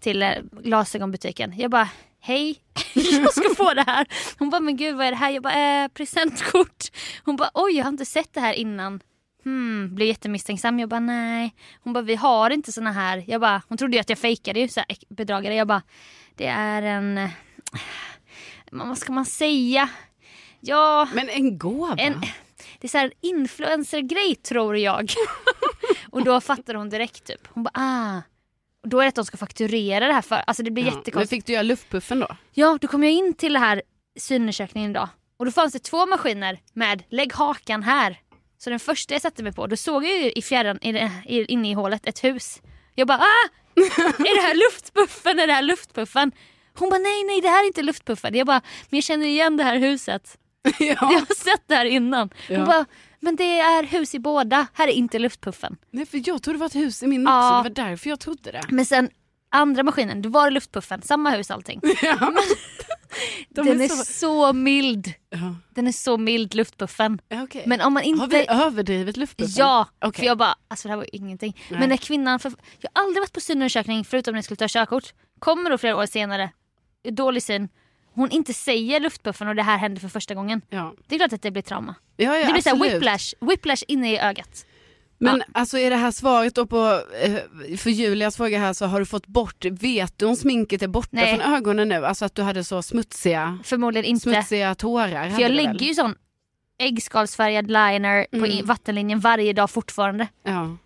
till 0.00 0.22
eh, 0.22 0.30
glasögonbutiken. 0.62 1.54
Jag 1.56 1.70
bara, 1.70 1.88
hej, 2.26 2.60
jag 2.94 3.32
ska 3.32 3.54
få 3.54 3.74
det 3.74 3.84
här. 3.86 4.06
Hon 4.38 4.50
bara, 4.50 4.60
men 4.60 4.76
gud 4.76 4.96
vad 4.96 5.06
är 5.06 5.10
det 5.10 5.16
här? 5.16 5.30
Jag 5.30 5.42
bara, 5.42 5.82
eh, 5.82 5.88
presentkort. 5.88 6.84
Hon 7.24 7.36
bara, 7.36 7.50
oj 7.54 7.72
jag 7.72 7.84
har 7.84 7.88
inte 7.88 8.04
sett 8.04 8.32
det 8.32 8.40
här 8.40 8.52
innan. 8.52 9.00
Hmm, 9.44 9.94
blev 9.94 10.08
jättemisstänksam. 10.08 10.78
Jag 10.78 10.88
bara, 10.88 11.00
nej. 11.00 11.54
Hon 11.80 11.92
bara, 11.92 12.04
vi 12.04 12.14
har 12.14 12.50
inte 12.50 12.72
såna 12.72 12.92
här. 12.92 13.24
Jag 13.26 13.40
bara, 13.40 13.62
hon 13.68 13.78
trodde 13.78 13.96
ju 13.96 14.00
att 14.00 14.08
jag 14.08 14.18
fejkade 14.18 14.60
ju, 14.60 14.68
så 14.68 14.80
här, 14.80 14.96
bedragare. 15.08 15.54
Jag 15.54 15.68
bara, 15.68 15.82
det 16.34 16.46
är 16.46 16.82
en, 16.82 17.18
eh, 17.18 17.30
vad 18.70 18.98
ska 18.98 19.12
man 19.12 19.26
säga? 19.26 19.88
Ja, 20.60 21.08
Men 21.14 21.28
en 21.28 21.58
gåva? 21.58 21.94
en, 21.98 22.20
det 22.78 22.86
är 22.86 22.88
så 22.88 22.98
här 22.98 23.12
influencer-grej 23.20 24.34
tror 24.34 24.76
jag. 24.76 25.12
och 26.10 26.24
då 26.24 26.40
fattar 26.40 26.74
hon 26.74 26.88
direkt 26.88 27.24
typ. 27.24 27.48
Hon 27.48 27.62
bara 27.62 27.72
ah. 27.74 28.22
Då 28.90 28.98
är 29.00 29.02
det 29.04 29.08
att 29.08 29.14
de 29.14 29.24
ska 29.24 29.36
fakturera 29.36 30.06
det 30.06 30.12
här 30.12 30.22
för, 30.22 30.42
alltså 30.46 30.62
det 30.62 30.70
blir 30.70 30.84
Ja, 30.84 30.90
Men 30.90 30.98
jättekonstigt. 30.98 31.30
fick 31.30 31.46
du 31.46 31.52
göra 31.52 31.62
luftpuffen 31.62 32.20
då? 32.20 32.36
Ja, 32.54 32.78
då 32.80 32.88
kom 32.88 33.02
jag 33.02 33.12
in 33.12 33.34
till 33.34 33.52
det 33.52 33.58
här 33.58 33.82
synundersökningen 34.18 34.90
idag. 34.90 35.08
Och 35.36 35.44
då 35.44 35.50
fanns 35.52 35.72
det 35.72 35.78
två 35.78 36.06
maskiner 36.06 36.58
med 36.72 37.02
lägg 37.10 37.32
hakan 37.34 37.82
här. 37.82 38.20
Så 38.58 38.70
den 38.70 38.80
första 38.80 39.14
jag 39.14 39.22
satte 39.22 39.42
mig 39.42 39.52
på, 39.52 39.66
då 39.66 39.76
såg 39.76 40.04
jag 40.04 40.16
ju 40.22 40.30
i 40.32 40.42
fjärran, 40.42 40.78
i 40.82 40.88
i, 41.26 41.44
inne 41.44 41.70
i 41.70 41.72
hålet, 41.72 42.06
ett 42.06 42.24
hus. 42.24 42.60
Jag 42.94 43.08
bara 43.08 43.18
ah! 43.18 43.48
Är 44.18 44.36
det 44.36 44.42
här 44.42 44.54
luftpuffen? 44.70 45.38
Är 45.38 45.46
det 45.46 45.52
här 45.52 45.62
luftpuffen? 45.62 46.32
Hon 46.78 46.90
bara 46.90 46.98
nej 46.98 47.24
nej 47.24 47.40
det 47.40 47.48
här 47.48 47.62
är 47.62 47.66
inte 47.66 47.82
luftpuffen. 47.82 48.34
Jag 48.34 48.46
bara 48.46 48.60
men 48.90 48.96
jag 48.96 49.04
känner 49.04 49.26
igen 49.26 49.56
det 49.56 49.64
här 49.64 49.76
huset. 49.78 50.38
ja. 50.64 50.72
Jag 50.78 50.96
har 51.20 51.34
sett 51.34 51.62
det 51.66 51.74
här 51.74 51.84
innan. 51.84 52.30
Hon 52.48 52.56
Ja. 52.58 52.64
bara, 52.66 52.84
men 53.26 53.36
det 53.36 53.60
är 53.60 53.82
hus 53.82 54.14
i 54.14 54.18
båda, 54.18 54.66
här 54.72 54.88
är 54.88 54.92
inte 54.92 55.18
luftpuffen. 55.18 55.76
Nej, 55.90 56.06
för 56.06 56.22
jag 56.28 56.42
trodde 56.42 56.52
det 56.52 56.60
var 56.60 56.66
ett 56.66 56.74
hus 56.74 57.02
i 57.02 57.06
min 57.06 57.22
Ja. 57.22 57.60
också, 57.60 57.70
det 57.74 57.82
var 57.82 57.88
därför 57.90 58.10
jag 58.10 58.20
trodde 58.20 58.52
det. 58.52 58.62
Men 58.68 58.84
sen 58.86 59.10
andra 59.50 59.82
maskinen, 59.82 60.22
då 60.22 60.28
var 60.28 60.44
det 60.44 60.50
luftpuffen, 60.50 61.02
samma 61.02 61.30
hus 61.30 61.50
allting. 61.50 61.80
Ja. 62.02 62.32
De 63.48 63.66
Den 63.66 63.80
är 63.80 63.88
så- 63.88 64.04
så 64.04 64.52
mild. 64.52 65.12
Ja. 65.30 65.54
Den 65.70 65.86
är 65.86 65.92
så 65.92 66.16
mild, 66.18 66.54
luftpuffen. 66.54 67.18
Ja, 67.28 67.42
okej. 67.42 67.62
Men 67.66 67.80
om 67.80 67.92
man 67.94 68.02
inte... 68.02 68.20
Har 68.22 68.28
vi 68.28 68.46
överdrivit 68.48 69.16
luftpuffen? 69.16 69.54
Ja, 69.58 69.88
Okej. 70.04 70.18
för 70.22 70.26
jag 70.26 70.38
bara, 70.38 70.54
alltså 70.68 70.88
det 70.88 70.92
här 70.92 70.96
var 70.96 71.14
ingenting. 71.14 71.56
Nej. 71.70 71.80
Men 71.80 71.88
när 71.88 71.96
kvinnan, 71.96 72.38
för, 72.40 72.52
jag 72.80 72.90
har 72.94 73.02
aldrig 73.04 73.20
varit 73.22 73.32
på 73.32 73.40
synundersökning 73.40 74.04
förutom 74.04 74.32
när 74.32 74.38
jag 74.38 74.44
skulle 74.44 74.56
ta 74.56 74.66
körkort. 74.68 75.14
Kommer 75.38 75.70
då 75.70 75.78
flera 75.78 75.96
år 75.96 76.06
senare, 76.06 76.50
dålig 77.10 77.42
syn. 77.42 77.68
Hon 78.16 78.30
inte 78.30 78.54
säger 78.54 79.00
luftpuffen 79.00 79.48
och 79.48 79.54
det 79.54 79.62
här 79.62 79.78
händer 79.78 80.00
för 80.00 80.08
första 80.08 80.34
gången. 80.34 80.60
Ja. 80.70 80.94
Det 81.06 81.14
är 81.14 81.18
klart 81.18 81.32
att 81.32 81.42
det 81.42 81.50
blir 81.50 81.62
trauma. 81.62 81.94
Ja, 82.16 82.24
ja, 82.38 82.46
det 82.46 82.52
blir 82.52 82.68
absolut. 82.72 82.94
whiplash, 82.94 83.34
whiplash 83.40 83.82
inne 83.88 84.12
i 84.12 84.18
ögat. 84.18 84.66
Men 85.18 85.42
alltså 85.52 85.78
är 85.78 85.90
det 85.90 85.96
här 85.96 86.10
svaret 86.10 86.54
då 86.54 86.66
på, 86.66 87.02
eh, 87.22 87.76
för 87.76 87.90
Julias 87.90 88.36
fråga 88.36 88.58
här 88.58 88.72
så 88.72 88.86
har 88.86 89.00
du 89.00 89.06
fått 89.06 89.26
bort, 89.26 89.64
vet 89.64 90.18
du 90.18 90.26
om 90.26 90.36
sminket 90.36 90.82
är 90.82 90.88
borta 90.88 91.08
Nej. 91.12 91.38
från 91.38 91.54
ögonen 91.54 91.88
nu? 91.88 92.06
Alltså 92.06 92.24
att 92.24 92.34
du 92.34 92.42
hade 92.42 92.64
så 92.64 92.82
smutsiga, 92.82 93.58
Förmodligen 93.64 94.04
inte. 94.04 94.20
smutsiga 94.22 94.74
tårar? 94.74 95.30
För 95.30 95.42
jag 95.42 95.50
lägger 95.52 95.86
ju 95.86 95.94
sån 95.94 96.14
äggskalsfärgad 96.78 97.66
liner 97.66 98.26
på 98.30 98.36
Mm. 98.36 98.50
i- 98.50 98.62
vattenlinjen 98.62 99.20
varje 99.20 99.52
dag 99.52 99.70
fortfarande. 99.70 100.28
Ja, 100.42 100.76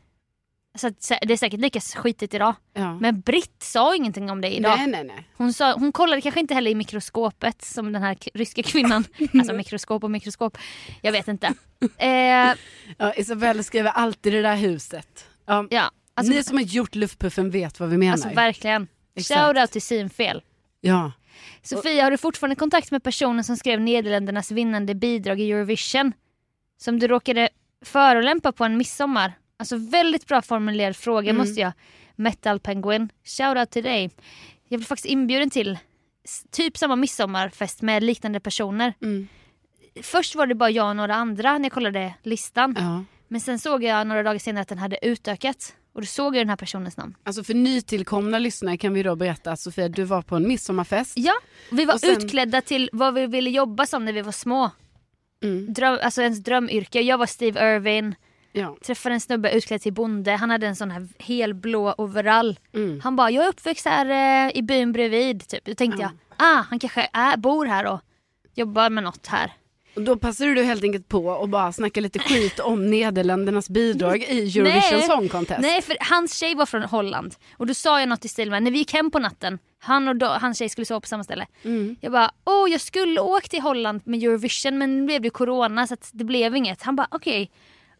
Så 0.79 0.87
att, 0.87 1.11
det 1.23 1.33
är 1.33 1.37
säkert 1.37 1.61
lika 1.61 1.81
skitigt 1.81 2.35
idag. 2.35 2.55
ja. 2.73 2.99
Men 3.01 3.21
Britt 3.21 3.63
sa 3.63 3.95
ingenting 3.95 4.31
om 4.31 4.41
det 4.41 4.49
idag. 4.55 4.79
Nej, 4.79 4.87
nej, 4.87 5.05
nej. 5.05 5.29
Hon, 5.37 5.53
sa, 5.53 5.75
hon 5.75 5.93
kollade 5.93 6.21
kanske 6.23 6.41
inte 6.41 6.55
heller 6.55 6.71
i 6.71 6.75
mikroskopet 6.75 7.63
som 7.63 7.93
den 7.93 8.03
här 8.03 8.17
ryska 8.35 8.63
kvinnan. 8.63 9.05
alltså 9.35 9.53
mikroskop 9.53 10.05
och 10.05 10.11
mikroskop. 10.11 10.59
Jag 11.03 11.13
vet 11.13 11.29
inte. 11.29 11.55
Eh, 11.99 12.55
Ja, 12.99 13.15
Isabelle 13.17 13.63
skriver 13.63 13.91
alltid 13.91 14.33
det 14.33 14.43
där 14.43 14.57
huset. 14.57 15.27
Ja. 15.47 15.67
ja, 15.71 15.91
alltså, 16.15 16.33
Ni 16.33 16.43
som 16.43 16.57
har 16.57 16.65
gjort 16.65 16.95
luftpuffen 16.95 17.51
vet 17.51 17.81
vad 17.81 17.89
vi 17.89 17.97
menar. 17.97 18.13
alltså 18.13 18.29
verkligen. 18.29 18.89
Exakt. 19.17 19.41
Shoutout 19.41 19.71
till 19.71 19.83
synfel. 19.83 20.43
ja. 20.81 21.13
Sofia, 21.63 22.05
har 22.05 22.11
du 22.11 22.19
fortfarande 22.19 22.57
kontakt 22.57 22.91
med 22.91 23.03
personen 23.03 23.45
som 23.45 23.57
skrev 23.57 23.81
Nederländernas 23.81 24.51
vinnande 24.51 24.95
bidrag 24.95 25.41
i 25.41 25.53
Eurovision? 25.53 26.13
Som 26.79 26.99
du 26.99 27.09
råkade 27.09 27.49
förolämpa 27.85 28.53
på 28.53 28.65
en 28.65 28.77
midsommar? 28.77 29.33
Alltså 29.61 29.77
väldigt 29.77 30.27
bra 30.27 30.43
formulerad 30.43 30.97
fråga 30.97 31.31
Mm. 31.31 31.37
måste 31.41 31.61
jag. 31.61 31.73
Metal 32.17 32.61
Penguin, 32.61 33.09
shoutout 33.25 33.71
till 33.71 33.83
dig. 33.85 34.11
Jag 34.69 34.81
blev 34.81 34.87
faktiskt 34.87 35.07
inbjuden 35.07 35.51
till 35.51 35.79
typ 36.51 36.77
samma 36.77 36.97
midsommarfest 36.97 37.83
med 37.83 38.03
liknande 38.03 38.41
personer. 38.41 38.95
Mm. 39.03 39.29
Först 40.03 40.35
var 40.35 40.47
det 40.47 40.55
bara 40.55 40.71
jag 40.71 40.89
och 40.89 40.97
några 40.97 41.15
andra 41.15 41.59
när 41.59 41.65
jag 41.65 41.73
kollade 41.73 42.15
listan. 42.23 42.75
ja. 42.79 43.05
Men 43.29 43.41
sen 43.41 43.59
såg 43.59 43.85
jag 43.85 44.07
några 44.07 44.23
dagar 44.23 44.39
senare 44.39 44.63
att 44.63 44.69
den 44.69 44.79
hade 44.79 44.99
utökats. 45.07 45.75
Och 45.93 46.01
då 46.01 46.07
såg 46.07 46.37
jag 46.37 46.41
den 46.41 46.49
här 46.49 46.57
personens 46.57 46.97
namn. 46.97 47.15
Alltså 47.25 47.45
för 47.45 47.55
nytillkomna 47.55 48.39
lyssnare 48.39 48.77
kan 48.77 48.95
vi 48.95 49.03
då 49.03 49.17
berätta 49.17 49.53
att 49.53 49.61
Sofia 49.61 49.89
du 49.89 50.05
var 50.05 50.23
på 50.23 50.37
en 50.37 50.49
midsommarfest. 50.49 51.13
Ja, 51.17 51.33
vi 51.71 51.85
var 51.85 51.99
sen- 51.99 52.11
utklädda 52.17 52.61
till 52.63 52.91
vad 52.93 53.15
vi 53.15 53.27
ville 53.27 53.51
jobba 53.51 53.87
som 53.87 54.05
när 54.05 54.13
vi 54.13 54.23
var 54.23 54.33
små. 54.33 54.71
Mm. 55.43 55.73
Dröm, 55.75 55.99
alltså 56.03 56.23
ens 56.23 56.39
drömyrke. 56.45 57.01
Jag 57.01 57.19
var 57.19 57.27
Steve 57.27 57.75
Irwin, 57.77 58.15
Ja. 58.53 58.77
träffade 58.87 59.15
en 59.15 59.21
snubbe 59.21 59.53
utklädd 59.53 59.81
till 59.81 59.93
bonde. 59.93 60.33
Han 60.33 60.51
hade 60.51 60.67
en 60.67 60.77
sån 60.77 60.91
här 60.91 61.09
helblå 61.19 61.95
overall. 61.99 62.59
Mm. 62.75 63.01
Han 63.01 63.17
bara, 63.17 63.31
jag 63.31 63.45
är 63.45 63.49
uppväxt 63.49 63.87
här 63.87 64.47
eh, 64.47 64.57
i 64.59 64.63
byn 64.63 64.93
bredvid. 64.93 65.49
Typ. 65.49 65.65
Då 65.65 65.75
tänkte 65.75 66.03
jag, 66.03 66.11
ah 66.37 66.65
han 66.71 66.79
kanske 66.79 67.09
är, 67.13 67.37
bor 67.37 67.67
här 67.67 67.87
och 67.87 68.01
jobbar 68.55 68.91
med 68.91 69.05
något 69.05 69.27
här. 69.27 69.53
Och 69.95 70.03
då 70.03 70.17
passade 70.17 70.55
du 70.55 70.63
helt 70.63 70.85
enkelt 70.85 71.09
på 71.09 71.27
och 71.27 71.49
bara 71.49 71.73
snacka 71.73 72.01
lite 72.01 72.19
skit 72.19 72.59
om 72.59 72.91
Nederländernas 72.91 73.71
bidrag 73.71 74.23
i 74.23 74.59
Eurovision 74.59 74.99
Nej. 74.99 75.03
Song 75.03 75.29
Contest. 75.29 75.61
Nej 75.61 75.83
för 75.83 75.97
hans 76.01 76.39
tjej 76.39 76.55
var 76.55 76.67
från 76.67 76.83
Holland. 76.83 77.35
Och 77.57 77.67
då 77.67 77.75
sa 77.75 78.01
jag 78.01 78.09
något 78.09 78.25
i 78.25 78.29
stil 78.29 78.51
med, 78.51 78.63
när 78.63 78.71
vi 78.71 78.79
gick 78.79 78.93
hem 78.93 79.11
på 79.11 79.19
natten, 79.19 79.59
han 79.79 80.09
och 80.09 80.17
då, 80.17 80.27
hans 80.27 80.59
tjej 80.59 80.69
skulle 80.69 80.85
sova 80.85 81.01
på 81.01 81.07
samma 81.07 81.25
ställe. 81.25 81.47
Mm. 81.63 81.97
Jag 82.01 82.13
bara, 82.13 82.31
åh 82.45 82.71
jag 82.71 82.81
skulle 82.81 83.21
åka 83.21 83.49
till 83.49 83.61
Holland 83.61 84.01
med 84.05 84.23
Eurovision 84.23 84.79
men 84.79 84.99
nu 84.99 85.07
blev 85.07 85.23
det 85.23 85.31
corona 85.31 85.87
så 85.87 85.95
att 85.95 86.11
det 86.13 86.25
blev 86.25 86.57
inget. 86.57 86.83
Han 86.83 86.97
bara, 86.97 87.09
okej. 87.11 87.51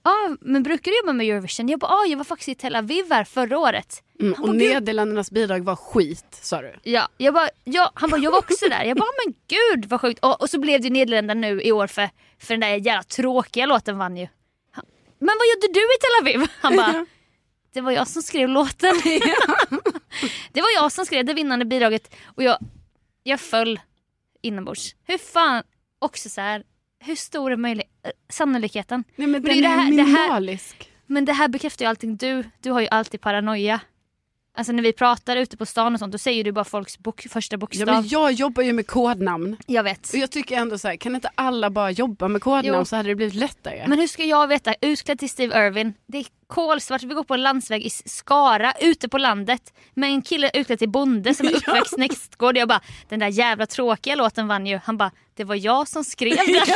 Ja 0.03 0.37
men 0.41 0.63
brukar 0.63 0.91
du 0.91 0.97
jobba 0.97 1.13
med 1.13 1.27
Eurovision? 1.27 1.69
Jag 1.69 1.81
bara, 1.81 1.91
ja 1.91 2.07
jag 2.07 2.17
var 2.17 2.25
faktiskt 2.25 2.49
i 2.49 2.55
Tel 2.55 2.77
Aviv 2.77 3.05
här 3.11 3.25
förra 3.25 3.59
året. 3.59 4.03
Mm. 4.21 4.33
Och 4.33 4.41
bara. 4.41 4.53
Nederländernas 4.53 5.31
bidrag 5.31 5.65
var 5.65 5.77
skit 5.77 6.39
sa 6.43 6.63
du. 6.63 6.75
Ja, 6.83 7.09
jag 7.17 7.35
bara, 7.35 7.49
ja, 7.65 7.93
han 7.95 8.11
bara, 8.11 8.21
jag 8.21 8.31
var 8.31 8.39
också 8.39 8.69
där. 8.69 8.85
Jag 8.85 8.97
bara, 8.97 9.11
men 9.25 9.35
gud 9.49 9.85
vad 9.85 10.01
sjukt. 10.01 10.25
Och, 10.25 10.41
och 10.41 10.51
så 10.51 10.61
blev 10.61 10.81
det 10.81 10.91
Nederländerna 10.91 11.41
nu 11.41 11.63
i 11.63 11.73
år 11.73 11.87
för, 11.87 12.11
för 12.39 12.55
den 12.55 12.61
där 12.61 12.69
jävla 12.69 13.03
tråkiga 13.03 13.67
låten 13.67 13.99
vann 13.99 14.17
ju. 14.17 14.29
Han, 14.71 14.85
men 15.19 15.37
vad 15.39 15.47
gjorde 15.47 15.75
du 15.75 15.81
i 15.81 15.99
Tel 16.01 16.21
Aviv? 16.23 16.51
Han 16.61 16.77
bara, 16.77 17.07
det 17.73 17.81
var 17.81 17.93
jag 17.93 18.09
som 18.09 18.23
skrev 18.23 18.49
låten. 18.49 18.95
det 20.53 20.61
var 20.61 20.75
jag 20.75 20.93
som 20.93 21.07
skrev 21.07 21.25
det 21.25 21.35
vinnande 21.35 21.65
bidraget 21.65 22.15
och 22.25 22.43
jag, 22.43 22.59
jag 23.23 23.41
föll 23.41 23.81
inombords. 24.43 24.95
Hur 25.05 25.19
fan, 25.19 25.63
också 25.99 26.29
så 26.29 26.41
här, 26.41 26.65
hur 27.01 27.15
stor 27.17 27.53
är 27.53 27.57
möjlig, 27.57 27.85
eh, 28.05 28.11
sannolikheten? 28.29 29.05
Nej 29.17 29.27
men 29.29 29.43
den 29.43 29.53
det 29.61 29.65
är 29.67 29.69
här- 29.69 29.77
det 29.97 30.03
här- 30.03 30.13
minimalisk. 30.13 30.91
Men 31.07 31.25
det 31.25 31.33
här 31.33 31.49
bekräftar 31.49 31.85
ju 31.85 31.89
allting 31.89 32.17
du, 32.17 32.45
du 32.61 32.71
har 32.71 32.81
ju 32.81 32.89
alltid 32.89 33.21
paranoia. 33.21 33.81
Alltså 34.55 34.73
när 34.73 34.83
vi 34.83 34.93
pratar 34.93 35.37
ute 35.37 35.57
på 35.57 35.67
stan 35.67 35.93
och 35.95 35.99
sånt 35.99 36.13
då 36.13 36.19
säger 36.19 36.45
du 36.45 36.53
bara 36.53 36.65
folks 36.65 36.99
bok, 36.99 37.27
första 37.31 37.55
Ja, 37.55 37.59
bokstav. 37.59 37.87
men 37.87 38.09
jag 38.09 38.33
jobbar 38.33 38.63
ju 38.63 38.73
med 38.73 38.87
kodnamn. 38.87 39.57
Jag 39.67 39.83
vet. 39.83 40.09
Och 40.09 40.19
jag 40.19 40.31
tycker 40.31 40.57
ändå 40.57 40.79
så 40.79 40.89
här, 40.89 40.97
kan 40.97 41.15
inte 41.15 41.31
alla 41.35 41.71
bara 41.71 41.91
jobba 41.91 42.29
med 42.29 42.43
kodnamn 42.43 42.79
Jo. 42.79 42.85
så 42.85 42.97
hade 42.97 43.09
det 43.09 43.15
blivit 43.15 43.35
lättare. 43.35 43.85
Men 43.89 43.99
hur 43.99 44.07
ska 44.07 44.25
jag 44.25 44.47
veta? 44.49 44.75
Utklädd 44.81 45.19
till 45.19 45.31
Steve 45.31 45.67
Irwin. 45.67 45.95
Det 46.07 46.19
är 46.19 46.27
kolsvart. 46.47 47.03
Vi 47.03 47.15
går 47.15 47.25
på 47.25 47.35
en 47.35 47.43
landsväg 47.43 47.87
i 47.87 47.91
Skara 47.91 48.73
ute 48.81 49.09
på 49.09 49.19
landet 49.19 49.73
med 49.95 50.09
en 50.11 50.23
kille 50.23 50.51
utklädd 50.55 50.79
till 50.79 50.89
bonde 50.91 51.35
som 51.35 51.47
är 51.47 51.55
uppväxt 51.57 51.99
nästgård. 51.99 52.57
Jag 52.57 52.69
bara, 52.69 52.81
den 53.09 53.19
där 53.21 53.29
jävla 53.29 53.67
tråkiga 53.67 54.15
låten 54.15 54.49
vann 54.49 54.67
ju. 54.67 54.81
Han 54.85 54.97
bara, 54.97 55.11
det 55.35 55.45
var 55.45 55.55
jag 55.55 55.89
som 55.89 56.05
skrev 56.05 56.37
den. 56.37 56.75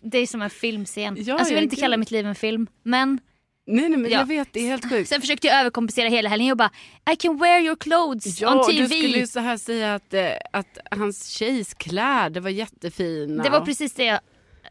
det 0.10 0.18
är 0.18 0.26
som 0.26 0.42
en 0.42 0.50
filmscen. 0.50 1.02
Ja, 1.02 1.08
alltså 1.10 1.24
jag 1.28 1.40
ja, 1.40 1.54
vill 1.54 1.64
inte 1.64 1.76
kalla 1.76 1.96
mitt 1.96 2.10
liv 2.10 2.26
en 2.26 2.34
film. 2.34 2.66
Men 2.82 3.20
nej 3.66 3.88
nej 3.88 3.98
men 3.98 4.10
Ja. 4.10 4.18
jag 4.18 4.26
vet, 4.26 4.48
det 4.52 4.60
är 4.60 4.66
helt 4.66 4.90
sjukt. 4.90 5.08
sen 5.08 5.20
försökte 5.20 5.46
jag 5.46 5.60
överkompensera 5.60 6.08
hela 6.08 6.28
helgen. 6.28 6.48
Jag 6.48 6.56
bara, 6.58 6.70
I 7.12 7.16
can 7.16 7.38
wear 7.38 7.60
your 7.60 7.76
clothes 7.76 8.40
Ja, 8.40 8.52
on 8.52 8.58
och 8.58 8.66
TV. 8.66 8.80
du 8.82 8.86
skulle 8.88 9.18
ju 9.18 9.26
så 9.26 9.40
här 9.40 9.56
säga 9.56 9.94
att, 9.94 10.14
eh, 10.14 10.28
att 10.52 10.78
hans 10.90 11.26
tjejs 11.28 11.74
kläder 11.74 12.40
var 12.40 12.50
jättefina. 12.50 13.42
Det 13.42 13.50
var 13.50 13.60
precis 13.60 13.94
det 13.94 14.04
jag... 14.04 14.20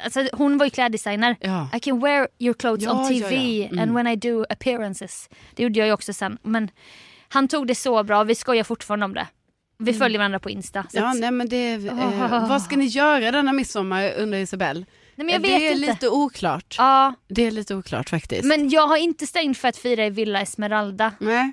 Alltså, 0.03 0.27
hon 0.33 0.57
var 0.57 0.65
ju 0.65 0.69
kläddesigner. 0.69 1.35
Ja. 1.41 1.69
I 1.75 1.79
can 1.79 1.99
wear 1.99 2.27
your 2.39 2.53
clothes 2.53 2.83
Ja, 2.85 2.91
on 2.91 3.07
TV 3.07 3.35
ja. 3.35 3.67
Mm. 3.67 3.79
and 3.79 3.93
when 3.93 4.07
I 4.07 4.15
do 4.15 4.45
appearances. 4.49 5.29
Det 5.55 5.63
gjorde 5.63 5.79
jag 5.79 5.87
ju 5.87 5.93
också 5.93 6.13
sen. 6.13 6.37
Men 6.43 6.69
han 7.29 7.47
tog 7.47 7.67
det 7.67 7.75
så 7.75 8.03
bra, 8.03 8.23
vi 8.23 8.35
skojar 8.35 8.63
fortfarande 8.63 9.05
om 9.05 9.13
det. 9.13 9.27
Vi 9.79 9.93
följer 9.93 10.17
varandra 10.17 10.39
på 10.39 10.49
Insta. 10.49 10.79
Mm. 10.79 10.89
Ja, 10.91 11.09
att, 11.11 11.19
nej 11.19 11.31
men 11.31 11.49
det, 11.49 11.73
eh, 11.73 12.31
Åh. 12.31 12.49
vad 12.49 12.61
ska 12.61 12.75
ni 12.75 12.85
göra 12.85 13.31
denna 13.31 13.53
midsommar 13.53 14.13
undrar 14.17 14.39
Isabelle? 14.39 14.85
Nej, 15.15 15.25
men 15.25 15.29
jag 15.33 15.41
det 15.41 15.47
vet 15.47 15.61
är 15.61 15.75
inte. 15.75 15.87
lite 15.87 16.09
oklart. 16.09 16.75
Ja, 16.77 17.13
Det 17.27 17.47
är 17.47 17.51
lite 17.51 17.75
oklart 17.75 18.09
faktiskt. 18.09 18.43
men 18.43 18.69
jag 18.69 18.87
har 18.87 18.97
inte 18.97 19.27
stängt 19.27 19.57
för 19.57 19.67
att 19.67 19.77
fira 19.77 20.05
i 20.05 20.09
Villa 20.09 20.41
Esmeralda. 20.41 21.11
Nej. 21.19 21.51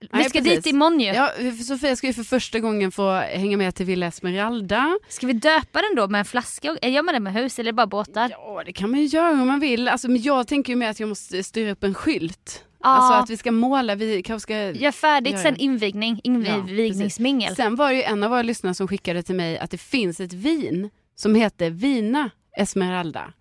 Vi 0.00 0.08
Nej, 0.12 0.24
ska 0.30 0.38
precis. 0.38 0.54
dit 0.56 0.66
imorgon 0.66 1.00
ju. 1.00 1.06
Ja, 1.06 1.30
Sofia 1.66 1.96
ska 1.96 2.06
ju 2.06 2.12
för 2.12 2.22
första 2.22 2.58
gången 2.60 2.92
få 2.92 3.12
hänga 3.14 3.56
med 3.56 3.74
till 3.74 3.86
Villa 3.86 4.06
Esmeralda. 4.06 4.98
Ska 5.08 5.26
vi 5.26 5.32
döpa 5.32 5.82
den 5.82 5.94
då 5.96 6.08
med 6.08 6.18
en 6.18 6.24
flaska? 6.24 6.76
Gör 6.82 7.02
man 7.02 7.14
det 7.14 7.20
med 7.20 7.32
hus 7.32 7.58
eller 7.58 7.72
bara 7.72 7.86
båtar? 7.86 8.28
Ja, 8.30 8.62
det 8.66 8.72
kan 8.72 8.90
man 8.90 9.00
ju 9.00 9.06
göra 9.06 9.30
om 9.30 9.46
man 9.46 9.60
vill. 9.60 9.88
Alltså, 9.88 10.08
men 10.08 10.22
jag 10.22 10.48
tänker 10.48 10.72
ju 10.72 10.76
mer 10.76 10.88
att 10.90 11.00
jag 11.00 11.08
måste 11.08 11.42
styra 11.44 11.70
upp 11.70 11.84
en 11.84 11.94
skylt. 11.94 12.64
Ja. 12.82 12.88
Alltså 12.88 13.12
att 13.22 13.30
vi 13.30 13.36
ska 13.36 13.52
måla, 13.52 13.94
vi 13.94 14.22
kanske 14.22 14.42
ska... 14.42 14.54
Gör 14.70 14.92
färdigt, 14.92 15.32
Gör 15.32 15.42
sen 15.42 15.54
det. 15.54 15.60
invigning, 15.62 16.20
invigningsmingel. 16.24 17.56
Sen 17.56 17.76
var 17.76 17.88
det 17.88 17.94
ju 17.94 18.02
en 18.02 18.22
av 18.22 18.30
våra 18.30 18.42
lyssnare 18.42 18.74
som 18.74 18.88
skickade 18.88 19.22
till 19.22 19.34
mig 19.34 19.58
att 19.58 19.70
det 19.70 19.78
finns 19.78 20.20
ett 20.20 20.32
vin 20.32 20.90
som 21.14 21.34
heter 21.34 21.70
Vina 21.70 22.30
Esmeralda. 22.58 23.32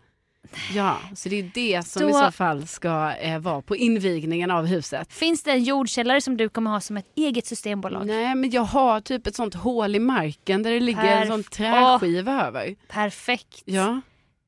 Ja, 0.74 0.98
så 1.16 1.30
det 1.30 1.40
är 1.40 1.52
det 1.54 1.88
som 1.88 2.02
Då- 2.02 2.10
i 2.10 2.14
så 2.14 2.32
fall 2.32 2.68
ska 2.68 3.14
eh, 3.22 3.40
vara 3.40 3.62
på 3.62 3.76
invigningen 3.76 4.52
av 4.52 4.66
huset. 4.66 5.14
Finns 5.14 5.44
det 5.44 5.52
en 5.52 5.64
jordkällare 5.64 6.22
som 6.22 6.38
du 6.38 6.50
kommer 6.50 6.72
ha 6.72 6.80
som 6.82 6.98
ett 6.98 7.06
eget 7.16 7.46
systembolag? 7.46 8.08
Nej, 8.08 8.36
men 8.36 8.50
jag 8.50 8.62
har 8.62 9.02
typ 9.02 9.28
ett 9.28 9.36
sånt 9.36 9.54
hål 9.56 9.96
i 9.96 10.00
marken 10.00 10.64
där 10.64 10.72
det 10.72 10.80
ligger 10.80 11.04
en 11.04 11.24
Perf- 11.24 11.28
sån 11.28 11.44
träskiva 11.44 12.46
över. 12.48 12.76
Perfekt. 12.88 13.62
Ja, 13.66 14.02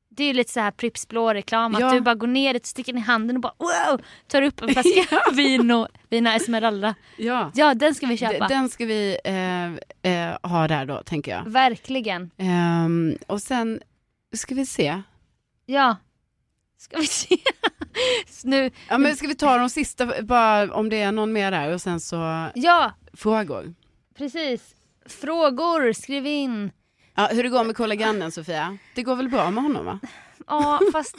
Det 0.08 0.22
är 0.22 0.26
ju 0.26 0.32
lite 0.32 0.52
så 0.52 0.60
här 0.60 0.70
Pripps 0.70 1.08
blå-reklam. 1.08 1.74
Att 1.74 1.80
Ja. 1.80 1.90
du 1.92 2.00
bara 2.00 2.14
går 2.14 2.26
ner, 2.26 2.60
sticker 2.62 2.92
den 2.92 3.02
i 3.02 3.04
handen 3.04 3.36
och 3.36 3.42
bara 3.42 3.52
wow! 3.58 4.00
Tar 4.28 4.42
upp 4.42 4.62
en 4.62 4.68
flaska 4.68 5.20
vin 5.32 5.70
och 5.70 5.88
Vina 6.08 6.34
Esmeralda. 6.36 6.94
ja. 7.16 7.50
Ja, 7.54 7.74
den 7.74 7.94
ska 7.94 8.06
vi 8.06 8.16
köpa. 8.16 8.48
Den 8.48 8.68
ska 8.68 8.84
vi 8.86 9.18
eh, 9.24 10.12
eh, 10.12 10.36
ha 10.42 10.68
där 10.68 10.86
då, 10.86 11.02
tänker 11.02 11.30
jag. 11.32 11.42
Verkligen. 11.50 12.30
Ehm, 12.38 13.18
och 13.26 13.42
sen 13.42 13.80
ska 14.36 14.54
vi 14.54 14.66
se. 14.66 15.02
Ja. 15.66 15.96
Ska 16.78 16.96
vi 16.98 17.06
se. 17.06 17.36
Nu, 18.44 18.70
Ja, 18.88 18.98
men 18.98 19.16
ska 19.16 19.26
vi 19.26 19.34
ta 19.34 19.58
de 19.58 19.70
sista, 19.70 20.22
bara 20.22 20.74
om 20.74 20.88
det 20.88 21.00
är 21.00 21.12
någon 21.12 21.32
mer 21.32 21.50
där 21.50 21.74
och 21.74 21.80
sen 21.80 22.00
så 22.00 22.50
ja, 22.54 22.92
frågor. 23.12 23.74
precis. 24.14 24.74
Frågor, 25.06 25.92
skriv 25.92 26.26
in. 26.26 26.70
Ja, 27.14 27.28
hur 27.32 27.42
det 27.42 27.48
går 27.48 27.64
med 27.64 27.76
kollagrannen 27.76 28.32
Sofia? 28.32 28.78
Det 28.94 29.02
går 29.02 29.16
väl 29.16 29.28
bra 29.28 29.50
med 29.50 29.62
honom 29.62 29.84
va? 29.84 30.00
Ja, 30.46 30.80
fast 30.92 31.16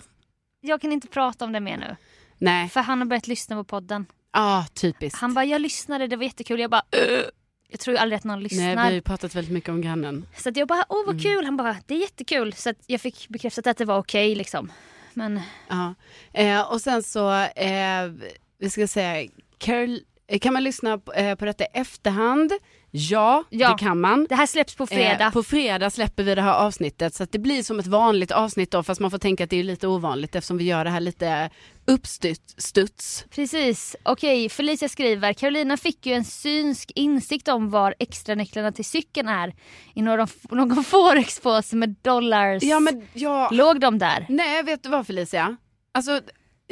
jag 0.61 0.81
kan 0.81 0.91
inte 0.91 1.07
prata 1.07 1.45
om 1.45 1.51
det 1.51 1.59
mer 1.59 1.77
nu. 1.77 1.95
Nej, 2.37 2.69
För 2.69 2.79
han 2.81 2.99
har 2.99 3.05
börjat 3.05 3.27
lyssna 3.27 3.55
på 3.55 3.63
podden. 3.63 4.05
ja 4.33 4.65
typiskt. 4.73 5.21
Han 5.21 5.33
bara, 5.33 5.45
jag 5.45 5.61
lyssnade, 5.61 6.07
det 6.07 6.15
var 6.15 6.23
jättekul. 6.23 6.59
Jag 6.59 6.71
bara, 6.71 6.83
"Ugh." 7.09 7.25
Jag 7.73 7.79
tror 7.79 7.95
aldrig 7.95 8.17
att 8.17 8.23
någon 8.23 8.39
Nej, 8.39 8.43
lyssnar. 8.43 8.69
vi 8.71 8.75
har 8.75 8.91
ju 8.91 9.01
pratat 9.01 9.35
väldigt 9.35 9.53
mycket 9.53 9.69
om 9.69 9.81
grannen. 9.81 10.25
Så 10.37 10.49
att 10.49 10.57
jag 10.57 10.67
bara, 10.67 10.85
åh 10.89 11.03
Mm. 11.03 11.15
vad 11.15 11.23
kul. 11.23 11.45
Han 11.45 11.57
bara, 11.57 11.77
det 11.87 11.93
är 11.95 11.99
jättekul. 11.99 12.53
Så 12.53 12.69
att 12.69 12.77
jag 12.87 13.01
fick 13.01 13.29
bekräftat 13.29 13.67
att 13.67 13.77
det 13.77 13.85
var 13.85 13.97
okej 13.97 14.35
liksom. 14.35 14.71
Men 15.13 15.41
Ja. 15.69 15.93
Eh, 16.33 16.71
och 16.71 16.81
sen 16.81 17.03
så, 17.03 17.31
eh, 17.55 18.11
vi 18.59 18.69
ska 18.69 18.87
säga, 18.87 19.29
Carol, 19.57 19.99
eh, 20.27 20.39
kan 20.39 20.53
man 20.53 20.63
lyssna 20.63 20.97
på, 20.97 21.13
eh, 21.13 21.35
på 21.35 21.45
detta 21.45 21.63
i 21.63 21.67
efterhand? 21.73 22.51
Ja, 22.93 23.43
Ja. 23.49 23.69
det 23.71 23.77
kan 23.77 23.99
man. 24.01 24.25
det 24.29 24.35
här 24.35 24.45
släpps 24.45 24.75
på 24.75 24.87
fredag. 24.87 25.25
Eh, 25.25 25.31
på 25.31 25.43
fredag 25.43 25.89
släpper 25.89 26.23
vi 26.23 26.35
det 26.35 26.41
här 26.41 26.53
avsnittet 26.53 27.15
så 27.15 27.25
det 27.31 27.39
blir 27.39 27.63
som 27.63 27.79
ett 27.79 27.87
vanligt 27.87 28.31
avsnitt 28.31 28.71
då 28.71 28.83
fast 28.83 29.01
man 29.01 29.11
får 29.11 29.17
tänka 29.17 29.43
att 29.43 29.49
det 29.49 29.59
är 29.59 29.63
lite 29.63 29.87
ovanligt 29.87 30.35
eftersom 30.35 30.57
vi 30.57 30.63
gör 30.63 30.83
det 30.83 30.89
här 30.89 30.99
lite 30.99 31.49
uppstuds. 31.85 33.25
Precis. 33.35 33.95
Okej, 34.03 34.49
Felicia 34.49 34.89
skriver, 34.89 35.33
Carolina 35.33 35.77
fick 35.77 36.05
ju 36.05 36.13
en 36.13 36.25
synsk 36.25 36.91
insikt 36.95 37.47
om 37.47 37.69
var 37.69 37.95
extranycklarna 37.99 38.71
till 38.71 38.85
cykeln 38.85 39.27
är 39.27 39.53
i 39.93 40.01
någon, 40.01 40.27
någon 40.51 40.83
forexpåse 40.83 41.75
med 41.75 41.95
dollars. 42.01 42.63
Ja 42.63 42.79
men 42.79 43.07
ja, 43.13 43.49
Låg 43.51 43.79
de 43.79 43.97
där? 43.99 44.25
nej 44.29 44.63
vet 44.63 44.83
du 44.83 44.89
vad 44.89 45.07
Felicia? 45.07 45.57
Alltså 45.93 46.21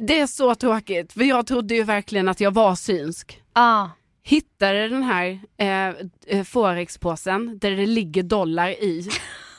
det 0.01 0.20
är 0.20 0.28
så 0.28 0.55
tråkigt 0.55 1.13
för 1.13 1.24
jag 1.24 1.47
trodde 1.47 1.76
ju 1.76 1.84
verkligen 1.84 2.28
att 2.30 2.39
jag 2.39 2.51
var 2.53 2.76
synsk. 2.76 3.41
Ja. 3.53 3.91
Hittade 4.30 4.88
den 4.88 5.03
här 5.03 5.39
eh, 5.57 5.88
eh, 6.38 6.43
forexpåsen 6.43 7.59
där 7.59 7.71
det 7.71 7.86
ligger 7.86 8.23
dollar 8.23 8.69
i. 8.69 9.09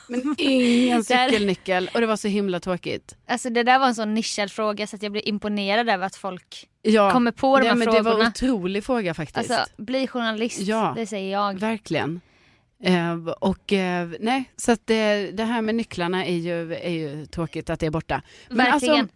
Men 0.07 0.35
ingen 0.37 1.03
cykelnyckel 1.03 1.89
och 1.93 2.01
det 2.01 2.07
var 2.07 2.15
så 2.15 2.27
himla 2.27 2.59
tråkigt. 2.59 3.15
Alltså 3.27 3.49
det 3.49 3.63
där 3.63 3.79
var 3.79 3.87
en 3.87 3.95
sån 3.95 4.13
nischad 4.13 4.51
fråga 4.51 4.87
så 4.87 4.95
att 4.95 5.03
jag 5.03 5.11
blir 5.11 5.27
imponerad 5.27 5.89
över 5.89 6.05
att 6.05 6.15
folk 6.15 6.67
Ja, 6.81 7.11
kommer 7.11 7.31
på 7.31 7.59
de 7.59 7.67
här 7.67 7.75
men 7.75 7.85
det 7.85 7.91
var 7.91 7.97
en 7.99 8.03
frågorna. 8.05 8.29
otrolig 8.29 8.83
fråga 8.83 9.13
faktiskt. 9.13 9.51
Alltså 9.51 9.73
bli 9.77 10.07
journalist, 10.07 10.59
Ja. 10.59 10.93
det 10.95 11.05
säger 11.05 11.31
jag. 11.31 11.59
Verkligen. 11.59 12.21
Eh, 12.83 13.15
och 13.39 13.73
eh, 13.73 14.09
nej, 14.19 14.43
så 14.55 14.71
att 14.71 14.87
det, 14.87 15.31
det 15.31 15.43
här 15.43 15.61
med 15.61 15.75
nycklarna 15.75 16.25
är 16.25 16.35
ju, 16.37 16.73
är 16.73 16.89
ju 16.89 17.25
tråkigt 17.25 17.69
att 17.69 17.79
det 17.79 17.85
är 17.85 17.89
borta. 17.91 18.21
Men 18.49 18.57
Verkligen. 18.57 18.95
alltså, 18.99 19.15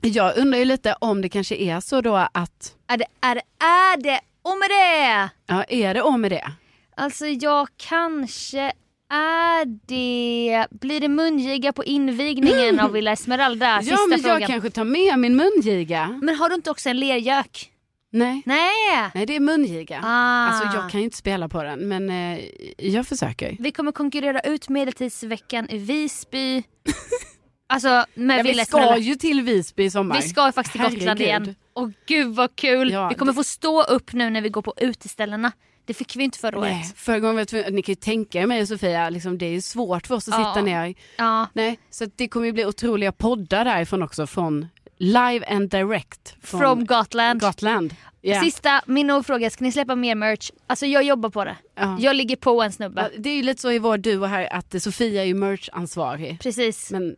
jag 0.00 0.36
undrar 0.38 0.58
ju 0.58 0.64
lite 0.64 0.96
om 1.00 1.22
det 1.22 1.28
kanske 1.28 1.56
är 1.56 1.80
så 1.80 2.00
då 2.00 2.16
att, 2.16 2.74
Är 2.86 2.96
det, 2.96 3.06
är 3.20 3.34
det, 3.34 3.42
är 3.64 4.02
det, 4.02 4.20
och 4.42 4.58
med 4.58 4.70
det! 4.70 5.30
ja 5.46 5.64
är 5.68 5.94
det 5.94 6.02
om 6.02 6.20
med 6.20 6.32
det? 6.32 6.52
Alltså 6.96 7.26
jag 7.26 7.68
kanske 7.76 8.72
är 9.10 9.64
det, 9.86 10.66
blir 10.70 11.00
det 11.00 11.08
mungiga 11.08 11.72
på 11.72 11.84
invigningen 11.84 12.80
av 12.80 12.92
Villa 12.92 13.12
Esmeralda? 13.12 13.78
Sista 13.82 13.94
ja 13.94 14.06
men 14.08 14.18
frågan. 14.18 14.40
jag 14.40 14.50
kanske 14.50 14.70
tar 14.70 14.84
med 14.84 15.18
min 15.18 15.36
mungiga. 15.36 16.18
Men 16.22 16.34
har 16.34 16.48
du 16.48 16.54
inte 16.54 16.70
också 16.70 16.88
en 16.88 17.00
lergök? 17.00 17.68
Nej. 18.10 18.42
Nej! 18.46 19.10
Nej 19.14 19.26
det 19.26 19.36
är 19.36 19.40
mungiga. 19.40 20.00
Ah. 20.04 20.46
Alltså 20.46 20.78
jag 20.78 20.90
kan 20.90 21.00
ju 21.00 21.04
inte 21.04 21.16
spela 21.16 21.48
på 21.48 21.62
den 21.62 21.88
men 21.88 22.10
eh, 22.10 22.40
jag 22.78 23.06
försöker. 23.06 23.56
Vi 23.58 23.72
kommer 23.72 23.92
konkurrera 23.92 24.40
ut 24.40 24.68
medeltidsveckan 24.68 25.70
i 25.70 25.78
Visby. 25.78 26.62
alltså 27.74 28.04
med 28.14 28.38
Ja, 28.38 28.42
vi 28.52 28.64
ska 28.64 28.98
ju 28.98 29.14
till 29.14 29.42
Visby 29.42 29.84
i 29.84 29.90
sommar. 29.90 30.16
Vi 30.16 30.22
ska 30.28 30.46
ju 30.46 30.52
faktiskt 30.52 30.72
till 30.72 30.80
Gotland 30.82 31.20
Herregud. 31.20 31.26
igen. 31.46 31.54
Och 31.72 31.90
gud 32.06 32.34
vad 32.34 32.56
kul! 32.56 32.90
Ja, 32.92 33.08
vi 33.08 33.14
kommer 33.14 33.32
det- 33.32 33.36
få 33.36 33.44
stå 33.44 33.82
upp 33.82 34.12
nu 34.12 34.30
när 34.30 34.40
vi 34.40 34.48
går 34.48 34.62
på 34.62 34.74
uteställena. 34.76 35.52
Det 35.84 35.94
fick 35.94 36.16
vi 36.16 36.24
inte 36.24 36.38
förra 36.38 36.60
Nej, 36.60 36.72
året. 36.74 36.98
förra 36.98 37.18
gången 37.20 37.34
var 37.34 37.40
jag 37.40 37.48
tvungen, 37.48 37.74
ni 37.74 37.82
kan 37.82 37.92
ju 37.92 37.96
tänka 37.96 38.40
er 38.40 38.46
mig 38.46 38.62
och 38.62 38.68
Sofia, 38.68 39.10
liksom, 39.10 39.38
det 39.38 39.46
är 39.46 39.50
ju 39.50 39.60
svårt 39.60 40.06
för 40.06 40.14
oss 40.14 40.28
att 40.28 40.34
Ja. 40.40 40.52
sitta 40.54 40.62
ner. 40.64 40.94
Ja. 41.16 41.46
Nej, 41.52 41.78
så 41.90 42.06
det 42.16 42.28
kommer 42.28 42.46
ju 42.46 42.52
bli 42.52 42.64
otroliga 42.66 43.12
poddar 43.12 43.64
därifrån 43.64 44.02
också 44.02 44.26
från 44.26 44.66
live 44.98 45.46
and 45.46 45.70
direct 45.70 46.34
från 46.42 46.60
From 46.60 46.84
Gotland. 46.86 47.40
Gotland. 47.40 47.94
Ja. 48.20 48.40
Sista, 48.40 48.82
min 48.86 49.24
fråga, 49.24 49.50
ska 49.50 49.64
ni 49.64 49.72
släppa 49.72 49.94
mer 49.96 50.14
merch? 50.14 50.50
Alltså 50.66 50.86
jag 50.86 51.02
jobbar 51.02 51.30
på 51.30 51.44
det. 51.44 51.56
Ja. 51.74 51.96
Jag 52.00 52.16
ligger 52.16 52.36
på 52.36 52.62
en 52.62 52.72
snubbe. 52.72 53.10
Ja, 53.12 53.18
Det 53.22 53.30
är 53.30 53.34
ju 53.36 53.42
lite 53.42 53.60
så 53.60 53.70
i 53.70 53.78
vår 53.78 53.98
duo 53.98 54.24
här 54.24 54.52
att 54.52 54.82
Sofia 54.82 55.22
är 55.22 55.26
ju 55.26 55.34
merch-ansvarig. 55.34 56.38
Precis. 56.42 56.90
Men 56.90 57.16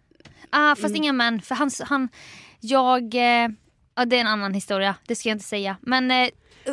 ah, 0.55 0.75
fast 0.77 0.85
Mm. 0.85 0.97
inga 0.97 1.13
män. 1.13 1.43
För 1.43 1.55
han, 1.55 1.71
han 1.85 2.09
jag, 2.61 3.15
eh, 3.15 3.49
ja 3.97 4.05
det 4.07 4.17
är 4.17 4.21
en 4.21 4.27
annan 4.27 4.55
historia. 4.55 4.95
Det 5.07 5.15
ska 5.15 5.29
jag 5.29 5.35
inte 5.35 5.45
säga. 5.45 5.77
Men 5.81 6.11
eh, 6.11 6.29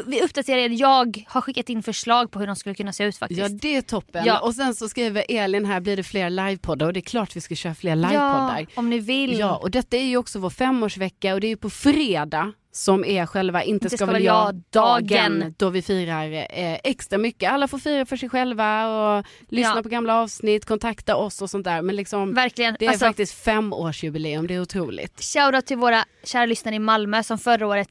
vi 0.05 0.21
uppdaterade, 0.21 0.75
jag 0.75 1.23
har 1.27 1.41
skickat 1.41 1.69
in 1.69 1.83
förslag 1.83 2.31
på 2.31 2.39
hur 2.39 2.47
de 2.47 2.55
skulle 2.55 2.75
kunna 2.75 2.93
se 2.93 3.03
ut 3.03 3.17
faktiskt. 3.17 3.41
ja, 3.41 3.49
det 3.49 3.75
är 3.75 3.81
toppen. 3.81 4.25
Ja. 4.25 4.39
Och 4.39 4.55
sen 4.55 4.75
så 4.75 4.89
skriver 4.89 5.25
Elin 5.29 5.65
här, 5.65 5.79
blir 5.79 5.97
det 5.97 6.03
fler 6.03 6.29
livepoddar? 6.29 6.85
Och 6.85 6.93
det 6.93 6.99
är 6.99 7.01
klart 7.01 7.35
vi 7.35 7.41
ska 7.41 7.55
köra 7.55 7.75
fler 7.75 7.95
livepoddar. 7.95 8.59
Ja, 8.59 8.65
om 8.75 8.89
ni 8.89 8.99
vill. 8.99 9.39
Ja, 9.39 9.55
och 9.55 9.71
detta 9.71 9.97
är 9.97 10.03
ju 10.03 10.17
också 10.17 10.39
vår 10.39 10.49
femårsvecka 10.49 11.33
och 11.33 11.41
det 11.41 11.47
är 11.47 11.49
ju 11.49 11.57
på 11.57 11.69
fredag 11.69 12.53
som 12.71 13.05
är 13.05 13.25
själva 13.25 13.63
Inte 13.63 13.89
ska, 13.89 14.05
väl 14.05 14.23
jag 14.23 14.55
dagen 14.69 15.39
dagen. 15.39 15.53
då 15.57 15.69
vi 15.69 15.81
firar 15.81 16.31
eh, 16.33 16.79
extra 16.83 17.17
mycket. 17.17 17.51
Alla 17.51 17.67
får 17.67 17.77
fira 17.77 18.05
för 18.05 18.17
sig 18.17 18.29
själva 18.29 18.87
och 19.17 19.25
lyssna 19.49 19.73
Ja. 19.75 19.83
på 19.83 19.89
gamla 19.89 20.15
avsnitt, 20.21 20.65
kontakta 20.65 21.15
oss 21.15 21.41
och 21.41 21.49
sånt 21.49 21.63
där. 21.65 21.81
Men 21.81 21.95
liksom, 21.95 22.33
Verkligen. 22.33 22.75
det 22.79 22.85
är 22.85 22.89
Alltså, 22.89 23.05
faktiskt 23.05 23.33
femårsjubileum, 23.43 24.47
det 24.47 24.53
är 24.55 24.61
otroligt. 24.61 25.21
Shoutout 25.23 25.65
till 25.65 25.77
våra 25.77 26.05
kära 26.23 26.45
lyssnare 26.45 26.75
i 26.75 26.79
Malmö 26.79 27.23
som 27.23 27.37
förra 27.37 27.67
året 27.67 27.89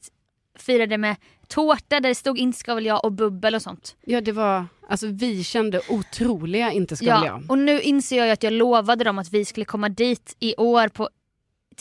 firade 0.59 0.97
med 0.97 1.15
tårta 1.47 1.99
där 1.99 2.09
det 2.09 2.15
stod 2.15 2.37
inte 2.37 2.57
ska 2.59 2.75
väl 2.75 2.85
jag 2.85 3.05
och 3.05 3.11
bubbel 3.11 3.55
och 3.55 3.61
sånt. 3.61 3.95
Ja 4.05 4.21
det 4.21 4.31
var, 4.31 4.65
alltså 4.89 5.07
vi 5.07 5.43
kände 5.43 5.81
otroliga 5.89 6.71
Inte 6.71 6.95
ska 6.95 7.05
väl 7.05 7.25
jag. 7.25 7.43
och 7.49 7.57
nu 7.57 7.81
inser 7.81 8.17
jag 8.17 8.29
att 8.31 8.43
jag 8.43 8.53
lovade 8.53 9.03
dem 9.03 9.19
att 9.19 9.31
vi 9.31 9.45
skulle 9.45 9.65
komma 9.65 9.89
dit 9.89 10.35
i 10.39 10.55
år 10.57 10.87
på, 10.87 11.09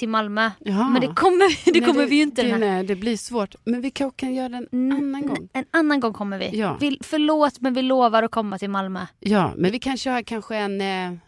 till 0.00 0.08
Malmö. 0.08 0.50
Jaha. 0.58 0.88
Men 0.88 1.00
det 1.00 1.06
kommer, 1.14 1.64
det 1.72 1.80
Nej, 1.80 1.88
kommer 1.88 2.06
vi 2.06 2.16
ju 2.16 2.22
inte 2.22 2.42
det, 2.42 2.58
nej, 2.58 2.84
det 2.84 2.94
blir 2.96 3.16
svårt. 3.16 3.54
Men 3.64 3.80
vi 3.80 3.90
kanske 3.90 4.20
kan 4.20 4.34
göra 4.34 4.48
det 4.48 4.56
en 4.56 4.68
Mm, 4.72 4.96
annan 4.96 5.26
gång. 5.26 5.48
En 5.52 5.64
annan 5.70 6.00
gång 6.00 6.12
kommer 6.12 6.38
vi. 6.38 6.58
Ja. 6.58 6.76
vi. 6.80 6.98
Förlåt 7.02 7.60
men 7.60 7.74
vi 7.74 7.82
lovar 7.82 8.22
att 8.22 8.30
komma 8.30 8.58
till 8.58 8.70
Malmö. 8.70 9.06
Ja, 9.20 9.52
men 9.56 9.72
vi 9.72 9.78
kan 9.78 9.96
köra 9.96 10.22
kanske 10.22 10.56
en, 10.56 10.80
eh, 10.80 11.18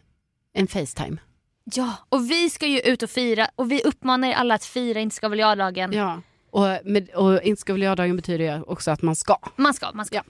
en 0.55 0.67
Facetime. 0.67 1.17
Ja, 1.65 1.93
och 2.09 2.31
vi 2.31 2.51
ska 2.51 2.67
ju 2.67 2.81
ut 2.81 3.03
och 3.03 3.11
fira 3.11 3.47
och 3.57 3.73
vi 3.73 3.83
uppmanar 3.83 4.29
er 4.29 4.33
alla 4.35 4.55
att 4.55 4.65
fira 4.65 5.01
Inte 5.01 5.17
ska 5.17 5.29
väl 5.29 5.39
jag-dagen. 5.39 5.93
Ja. 5.93 6.21
Och, 6.53 6.67
med, 6.85 7.11
och 7.11 7.43
inte 7.43 7.61
ska 7.61 7.73
väl 7.73 7.83
jag-dagen 7.83 8.17
betyder 8.17 8.45
ju 8.57 8.63
också 8.63 8.91
att 8.91 9.03
man 9.03 9.17
ska. 9.17 9.37
Man 9.57 9.75
ska, 9.75 9.93
man 9.93 10.07
ska. 10.07 10.17
Ja. 10.17 10.23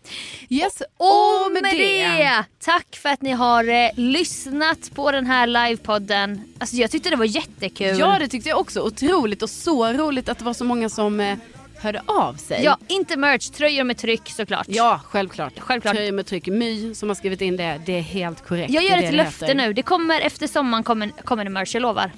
Yes, 0.49 0.83
Och 0.97 1.53
med 1.53 1.63
det. 1.63 2.45
tack 2.65 2.97
för 2.97 3.09
att 3.09 3.23
ni 3.23 3.31
har 3.33 3.69
eh, 3.69 3.91
lyssnat 3.97 4.91
på 4.95 5.11
den 5.11 5.27
här 5.27 5.47
livepodden. 5.47 6.43
Alltså 6.59 6.77
jag 6.77 6.91
tyckte 6.91 7.11
det 7.11 7.17
var 7.17 7.25
jättekul. 7.25 7.99
Ja 7.99 8.19
det 8.19 8.29
tyckte 8.29 8.49
jag 8.49 8.61
också. 8.61 8.81
Otroligt 8.81 9.43
och 9.43 9.51
så 9.51 9.93
roligt 9.93 10.29
att 10.29 10.39
det 10.39 10.45
var 10.45 10.55
så 10.55 10.65
många 10.65 10.89
som 10.89 11.21
eh, 11.21 11.39
hörde 11.79 12.03
av 12.07 12.35
sig. 12.35 12.63
ja, 12.65 12.79
inte 12.89 13.17
merch, 13.17 13.51
tröjor 13.51 13.85
med 13.85 13.99
tryck 13.99 14.31
såklart. 14.31 14.67
Ja, 14.69 15.01
självklart. 15.05 15.53
Självklart. 15.59 15.95
Tröjor 15.95 16.13
med 16.13 16.27
tryck. 16.27 16.47
My 16.47 16.95
som 16.95 17.09
har 17.09 17.15
skrivit 17.17 17.41
in 17.41 17.57
det, 17.57 17.81
det 17.87 17.93
är 17.99 18.03
helt 18.03 18.47
korrekt. 18.47 18.73
Jag 18.73 18.83
Det 18.83 18.89
gör 18.89 18.97
ett 18.99 19.11
det 19.11 19.17
löfte 19.17 19.55
nu. 19.55 19.73
Det 19.73 19.83
kommer 19.83 20.21
efter 20.21 20.47
sommaren 20.47 20.85
kommer, 20.85 21.09
kommer 21.09 21.45
det 21.45 21.51
merch, 21.51 21.75
jag 21.75 21.81
lovar. 21.83 22.11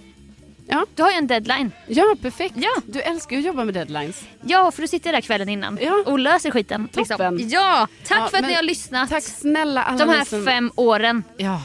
Ja. 0.66 0.86
Du 0.94 1.02
har 1.02 1.10
ju 1.10 1.16
en 1.16 1.26
deadline. 1.26 1.72
Ja, 1.86 2.16
perfekt. 2.22 2.54
Ja. 2.56 2.70
Du 2.86 3.00
älskar 3.00 3.36
ju 3.36 3.40
att 3.42 3.46
jobba 3.46 3.64
med 3.64 3.74
deadlines. 3.74 4.24
Ja, 4.42 4.70
för 4.70 4.82
du 4.82 4.88
sitter 4.88 5.12
där 5.12 5.20
kvällen 5.20 5.48
innan 5.48 5.78
Ja. 5.82 6.02
och 6.06 6.18
löser 6.18 6.50
skiten. 6.50 6.88
Toppen. 6.88 7.36
Liksom. 7.36 7.48
Ja, 7.50 7.88
tack 8.06 8.18
Ja, 8.18 8.28
för 8.28 8.38
att 8.38 8.46
ni 8.46 8.54
har 8.54 8.62
lyssnat. 8.62 9.08
Tack 9.10 9.22
snälla 9.22 9.82
alla 9.82 9.98
De 10.06 10.08
här 10.12 10.24
som... 10.24 10.44
fem 10.44 10.70
åren. 10.76 11.24
Ja. 11.36 11.62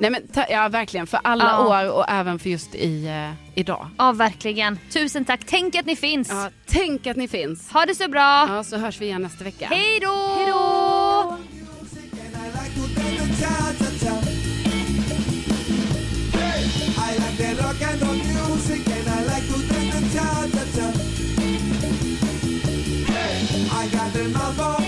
Nej 0.00 0.10
men 0.10 0.22
ja 0.50 0.68
verkligen 0.68 1.06
för 1.06 1.20
alla 1.24 1.44
Ja. 1.44 1.84
år 1.86 1.90
och 1.92 2.04
även 2.08 2.38
för 2.38 2.50
just 2.50 2.74
i, 2.74 3.06
eh, 3.06 3.58
idag. 3.60 3.88
Ja, 3.98 4.12
verkligen. 4.12 4.78
Tusen 4.90 5.24
tack. 5.24 5.40
Tänk 5.46 5.74
att 5.76 5.86
ni 5.86 5.96
finns. 5.96 6.28
Ja, 6.30 6.50
tänk 6.66 7.06
att 7.06 7.16
ni 7.16 7.28
finns. 7.28 7.70
Ha 7.72 7.86
det 7.86 7.94
så 7.94 8.08
bra. 8.08 8.46
Ja, 8.48 8.64
så 8.64 8.76
hörs 8.76 9.00
vi 9.00 9.06
igen 9.06 9.22
nästa 9.22 9.44
vecka. 9.44 9.66
Hej 9.70 9.98
då! 10.02 10.34
Hej 10.38 10.46
då! 10.46 11.36
I 17.08 17.12
like 17.14 17.36
the 17.36 17.54
rock 17.62 17.82
and 17.82 18.02
roll 18.02 18.07
cha-cha-cha. 20.78 21.08
I 23.70 23.88
got 23.92 24.12
the 24.12 24.87